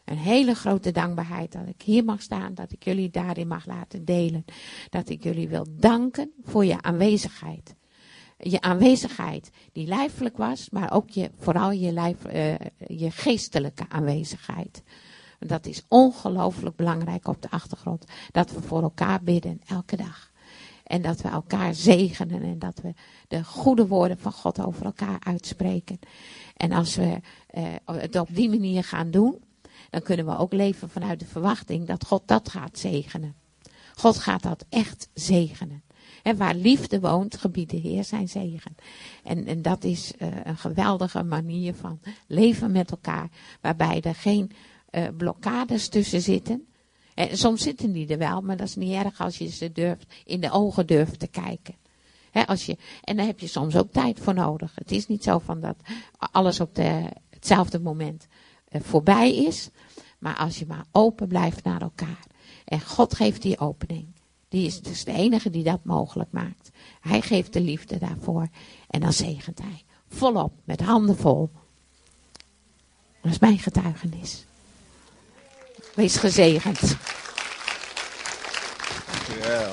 Een 0.05 0.17
hele 0.17 0.53
grote 0.53 0.91
dankbaarheid 0.91 1.51
dat 1.51 1.67
ik 1.67 1.81
hier 1.81 2.03
mag 2.03 2.21
staan, 2.21 2.53
dat 2.53 2.71
ik 2.71 2.83
jullie 2.83 3.09
daarin 3.09 3.47
mag 3.47 3.65
laten 3.65 4.05
delen. 4.05 4.45
Dat 4.89 5.09
ik 5.09 5.23
jullie 5.23 5.47
wil 5.47 5.65
danken 5.69 6.31
voor 6.43 6.65
je 6.65 6.81
aanwezigheid. 6.81 7.75
Je 8.37 8.61
aanwezigheid 8.61 9.49
die 9.71 9.87
lijfelijk 9.87 10.37
was, 10.37 10.69
maar 10.69 10.91
ook 10.91 11.09
je, 11.09 11.31
vooral 11.37 11.71
je, 11.71 11.91
lijf, 11.91 12.17
uh, 12.25 12.53
je 12.87 13.11
geestelijke 13.11 13.85
aanwezigheid. 13.89 14.83
Dat 15.39 15.65
is 15.65 15.85
ongelooflijk 15.87 16.75
belangrijk 16.75 17.27
op 17.27 17.41
de 17.41 17.49
achtergrond. 17.49 18.05
Dat 18.31 18.51
we 18.51 18.61
voor 18.61 18.81
elkaar 18.81 19.23
bidden, 19.23 19.61
elke 19.67 19.95
dag. 19.95 20.31
En 20.83 21.01
dat 21.01 21.21
we 21.21 21.27
elkaar 21.27 21.73
zegenen 21.73 22.41
en 22.41 22.59
dat 22.59 22.81
we 22.81 22.93
de 23.27 23.43
goede 23.43 23.87
woorden 23.87 24.19
van 24.19 24.31
God 24.31 24.65
over 24.65 24.85
elkaar 24.85 25.17
uitspreken. 25.19 25.99
En 26.57 26.71
als 26.71 26.95
we 26.95 27.19
uh, 27.57 27.63
het 27.85 28.15
op 28.15 28.27
die 28.31 28.49
manier 28.49 28.83
gaan 28.83 29.11
doen, 29.11 29.43
dan 29.95 30.03
kunnen 30.03 30.25
we 30.25 30.37
ook 30.37 30.53
leven 30.53 30.89
vanuit 30.89 31.19
de 31.19 31.25
verwachting 31.25 31.87
dat 31.87 32.05
God 32.05 32.21
dat 32.25 32.49
gaat 32.49 32.79
zegenen. 32.79 33.35
God 33.95 34.17
gaat 34.17 34.43
dat 34.43 34.65
echt 34.69 35.09
zegenen. 35.13 35.83
En 36.23 36.37
waar 36.37 36.55
liefde 36.55 36.99
woont, 36.99 37.37
gebiedt 37.37 37.71
de 37.71 37.77
Heer 37.77 38.03
zijn 38.03 38.27
zegen. 38.27 38.75
En, 39.23 39.45
en 39.45 39.61
dat 39.61 39.83
is 39.83 40.13
uh, 40.17 40.27
een 40.43 40.57
geweldige 40.57 41.23
manier 41.23 41.73
van 41.73 41.99
leven 42.27 42.71
met 42.71 42.91
elkaar, 42.91 43.29
waarbij 43.61 44.01
er 44.01 44.15
geen 44.15 44.51
uh, 44.91 45.07
blokkades 45.17 45.87
tussen 45.87 46.21
zitten. 46.21 46.67
En 47.13 47.37
soms 47.37 47.61
zitten 47.61 47.91
die 47.91 48.07
er 48.07 48.17
wel, 48.17 48.41
maar 48.41 48.57
dat 48.57 48.67
is 48.67 48.75
niet 48.75 48.93
erg 48.93 49.21
als 49.21 49.37
je 49.37 49.49
ze 49.49 49.71
durft, 49.71 50.13
in 50.25 50.41
de 50.41 50.51
ogen 50.51 50.87
durft 50.87 51.19
te 51.19 51.27
kijken 51.27 51.75
als 52.45 52.65
je, 52.65 52.77
en 53.03 53.17
daar 53.17 53.25
heb 53.25 53.39
je 53.39 53.47
soms 53.47 53.75
ook 53.75 53.91
tijd 53.91 54.19
voor 54.19 54.33
nodig. 54.33 54.71
Het 54.75 54.91
is 54.91 55.07
niet 55.07 55.23
zo 55.23 55.39
van 55.39 55.59
dat 55.59 55.75
alles 56.31 56.59
op 56.59 56.75
de, 56.75 57.09
hetzelfde 57.29 57.79
moment 57.79 58.27
voorbij 58.83 59.35
is. 59.35 59.69
Maar 60.19 60.35
als 60.35 60.59
je 60.59 60.65
maar 60.67 60.85
open 60.91 61.27
blijft 61.27 61.63
naar 61.63 61.81
elkaar. 61.81 62.25
En 62.65 62.81
God 62.81 63.15
geeft 63.15 63.41
die 63.41 63.59
opening. 63.59 64.07
Die 64.49 64.65
is 64.65 64.81
dus 64.81 65.03
de 65.03 65.11
enige 65.11 65.49
die 65.49 65.63
dat 65.63 65.83
mogelijk 65.83 66.31
maakt. 66.31 66.69
Hij 67.01 67.21
geeft 67.21 67.53
de 67.53 67.61
liefde 67.61 67.97
daarvoor. 67.97 68.47
En 68.89 68.99
dan 68.99 69.13
zegent 69.13 69.59
hij. 69.59 69.83
Volop, 70.07 70.53
met 70.63 70.81
handen 70.81 71.17
vol. 71.17 71.49
Dat 73.21 73.31
is 73.31 73.39
mijn 73.39 73.59
getuigenis. 73.59 74.45
Wees 75.95 76.17
gezegend. 76.17 76.79
Dankjewel. 79.11 79.71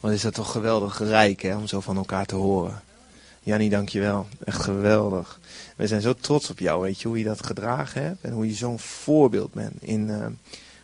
Wat 0.00 0.12
is 0.12 0.22
dat 0.22 0.34
toch 0.34 0.52
geweldig 0.52 0.98
rijk 0.98 1.42
hè, 1.42 1.56
om 1.56 1.66
zo 1.66 1.80
van 1.80 1.96
elkaar 1.96 2.26
te 2.26 2.34
horen. 2.34 2.82
Jannie, 3.48 3.70
dankjewel. 3.70 4.26
Echt 4.44 4.62
geweldig. 4.62 5.40
We 5.76 5.86
zijn 5.86 6.00
zo 6.00 6.14
trots 6.14 6.50
op 6.50 6.58
jou, 6.58 6.82
weet 6.82 7.00
je, 7.00 7.08
hoe 7.08 7.18
je 7.18 7.24
dat 7.24 7.46
gedragen 7.46 8.02
hebt. 8.02 8.24
En 8.24 8.32
hoe 8.32 8.46
je 8.46 8.54
zo'n 8.54 8.78
voorbeeld 8.78 9.52
bent 9.52 9.82
in 9.82 10.08
uh, 10.08 10.26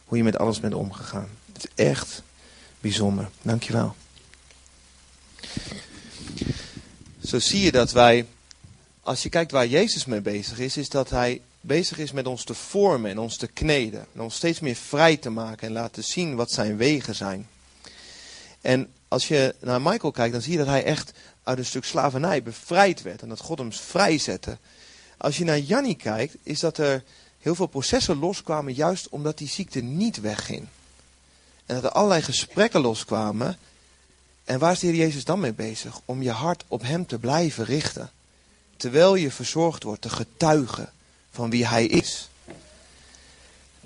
hoe 0.04 0.16
je 0.16 0.24
met 0.24 0.38
alles 0.38 0.60
bent 0.60 0.74
omgegaan. 0.74 1.28
Het 1.52 1.64
is 1.64 1.84
echt 1.86 2.22
bijzonder. 2.80 3.28
Dankjewel. 3.42 3.94
Zo 7.24 7.38
zie 7.38 7.60
je 7.60 7.72
dat 7.72 7.92
wij, 7.92 8.26
als 9.00 9.22
je 9.22 9.28
kijkt 9.28 9.52
waar 9.52 9.66
Jezus 9.66 10.04
mee 10.04 10.20
bezig 10.20 10.58
is, 10.58 10.76
is 10.76 10.88
dat 10.88 11.10
hij 11.10 11.40
bezig 11.60 11.98
is 11.98 12.12
met 12.12 12.26
ons 12.26 12.44
te 12.44 12.54
vormen 12.54 13.10
en 13.10 13.18
ons 13.18 13.36
te 13.36 13.46
kneden. 13.46 14.06
En 14.14 14.20
ons 14.20 14.34
steeds 14.34 14.60
meer 14.60 14.76
vrij 14.76 15.16
te 15.16 15.30
maken 15.30 15.66
en 15.66 15.72
laten 15.72 16.04
zien 16.04 16.34
wat 16.34 16.50
zijn 16.50 16.76
wegen 16.76 17.14
zijn. 17.14 17.48
En 18.60 18.88
als 19.14 19.28
je 19.28 19.54
naar 19.60 19.82
Michael 19.82 20.12
kijkt, 20.12 20.32
dan 20.32 20.42
zie 20.42 20.52
je 20.52 20.58
dat 20.58 20.66
hij 20.66 20.84
echt 20.84 21.12
uit 21.42 21.58
een 21.58 21.64
stuk 21.64 21.84
slavernij 21.84 22.42
bevrijd 22.42 23.02
werd. 23.02 23.22
En 23.22 23.28
dat 23.28 23.40
God 23.40 23.58
hem 23.58 23.72
vrijzette. 23.72 24.58
Als 25.16 25.36
je 25.36 25.44
naar 25.44 25.58
Jannie 25.58 25.94
kijkt, 25.94 26.36
is 26.42 26.60
dat 26.60 26.78
er 26.78 27.02
heel 27.38 27.54
veel 27.54 27.66
processen 27.66 28.18
loskwamen 28.18 28.74
juist 28.74 29.08
omdat 29.08 29.38
die 29.38 29.48
ziekte 29.48 29.80
niet 29.80 30.20
wegging. 30.20 30.66
En 31.66 31.74
dat 31.74 31.84
er 31.84 31.90
allerlei 31.90 32.22
gesprekken 32.22 32.80
loskwamen. 32.80 33.58
En 34.44 34.58
waar 34.58 34.72
is 34.72 34.78
de 34.78 34.86
Heer 34.86 34.96
Jezus 34.96 35.24
dan 35.24 35.40
mee 35.40 35.54
bezig? 35.54 36.00
Om 36.04 36.22
je 36.22 36.30
hart 36.30 36.64
op 36.68 36.82
Hem 36.82 37.06
te 37.06 37.18
blijven 37.18 37.64
richten. 37.64 38.10
Terwijl 38.76 39.14
je 39.14 39.30
verzorgd 39.30 39.82
wordt, 39.82 40.02
te 40.02 40.10
getuigen 40.10 40.92
van 41.30 41.50
wie 41.50 41.66
Hij 41.66 41.86
is. 41.86 42.28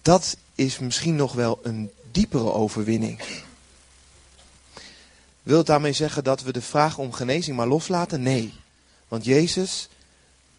Dat 0.03 0.37
is 0.55 0.79
misschien 0.79 1.17
nog 1.17 1.33
wel 1.33 1.59
een 1.63 1.91
diepere 2.11 2.53
overwinning. 2.53 3.47
Wil 5.49 5.65
daarmee 5.65 5.93
zeggen 5.93 6.25
dat 6.25 6.43
we 6.43 6.53
de 6.53 6.63
vraag 6.63 6.99
om 6.99 7.13
genezing 7.13 7.57
maar 7.57 7.67
loslaten? 7.67 8.23
Nee. 8.23 8.55
Want 9.09 9.25
Jezus 9.25 9.89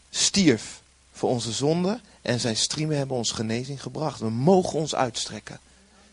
stierf 0.10 0.82
voor 1.12 1.30
onze 1.30 1.52
zonde 1.52 2.00
en 2.22 2.40
zijn 2.40 2.56
striemen 2.56 2.98
hebben 2.98 3.18
ons 3.18 3.32
genezing 3.32 3.82
gebracht. 3.82 4.20
We 4.20 4.30
mogen 4.30 4.80
ons 4.80 4.96
uitstrekken. 4.96 5.60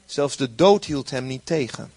Zelfs 0.06 0.36
de 0.36 0.54
dood 0.54 0.84
hield 0.84 1.10
hem 1.10 1.26
niet 1.26 1.46
tegen. 1.46 1.90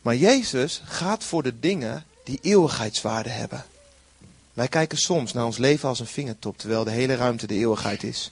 Maar 0.00 0.16
Jezus 0.16 0.82
gaat 0.84 1.24
voor 1.24 1.42
de 1.42 1.60
dingen 1.60 2.04
die 2.24 2.38
eeuwigheidswaarde 2.42 3.30
hebben. 3.30 3.64
Wij 4.52 4.68
kijken 4.68 4.98
soms 4.98 5.32
naar 5.32 5.44
ons 5.44 5.58
leven 5.58 5.88
als 5.88 6.00
een 6.00 6.06
vingertop, 6.06 6.58
terwijl 6.58 6.84
de 6.84 6.90
hele 6.90 7.14
ruimte 7.14 7.46
de 7.46 7.54
eeuwigheid 7.54 8.02
is. 8.02 8.30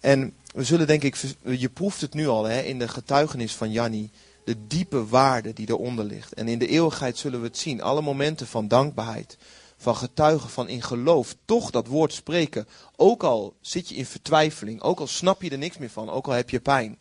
En 0.00 0.34
we 0.54 0.64
zullen 0.64 0.86
denk 0.86 1.02
ik, 1.02 1.16
je 1.42 1.68
proeft 1.68 2.00
het 2.00 2.14
nu 2.14 2.28
al 2.28 2.44
hè, 2.44 2.60
in 2.60 2.78
de 2.78 2.88
getuigenis 2.88 3.54
van 3.54 3.72
Janni, 3.72 4.10
de 4.48 4.66
diepe 4.66 5.06
waarde 5.06 5.52
die 5.52 5.68
eronder 5.68 6.04
ligt. 6.04 6.34
En 6.34 6.48
in 6.48 6.58
de 6.58 6.66
eeuwigheid 6.66 7.18
zullen 7.18 7.40
we 7.40 7.46
het 7.46 7.58
zien, 7.58 7.82
alle 7.82 8.02
momenten 8.02 8.46
van 8.46 8.68
dankbaarheid, 8.68 9.36
van 9.76 9.96
getuigen, 9.96 10.50
van 10.50 10.68
in 10.68 10.82
geloof, 10.82 11.34
toch 11.44 11.70
dat 11.70 11.86
woord 11.86 12.12
spreken. 12.12 12.68
Ook 12.96 13.22
al 13.22 13.54
zit 13.60 13.88
je 13.88 13.94
in 13.94 14.06
vertwijfeling, 14.06 14.80
ook 14.80 15.00
al 15.00 15.06
snap 15.06 15.42
je 15.42 15.50
er 15.50 15.58
niks 15.58 15.78
meer 15.78 15.90
van, 15.90 16.10
ook 16.10 16.26
al 16.26 16.32
heb 16.32 16.50
je 16.50 16.60
pijn, 16.60 16.98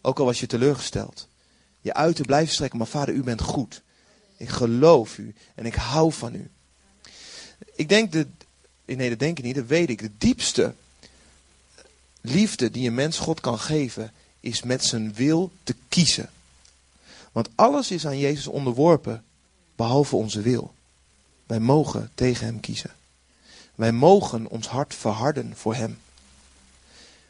ook 0.00 0.18
al 0.18 0.24
was 0.24 0.40
je 0.40 0.46
teleurgesteld. 0.46 1.28
Je 1.80 1.94
uit 1.94 2.16
te 2.16 2.22
blijven 2.22 2.54
strekken, 2.54 2.78
maar 2.78 2.86
vader, 2.86 3.14
u 3.14 3.22
bent 3.22 3.40
goed. 3.40 3.82
Ik 4.36 4.48
geloof 4.48 5.18
u 5.18 5.34
en 5.54 5.66
ik 5.66 5.74
hou 5.74 6.12
van 6.12 6.34
u. 6.34 6.50
Ik 7.74 7.88
denk 7.88 8.12
de, 8.12 8.26
nee 8.84 9.08
dat 9.08 9.18
denk 9.18 9.38
ik 9.38 9.44
niet, 9.44 9.54
dat 9.54 9.66
weet 9.66 9.90
ik. 9.90 9.98
De 9.98 10.10
diepste 10.18 10.74
liefde 12.20 12.70
die 12.70 12.88
een 12.88 12.94
mens 12.94 13.18
God 13.18 13.40
kan 13.40 13.58
geven, 13.58 14.12
is 14.40 14.62
met 14.62 14.84
zijn 14.84 15.14
wil 15.14 15.50
te 15.62 15.74
kiezen. 15.88 16.30
Want 17.34 17.48
alles 17.54 17.90
is 17.90 18.06
aan 18.06 18.18
Jezus 18.18 18.46
onderworpen, 18.46 19.24
behalve 19.76 20.16
onze 20.16 20.40
wil. 20.40 20.74
Wij 21.46 21.60
mogen 21.60 22.10
tegen 22.14 22.46
Hem 22.46 22.60
kiezen. 22.60 22.90
Wij 23.74 23.92
mogen 23.92 24.48
ons 24.48 24.66
hart 24.66 24.94
verharden 24.94 25.56
voor 25.56 25.74
Hem. 25.74 25.98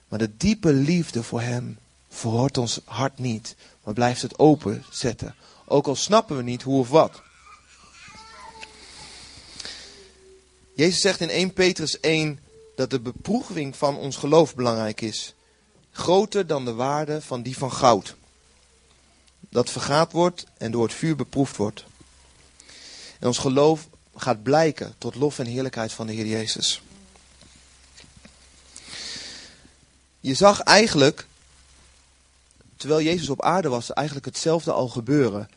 Maar 0.08 0.18
de 0.18 0.36
diepe 0.36 0.72
liefde 0.72 1.22
voor 1.22 1.40
Hem 1.40 1.78
verhoort 2.08 2.58
ons 2.58 2.80
hart 2.84 3.18
niet, 3.18 3.56
maar 3.84 3.94
blijft 3.94 4.22
het 4.22 4.38
open 4.38 4.84
zetten. 4.90 5.34
Ook 5.64 5.86
al 5.86 5.96
snappen 5.96 6.36
we 6.36 6.42
niet 6.42 6.62
hoe 6.62 6.78
of 6.78 6.88
wat. 6.88 7.22
Jezus 10.74 11.00
zegt 11.00 11.20
in 11.20 11.30
1 11.30 11.52
Petrus 11.52 12.00
1 12.00 12.38
dat 12.76 12.90
de 12.90 13.00
beproeving 13.00 13.76
van 13.76 13.96
ons 13.96 14.16
geloof 14.16 14.54
belangrijk 14.54 15.00
is. 15.00 15.34
Groter 15.90 16.46
dan 16.46 16.64
de 16.64 16.74
waarde 16.74 17.22
van 17.22 17.42
die 17.42 17.58
van 17.58 17.72
goud. 17.72 18.16
Dat 19.50 19.70
vergaat 19.70 20.12
wordt 20.12 20.46
en 20.58 20.70
door 20.70 20.82
het 20.82 20.94
vuur 20.94 21.16
beproefd 21.16 21.56
wordt. 21.56 21.84
En 23.20 23.26
ons 23.26 23.38
geloof 23.38 23.88
gaat 24.16 24.42
blijken 24.42 24.94
tot 24.98 25.14
lof 25.14 25.38
en 25.38 25.46
heerlijkheid 25.46 25.92
van 25.92 26.06
de 26.06 26.12
Heer 26.12 26.26
Jezus. 26.26 26.82
Je 30.20 30.34
zag 30.34 30.60
eigenlijk, 30.60 31.26
terwijl 32.76 33.02
Jezus 33.02 33.28
op 33.28 33.42
aarde 33.42 33.68
was, 33.68 33.92
eigenlijk 33.92 34.26
hetzelfde 34.26 34.72
al 34.72 34.88
gebeuren. 34.88 35.48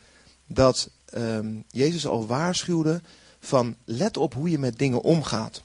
Dat 0.46 0.88
um, 1.14 1.64
Jezus 1.70 2.06
al 2.06 2.26
waarschuwde 2.26 3.00
van 3.40 3.76
let 3.84 4.16
op 4.16 4.34
hoe 4.34 4.50
je 4.50 4.58
met 4.58 4.78
dingen 4.78 5.02
omgaat. 5.02 5.62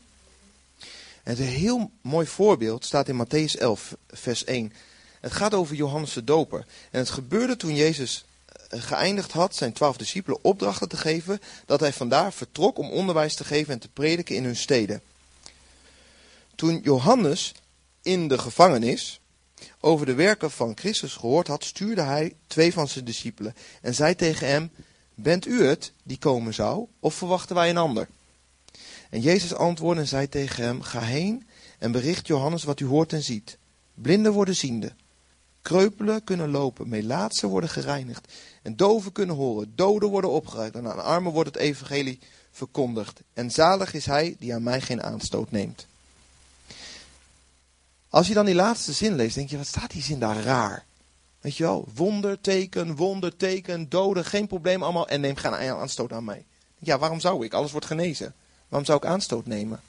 En 1.23 1.31
het 1.31 1.39
een 1.39 1.45
heel 1.45 1.91
mooi 2.01 2.27
voorbeeld, 2.27 2.85
staat 2.85 3.07
in 3.07 3.25
Matthäus 3.25 3.59
11, 3.59 3.95
vers 4.09 4.43
1. 4.43 4.73
Het 5.23 5.33
gaat 5.33 5.53
over 5.53 5.75
Johannes 5.75 6.13
de 6.13 6.23
Doper. 6.23 6.65
En 6.91 6.99
het 6.99 7.09
gebeurde 7.09 7.57
toen 7.57 7.75
Jezus 7.75 8.25
eh, 8.45 8.81
geëindigd 8.81 9.31
had 9.31 9.55
zijn 9.55 9.73
twaalf 9.73 9.97
discipelen 9.97 10.43
opdrachten 10.43 10.89
te 10.89 10.97
geven, 10.97 11.41
dat 11.65 11.79
hij 11.79 11.93
vandaar 11.93 12.33
vertrok 12.33 12.77
om 12.77 12.91
onderwijs 12.91 13.35
te 13.35 13.43
geven 13.43 13.73
en 13.73 13.79
te 13.79 13.89
prediken 13.89 14.35
in 14.35 14.43
hun 14.43 14.55
steden. 14.55 15.01
Toen 16.55 16.79
Johannes 16.83 17.53
in 18.01 18.27
de 18.27 18.37
gevangenis 18.37 19.19
over 19.79 20.05
de 20.05 20.13
werken 20.13 20.51
van 20.51 20.77
Christus 20.77 21.15
gehoord 21.15 21.47
had, 21.47 21.63
stuurde 21.63 22.01
hij 22.01 22.35
twee 22.47 22.73
van 22.73 22.87
zijn 22.87 23.05
discipelen 23.05 23.55
en 23.81 23.95
zei 23.95 24.15
tegen 24.15 24.47
hem, 24.47 24.71
bent 25.15 25.45
u 25.45 25.65
het 25.65 25.91
die 26.03 26.17
komen 26.17 26.53
zou, 26.53 26.85
of 26.99 27.13
verwachten 27.13 27.55
wij 27.55 27.69
een 27.69 27.77
ander? 27.77 28.07
En 29.09 29.21
Jezus 29.21 29.53
antwoordde 29.53 30.01
en 30.01 30.07
zei 30.07 30.29
tegen 30.29 30.63
hem, 30.63 30.81
ga 30.81 31.01
heen 31.01 31.47
en 31.79 31.91
bericht 31.91 32.27
Johannes 32.27 32.63
wat 32.63 32.79
u 32.79 32.85
hoort 32.85 33.13
en 33.13 33.23
ziet. 33.23 33.57
Blinden 33.93 34.31
worden 34.31 34.55
ziende, 34.55 34.93
kreupelen 35.63 36.23
kunnen 36.23 36.49
lopen, 36.49 36.89
melaatsen 36.89 37.49
worden 37.49 37.69
gereinigd 37.69 38.33
en 38.61 38.75
doven 38.75 39.11
kunnen 39.11 39.35
horen, 39.35 39.71
doden 39.75 40.09
worden 40.09 40.29
opgeruimd 40.29 40.75
en 40.75 40.91
aan 40.91 41.03
armen 41.03 41.31
wordt 41.31 41.53
het 41.53 41.63
evangelie 41.63 42.19
verkondigd. 42.51 43.21
En 43.33 43.51
zalig 43.51 43.93
is 43.93 44.05
hij 44.05 44.35
die 44.39 44.53
aan 44.53 44.63
mij 44.63 44.81
geen 44.81 45.03
aanstoot 45.03 45.51
neemt. 45.51 45.87
Als 48.09 48.27
je 48.27 48.33
dan 48.33 48.45
die 48.45 48.55
laatste 48.55 48.93
zin 48.93 49.15
leest, 49.15 49.35
denk 49.35 49.49
je, 49.49 49.57
wat 49.57 49.67
staat 49.67 49.91
die 49.91 50.01
zin 50.01 50.19
daar 50.19 50.43
raar? 50.43 50.85
Weet 51.41 51.57
je 51.57 51.63
wel, 51.63 51.87
wonderteken, 51.95 52.95
wonderteken, 52.95 53.89
doden, 53.89 54.25
geen 54.25 54.47
probleem 54.47 54.83
allemaal 54.83 55.07
en 55.07 55.21
neem 55.21 55.35
geen 55.35 55.53
aanstoot 55.53 56.11
aan 56.11 56.23
mij. 56.23 56.45
Ja, 56.79 56.99
waarom 56.99 57.19
zou 57.19 57.45
ik? 57.45 57.53
Alles 57.53 57.71
wordt 57.71 57.85
genezen. 57.85 58.33
Waarom 58.67 58.87
zou 58.87 58.97
ik 58.97 59.05
aanstoot 59.05 59.45
nemen? 59.45 59.81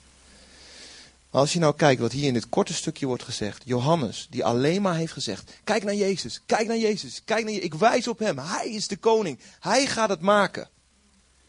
Maar 1.34 1.42
als 1.42 1.52
je 1.52 1.58
nou 1.58 1.74
kijkt 1.76 2.00
wat 2.00 2.12
hier 2.12 2.26
in 2.26 2.34
dit 2.34 2.48
korte 2.48 2.74
stukje 2.74 3.06
wordt 3.06 3.22
gezegd. 3.22 3.62
Johannes, 3.64 4.26
die 4.30 4.44
alleen 4.44 4.82
maar 4.82 4.94
heeft 4.94 5.12
gezegd. 5.12 5.52
Kijk 5.64 5.84
naar 5.84 5.94
Jezus, 5.94 6.40
kijk 6.46 6.66
naar 6.66 6.76
Jezus, 6.76 7.22
kijk 7.24 7.44
naar 7.44 7.52
Jezus. 7.52 7.64
Ik 7.64 7.74
wijs 7.74 8.08
op 8.08 8.18
hem. 8.18 8.38
Hij 8.38 8.70
is 8.70 8.88
de 8.88 8.96
koning. 8.96 9.38
Hij 9.60 9.86
gaat 9.86 10.08
het 10.08 10.20
maken. 10.20 10.68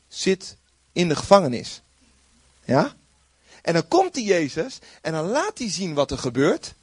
Zit 0.07 0.55
in 0.91 1.07
de 1.07 1.15
gevangenis. 1.15 1.81
Ja? 2.63 2.95
En 3.61 3.73
dan 3.73 3.87
komt 3.87 4.13
die 4.13 4.25
Jezus 4.25 4.79
en 5.01 5.11
dan 5.11 5.25
laat 5.25 5.57
hij 5.57 5.71
zien 5.71 5.93
wat 5.93 6.11
er 6.11 6.17
gebeurt. 6.17 6.73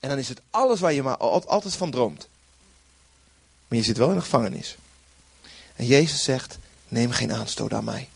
En 0.00 0.08
dan 0.08 0.18
is 0.18 0.28
het 0.28 0.40
alles 0.50 0.80
waar 0.80 0.92
je 0.92 1.02
maar 1.02 1.16
altijd 1.16 1.74
van 1.74 1.90
droomt. 1.90 2.28
Maar 3.68 3.78
je 3.78 3.84
zit 3.84 3.96
wel 3.96 4.08
in 4.08 4.14
de 4.14 4.20
gevangenis. 4.20 4.76
En 5.76 5.86
Jezus 5.86 6.22
zegt, 6.22 6.58
neem 6.88 7.10
geen 7.10 7.32
aanstoot 7.32 7.72
aan 7.72 7.84
mij. 7.84 8.08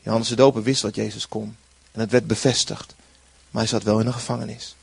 Johannes 0.00 0.28
de 0.28 0.36
Doper 0.36 0.62
wist 0.62 0.82
wat 0.82 0.94
Jezus 0.94 1.28
kon. 1.28 1.56
En 1.92 2.00
het 2.00 2.10
werd 2.10 2.26
bevestigd. 2.26 2.94
Maar 3.50 3.62
hij 3.62 3.70
zat 3.70 3.82
wel 3.82 4.00
in 4.00 4.06
een 4.06 4.12
gevangenis. 4.12 4.76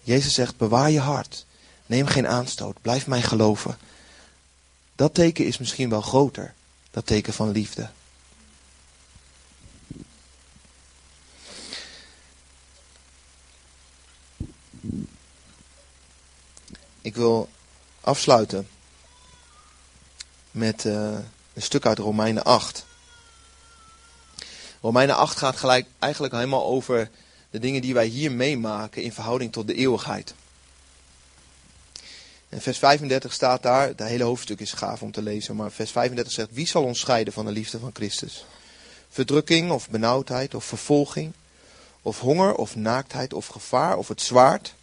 Jezus 0.00 0.34
zegt, 0.34 0.56
bewaar 0.56 0.90
je 0.90 1.00
hart. 1.00 1.46
Neem 1.86 2.06
geen 2.06 2.26
aanstoot. 2.26 2.80
Blijf 2.80 3.06
mij 3.06 3.22
geloven. 3.22 3.78
Dat 4.94 5.14
teken 5.14 5.46
is 5.46 5.58
misschien 5.58 5.88
wel 5.88 6.00
groter. 6.00 6.54
Dat 6.90 7.06
teken 7.06 7.32
van 7.32 7.50
liefde. 7.50 7.90
Ik 17.00 17.14
wil 17.14 17.48
afsluiten 18.00 18.68
met 20.50 20.84
uh, 20.84 21.18
een 21.52 21.62
stuk 21.62 21.86
uit 21.86 21.98
Romeinen 21.98 22.44
8. 22.44 22.86
Romeinen 24.82 25.16
8 25.16 25.36
gaat 25.36 25.56
gelijk 25.56 25.86
eigenlijk 25.98 26.32
helemaal 26.32 26.66
over 26.66 27.10
de 27.50 27.58
dingen 27.58 27.82
die 27.82 27.94
wij 27.94 28.06
hier 28.06 28.32
meemaken 28.32 29.02
in 29.02 29.12
verhouding 29.12 29.52
tot 29.52 29.66
de 29.66 29.74
eeuwigheid. 29.74 30.34
En 32.48 32.60
vers 32.60 32.78
35 32.78 33.32
staat 33.32 33.62
daar, 33.62 33.88
het 33.88 33.98
hele 33.98 34.24
hoofdstuk 34.24 34.60
is 34.60 34.72
gaaf 34.72 35.02
om 35.02 35.12
te 35.12 35.22
lezen, 35.22 35.56
maar 35.56 35.72
vers 35.72 35.90
35 35.90 36.32
zegt, 36.32 36.48
wie 36.52 36.66
zal 36.66 36.84
ons 36.84 37.00
scheiden 37.00 37.32
van 37.32 37.44
de 37.44 37.50
liefde 37.50 37.78
van 37.78 37.90
Christus? 37.92 38.44
Verdrukking 39.08 39.70
of 39.70 39.90
benauwdheid 39.90 40.54
of 40.54 40.64
vervolging, 40.64 41.32
of 42.02 42.20
honger 42.20 42.54
of 42.54 42.76
naaktheid 42.76 43.32
of 43.32 43.46
gevaar 43.46 43.96
of 43.96 44.08
het 44.08 44.20
zwaard? 44.20 44.74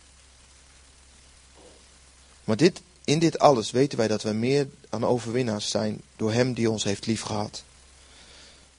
Maar 2.43 2.57
dit, 2.57 2.81
in 3.03 3.19
dit 3.19 3.39
alles 3.39 3.71
weten 3.71 3.97
wij 3.97 4.07
dat 4.07 4.23
wij 4.23 4.33
meer 4.33 4.67
dan 4.89 5.05
overwinnaars 5.05 5.69
zijn 5.69 6.01
door 6.15 6.33
Hem 6.33 6.53
die 6.53 6.69
ons 6.69 6.83
heeft 6.83 7.05
liefgehad. 7.05 7.63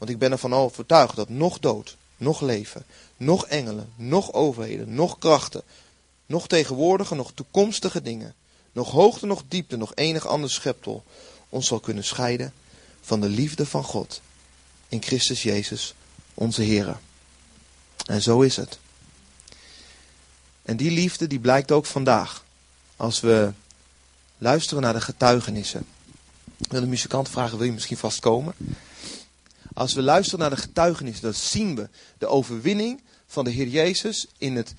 Want 0.00 0.12
ik 0.12 0.18
ben 0.18 0.32
ervan 0.32 0.54
overtuigd 0.54 1.16
dat 1.16 1.28
nog 1.28 1.58
dood, 1.58 1.96
nog 2.16 2.40
leven, 2.40 2.84
nog 3.16 3.46
engelen, 3.46 3.92
nog 3.96 4.32
overheden, 4.32 4.94
nog 4.94 5.18
krachten, 5.18 5.62
nog 6.26 6.48
tegenwoordige, 6.48 7.14
nog 7.14 7.32
toekomstige 7.34 8.02
dingen, 8.02 8.34
nog 8.72 8.90
hoogte, 8.90 9.26
nog 9.26 9.42
diepte, 9.48 9.76
nog 9.76 9.92
enig 9.94 10.26
ander 10.26 10.50
scheptel 10.50 11.04
ons 11.48 11.66
zal 11.66 11.80
kunnen 11.80 12.04
scheiden 12.04 12.52
van 13.00 13.20
de 13.20 13.28
liefde 13.28 13.66
van 13.66 13.84
God 13.84 14.20
in 14.88 15.02
Christus 15.02 15.42
Jezus, 15.42 15.94
onze 16.34 16.62
Heer. 16.62 16.98
En 18.06 18.22
zo 18.22 18.40
is 18.40 18.56
het. 18.56 18.78
En 20.62 20.76
die 20.76 20.90
liefde 20.90 21.26
die 21.26 21.38
blijkt 21.38 21.72
ook 21.72 21.86
vandaag. 21.86 22.44
Als 22.96 23.20
we 23.20 23.52
luisteren 24.38 24.82
naar 24.82 24.92
de 24.92 25.00
getuigenissen. 25.00 25.86
Ik 26.56 26.70
wil 26.70 26.80
de 26.80 26.86
muzikant 26.86 27.28
vragen, 27.28 27.56
wil 27.56 27.66
je 27.66 27.72
misschien 27.72 27.96
vast 27.96 28.20
komen? 28.20 28.54
Als 29.80 29.94
we 29.94 30.02
luisteren 30.02 30.40
naar 30.40 30.50
de 30.50 30.56
getuigenissen, 30.56 31.22
dan 31.22 31.34
zien 31.34 31.76
we 31.76 31.88
de 32.18 32.26
overwinning 32.26 33.02
van 33.26 33.44
de 33.44 33.50
Heer 33.50 33.66
Jezus 33.66 34.26
in 34.38 34.56
het, 34.56 34.74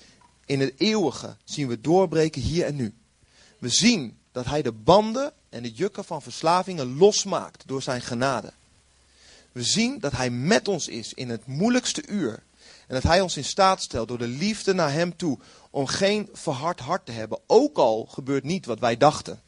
in 0.46 0.60
het 0.60 0.74
eeuwige. 0.78 1.36
Zien 1.44 1.68
we 1.68 1.82
doorbreken 1.82 2.42
hier 2.42 2.66
en 2.66 2.76
nu. 2.76 2.94
We 3.60 3.70
zien 3.70 4.18
dat 4.32 4.46
Hij 4.46 4.62
de 4.62 4.72
banden 4.72 5.34
en 5.50 5.64
de 5.64 5.72
jukken 5.72 6.06
van 6.06 6.22
verslavingen 6.22 6.98
losmaakt 6.98 7.64
door 7.66 7.82
zijn 7.82 8.02
genade. 8.02 8.54
We 9.52 9.64
zien 9.64 10.00
dat 10.00 10.12
Hij 10.12 10.30
met 10.30 10.68
ons 10.68 10.88
is 10.88 11.14
in 11.14 11.30
het 11.30 11.46
moeilijkste 11.46 12.08
uur. 12.08 12.44
En 12.88 12.94
dat 12.94 13.04
Hij 13.04 13.22
ons 13.22 13.38
in 13.38 13.46
staat 13.46 13.82
stelt 13.82 14.08
door 14.08 14.18
de 14.18 14.28
liefde 14.28 14.74
naar 14.74 14.92
Hem 14.92 15.16
toe 15.16 15.40
om 15.70 15.86
geen 15.86 16.30
verhard 16.34 16.80
hart 16.80 17.06
te 17.06 17.12
hebben. 17.12 17.40
Ook 17.48 17.78
al 17.78 18.06
gebeurt 18.06 18.44
niet 18.44 18.66
wat 18.66 18.80
wij 18.80 18.98
dachten. 18.98 19.42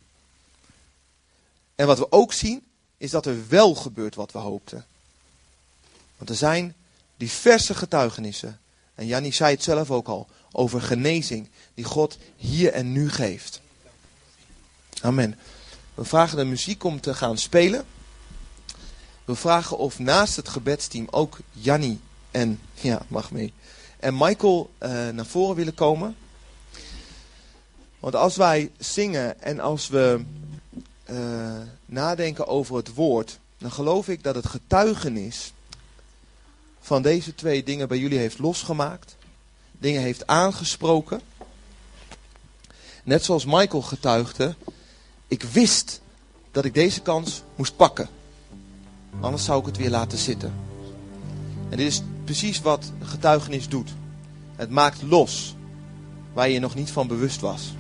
En 1.76 1.88
wat 1.88 1.98
we 1.98 2.12
ook 2.12 2.34
zien 2.34 2.64
is 2.98 3.12
dat 3.12 3.26
er 3.26 3.48
wel 3.48 3.76
gebeurt 3.76 4.16
wat 4.16 4.32
we 4.32 4.40
hoopten. 4.40 4.86
Want 6.24 6.36
er 6.36 6.48
zijn 6.48 6.76
diverse 7.18 7.74
getuigenissen. 7.74 8.60
En 8.96 9.06
Jannie 9.06 9.34
zei 9.34 9.54
het 9.54 9.64
zelf 9.64 9.92
ook 9.92 10.08
al. 10.08 10.28
Over 10.52 10.82
genezing 10.82 11.50
die 11.74 11.86
God 11.86 12.18
hier 12.36 12.72
en 12.72 12.92
nu 12.92 13.10
geeft. 13.10 13.62
Amen. 15.02 15.40
We 15.94 16.06
vragen 16.06 16.38
de 16.38 16.44
muziek 16.44 16.84
om 16.84 17.02
te 17.02 17.14
gaan 17.14 17.38
spelen. 17.38 17.86
We 19.26 19.36
vragen 19.36 19.78
of 19.78 20.00
naast 20.00 20.36
het 20.36 20.50
gebedsteam 20.50 21.08
ook 21.12 21.40
Jannie 21.52 22.00
en, 22.32 22.60
ja, 22.74 23.02
mag 23.08 23.32
mee, 23.32 23.54
en 24.00 24.18
Michael 24.18 24.70
uh, 24.80 25.10
naar 25.10 25.26
voren 25.26 25.56
willen 25.56 25.74
komen. 25.74 26.16
Want 28.00 28.16
als 28.16 28.36
wij 28.36 28.72
zingen 28.78 29.42
en 29.42 29.60
als 29.60 29.88
we 29.88 30.24
uh, 31.10 31.62
nadenken 31.86 32.48
over 32.48 32.76
het 32.76 32.94
woord, 32.94 33.40
dan 33.58 33.72
geloof 33.72 34.08
ik 34.08 34.24
dat 34.24 34.36
het 34.36 34.48
getuigenis 34.48 35.54
van 36.84 37.02
deze 37.02 37.36
twee 37.36 37.64
dingen 37.64 37.88
bij 37.88 37.98
jullie 37.98 38.18
heeft 38.18 38.40
losgemaakt. 38.40 39.16
Dingen 39.72 40.02
heeft 40.02 40.28
aangesproken. 40.28 41.22
Net 43.04 43.24
zoals 43.24 43.46
Michael 43.46 43.82
getuigde, 43.82 44.56
ik 45.28 45.44
wist 45.44 46.02
dat 46.52 46.66
ik 46.66 46.74
deze 46.74 47.02
kans 47.02 47.44
moest 47.56 47.76
pakken. 47.76 48.10
Anders 49.20 49.44
zou 49.44 49.60
ik 49.60 49.66
het 49.66 49.78
weer 49.78 49.90
laten 49.90 50.18
zitten. 50.18 50.54
En 51.70 51.78
dit 51.78 51.88
is 51.88 52.02
precies 52.24 52.62
wat 52.62 52.92
getuigenis 53.02 53.70
doet. 53.70 53.90
Het 54.56 54.70
maakt 54.70 55.02
los 55.02 55.56
waar 56.34 56.50
je 56.50 56.60
nog 56.60 56.76
niet 56.76 56.92
van 56.92 57.08
bewust 57.08 57.42
was. 57.42 57.74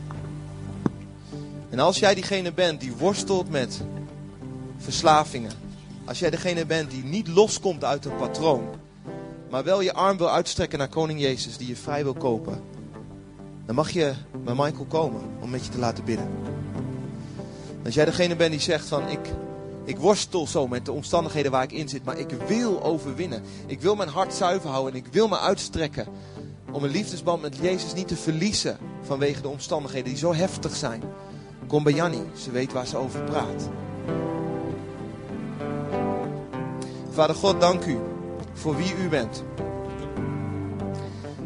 En 1.69 1.79
als 1.79 1.99
jij 1.99 2.15
diegene 2.15 2.51
bent 2.53 2.79
die 2.79 2.93
worstelt 2.93 3.49
met 3.49 3.81
verslavingen. 4.77 5.51
Als 6.05 6.19
jij 6.19 6.29
degene 6.29 6.65
bent 6.65 6.91
die 6.91 7.03
niet 7.03 7.27
loskomt 7.27 7.83
uit 7.83 8.05
een 8.05 8.15
patroon. 8.15 8.81
Maar 9.53 9.63
wel 9.63 9.81
je 9.81 9.93
arm 9.93 10.17
wil 10.17 10.29
uitstrekken 10.29 10.79
naar 10.79 10.87
koning 10.87 11.19
Jezus 11.19 11.57
die 11.57 11.67
je 11.67 11.75
vrij 11.75 12.03
wil 12.03 12.13
kopen. 12.13 12.63
Dan 13.65 13.75
mag 13.75 13.89
je 13.89 14.13
bij 14.43 14.53
Michael 14.53 14.85
komen 14.87 15.21
om 15.39 15.49
met 15.49 15.65
je 15.65 15.71
te 15.71 15.77
laten 15.77 16.03
bidden. 16.03 16.29
Als 17.85 17.93
jij 17.93 18.05
degene 18.05 18.35
bent 18.35 18.51
die 18.51 18.59
zegt 18.59 18.87
van 18.87 19.07
ik, 19.07 19.19
ik 19.83 19.97
worstel 19.97 20.47
zo 20.47 20.67
met 20.67 20.85
de 20.85 20.91
omstandigheden 20.91 21.51
waar 21.51 21.63
ik 21.63 21.71
in 21.71 21.89
zit, 21.89 22.03
maar 22.05 22.17
ik 22.17 22.29
wil 22.47 22.83
overwinnen. 22.83 23.43
Ik 23.65 23.81
wil 23.81 23.95
mijn 23.95 24.09
hart 24.09 24.33
zuiver 24.33 24.69
houden 24.69 24.93
en 24.93 24.99
ik 24.99 25.13
wil 25.13 25.27
me 25.27 25.39
uitstrekken 25.39 26.07
om 26.71 26.83
een 26.83 26.91
liefdesband 26.91 27.41
met 27.41 27.57
Jezus 27.61 27.93
niet 27.93 28.07
te 28.07 28.17
verliezen 28.17 28.77
vanwege 29.01 29.41
de 29.41 29.47
omstandigheden 29.47 30.09
die 30.09 30.17
zo 30.17 30.33
heftig 30.33 30.75
zijn. 30.75 31.03
Kom 31.67 31.83
bij 31.83 31.93
Jannie, 31.93 32.25
ze 32.37 32.51
weet 32.51 32.73
waar 32.73 32.87
ze 32.87 32.97
over 32.97 33.21
praat. 33.21 33.69
Vader 37.09 37.35
God, 37.35 37.61
dank 37.61 37.85
u 37.85 37.97
voor 38.53 38.75
wie 38.75 38.95
u 39.03 39.09
bent. 39.09 39.43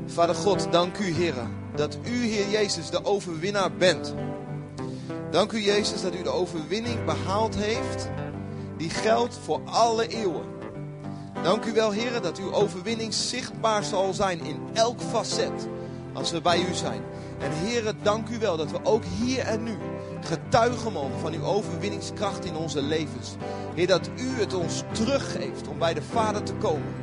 Vader 0.05 0.36
God, 0.36 0.68
dank 0.72 0.97
u, 0.97 1.14
Heer, 1.14 1.34
dat 1.76 1.97
u, 2.03 2.26
Heer 2.26 2.49
Jezus, 2.49 2.89
de 2.89 3.05
overwinnaar 3.05 3.72
bent. 3.72 4.14
Dank 5.32 5.51
u, 5.51 5.60
Jezus, 5.60 6.01
dat 6.01 6.16
u 6.16 6.22
de 6.24 6.30
overwinning 6.30 7.05
behaald 7.05 7.55
heeft, 7.55 8.10
die 8.78 8.89
geldt 8.89 9.39
voor 9.43 9.62
alle 9.66 10.08
eeuwen. 10.08 10.45
Dank 11.43 11.66
u 11.66 11.74
wel, 11.74 11.91
Heer, 11.91 12.22
dat 12.22 12.38
uw 12.38 12.53
overwinning 12.53 13.14
zichtbaar 13.14 13.84
zal 13.84 14.14
zijn 14.14 14.39
in 14.39 14.60
elk 14.74 15.01
facet 15.01 15.68
als 16.14 16.32
we 16.32 16.41
bij 16.41 16.60
u 16.60 16.74
zijn. 16.74 17.01
En 17.39 17.51
Heer, 17.51 17.93
dank 18.01 18.29
u 18.29 18.39
wel 18.39 18.57
dat 18.57 18.71
we 18.71 18.79
ook 18.83 19.03
hier 19.03 19.39
en 19.39 19.63
nu 19.63 19.77
getuigen 20.21 20.93
mogen 20.93 21.19
van 21.19 21.33
uw 21.33 21.43
overwinningskracht 21.43 22.45
in 22.45 22.55
onze 22.55 22.81
levens. 22.81 23.35
Heer, 23.75 23.88
dat 23.88 24.09
u 24.15 24.39
het 24.39 24.53
ons 24.53 24.83
teruggeeft 24.91 25.67
om 25.67 25.77
bij 25.77 25.93
de 25.93 26.01
Vader 26.01 26.43
te 26.43 26.53
komen. 26.53 26.93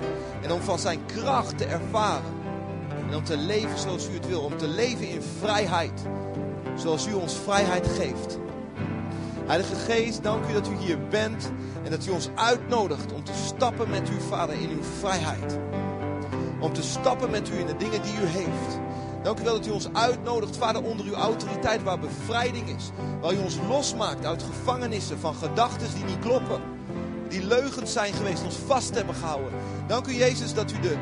En 0.43 0.53
om 0.53 0.61
van 0.61 0.79
zijn 0.79 1.07
kracht 1.07 1.59
te 1.59 1.65
ervaren. 1.65 2.33
En 3.09 3.17
om 3.17 3.25
te 3.25 3.37
leven 3.37 3.79
zoals 3.79 4.09
u 4.09 4.13
het 4.13 4.27
wil. 4.27 4.41
Om 4.41 4.57
te 4.57 4.69
leven 4.69 5.09
in 5.09 5.23
vrijheid. 5.41 6.03
Zoals 6.77 7.07
u 7.07 7.13
ons 7.13 7.35
vrijheid 7.35 7.87
geeft. 7.87 8.39
Heilige 9.47 9.75
Geest, 9.75 10.23
dank 10.23 10.49
u 10.49 10.53
dat 10.53 10.69
u 10.69 10.77
hier 10.77 11.09
bent. 11.09 11.53
En 11.85 11.91
dat 11.91 12.07
u 12.07 12.11
ons 12.11 12.29
uitnodigt 12.35 13.13
om 13.13 13.25
te 13.25 13.33
stappen 13.47 13.91
met 13.91 14.09
uw 14.09 14.21
Vader 14.21 14.61
in 14.61 14.71
uw 14.71 14.83
vrijheid. 14.99 15.59
Om 16.61 16.73
te 16.73 16.83
stappen 16.83 17.31
met 17.31 17.49
u 17.49 17.59
in 17.59 17.67
de 17.67 17.77
dingen 17.77 18.03
die 18.03 18.13
u 18.23 18.27
heeft. 18.27 18.84
Dank 19.25 19.41
u 19.41 19.43
wel 19.43 19.55
dat 19.55 19.67
u 19.67 19.71
ons 19.71 19.89
uitnodigt, 19.93 20.57
Vader, 20.57 20.83
onder 20.83 21.07
uw 21.07 21.15
autoriteit 21.15 21.83
waar 21.83 21.99
bevrijding 21.99 22.69
is. 22.69 22.91
Waar 23.21 23.33
u 23.33 23.39
ons 23.39 23.59
losmaakt 23.69 24.27
uit 24.27 24.43
gevangenissen 24.43 25.19
van 25.19 25.35
gedachten 25.35 25.95
die 25.95 26.05
niet 26.05 26.19
kloppen. 26.19 26.61
Die 27.29 27.47
leugens 27.47 27.93
zijn 27.93 28.13
geweest, 28.13 28.45
ons 28.45 28.57
vast 28.57 28.95
hebben 28.95 29.15
gehouden. 29.15 29.53
Dank 29.87 30.07
u, 30.07 30.13
Jezus, 30.13 30.55
dat 30.55 30.71
u 30.71 30.81
de 30.81 30.97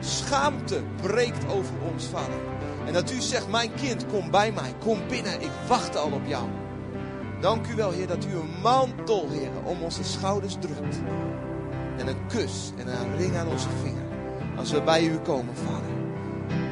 schaamte 0.00 0.82
breekt 1.02 1.44
over 1.52 1.74
ons, 1.92 2.04
Vader. 2.04 2.38
En 2.86 2.92
dat 2.92 3.10
u 3.10 3.20
zegt, 3.20 3.48
mijn 3.48 3.74
kind, 3.74 4.06
kom 4.06 4.30
bij 4.30 4.52
mij, 4.52 4.74
kom 4.80 4.98
binnen, 5.08 5.40
ik 5.40 5.50
wacht 5.68 5.96
al 5.96 6.10
op 6.10 6.26
jou. 6.26 6.44
Dank 7.40 7.66
u 7.66 7.74
wel, 7.74 7.90
Heer, 7.90 8.06
dat 8.06 8.24
u 8.24 8.36
een 8.36 8.60
mantel, 8.62 9.28
Heer, 9.30 9.50
om 9.64 9.82
onze 9.82 10.04
schouders 10.04 10.56
drukt. 10.60 11.00
En 11.96 12.06
een 12.06 12.26
kus 12.26 12.72
en 12.76 12.88
een 12.88 13.16
ring 13.16 13.36
aan 13.36 13.48
onze 13.48 13.68
vinger. 13.82 14.04
Als 14.56 14.70
we 14.70 14.82
bij 14.82 15.04
u 15.04 15.18
komen, 15.18 15.56
Vader. 15.56 15.95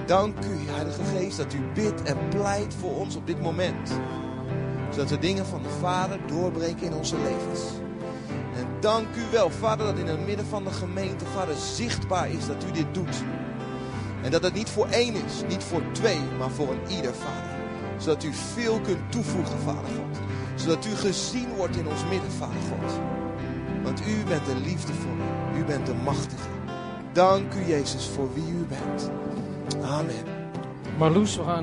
Dank 0.07 0.45
u, 0.45 0.71
Heilige 0.71 1.05
Geest, 1.05 1.37
dat 1.37 1.53
u 1.53 1.61
bidt 1.75 2.03
en 2.03 2.29
pleit 2.29 2.75
voor 2.75 2.97
ons 2.97 3.17
op 3.17 3.27
dit 3.27 3.41
moment. 3.41 3.91
Zodat 4.91 5.09
de 5.09 5.19
dingen 5.19 5.47
van 5.47 5.63
de 5.63 5.69
Vader 5.81 6.19
doorbreken 6.27 6.87
in 6.87 6.95
onze 6.95 7.17
levens. 7.17 7.61
En 8.57 8.67
dank 8.81 9.07
u 9.17 9.31
wel, 9.33 9.51
Vader, 9.51 9.87
dat 9.87 9.99
in 9.99 10.07
het 10.07 10.27
midden 10.27 10.47
van 10.47 10.65
de 10.65 10.71
gemeente, 10.71 11.25
Vader, 11.25 11.55
zichtbaar 11.57 12.31
is 12.31 12.47
dat 12.47 12.65
u 12.69 12.71
dit 12.71 12.95
doet. 12.95 13.23
En 14.23 14.31
dat 14.31 14.43
het 14.43 14.55
niet 14.55 14.69
voor 14.69 14.87
één 14.87 15.15
is, 15.15 15.43
niet 15.49 15.65
voor 15.65 15.83
twee, 15.93 16.21
maar 16.39 16.51
voor 16.51 16.69
een 16.69 16.97
ieder, 16.97 17.15
Vader. 17.15 17.55
Zodat 17.99 18.25
u 18.25 18.33
veel 18.33 18.81
kunt 18.81 19.13
toevoegen, 19.13 19.59
Vader 19.59 19.91
God. 19.97 20.19
Zodat 20.55 20.87
u 20.87 20.91
gezien 20.91 21.55
wordt 21.57 21.77
in 21.77 21.89
ons 21.89 22.05
midden, 22.11 22.31
Vader 22.31 22.61
God. 22.71 22.93
Want 23.83 24.01
u 24.01 24.25
bent 24.29 24.47
de 24.47 24.57
liefdevolle, 24.57 25.25
u 25.57 25.65
bent 25.65 25.87
de 25.87 25.95
machtige. 25.95 26.49
Dank 27.13 27.55
u, 27.55 27.67
Jezus, 27.67 28.07
voor 28.07 28.35
wie 28.35 28.53
u 28.53 28.67
bent. 28.69 29.11
Amen. 29.73 30.25
Marloes, 30.99 31.37
we 31.37 31.43
gaan 31.43 31.63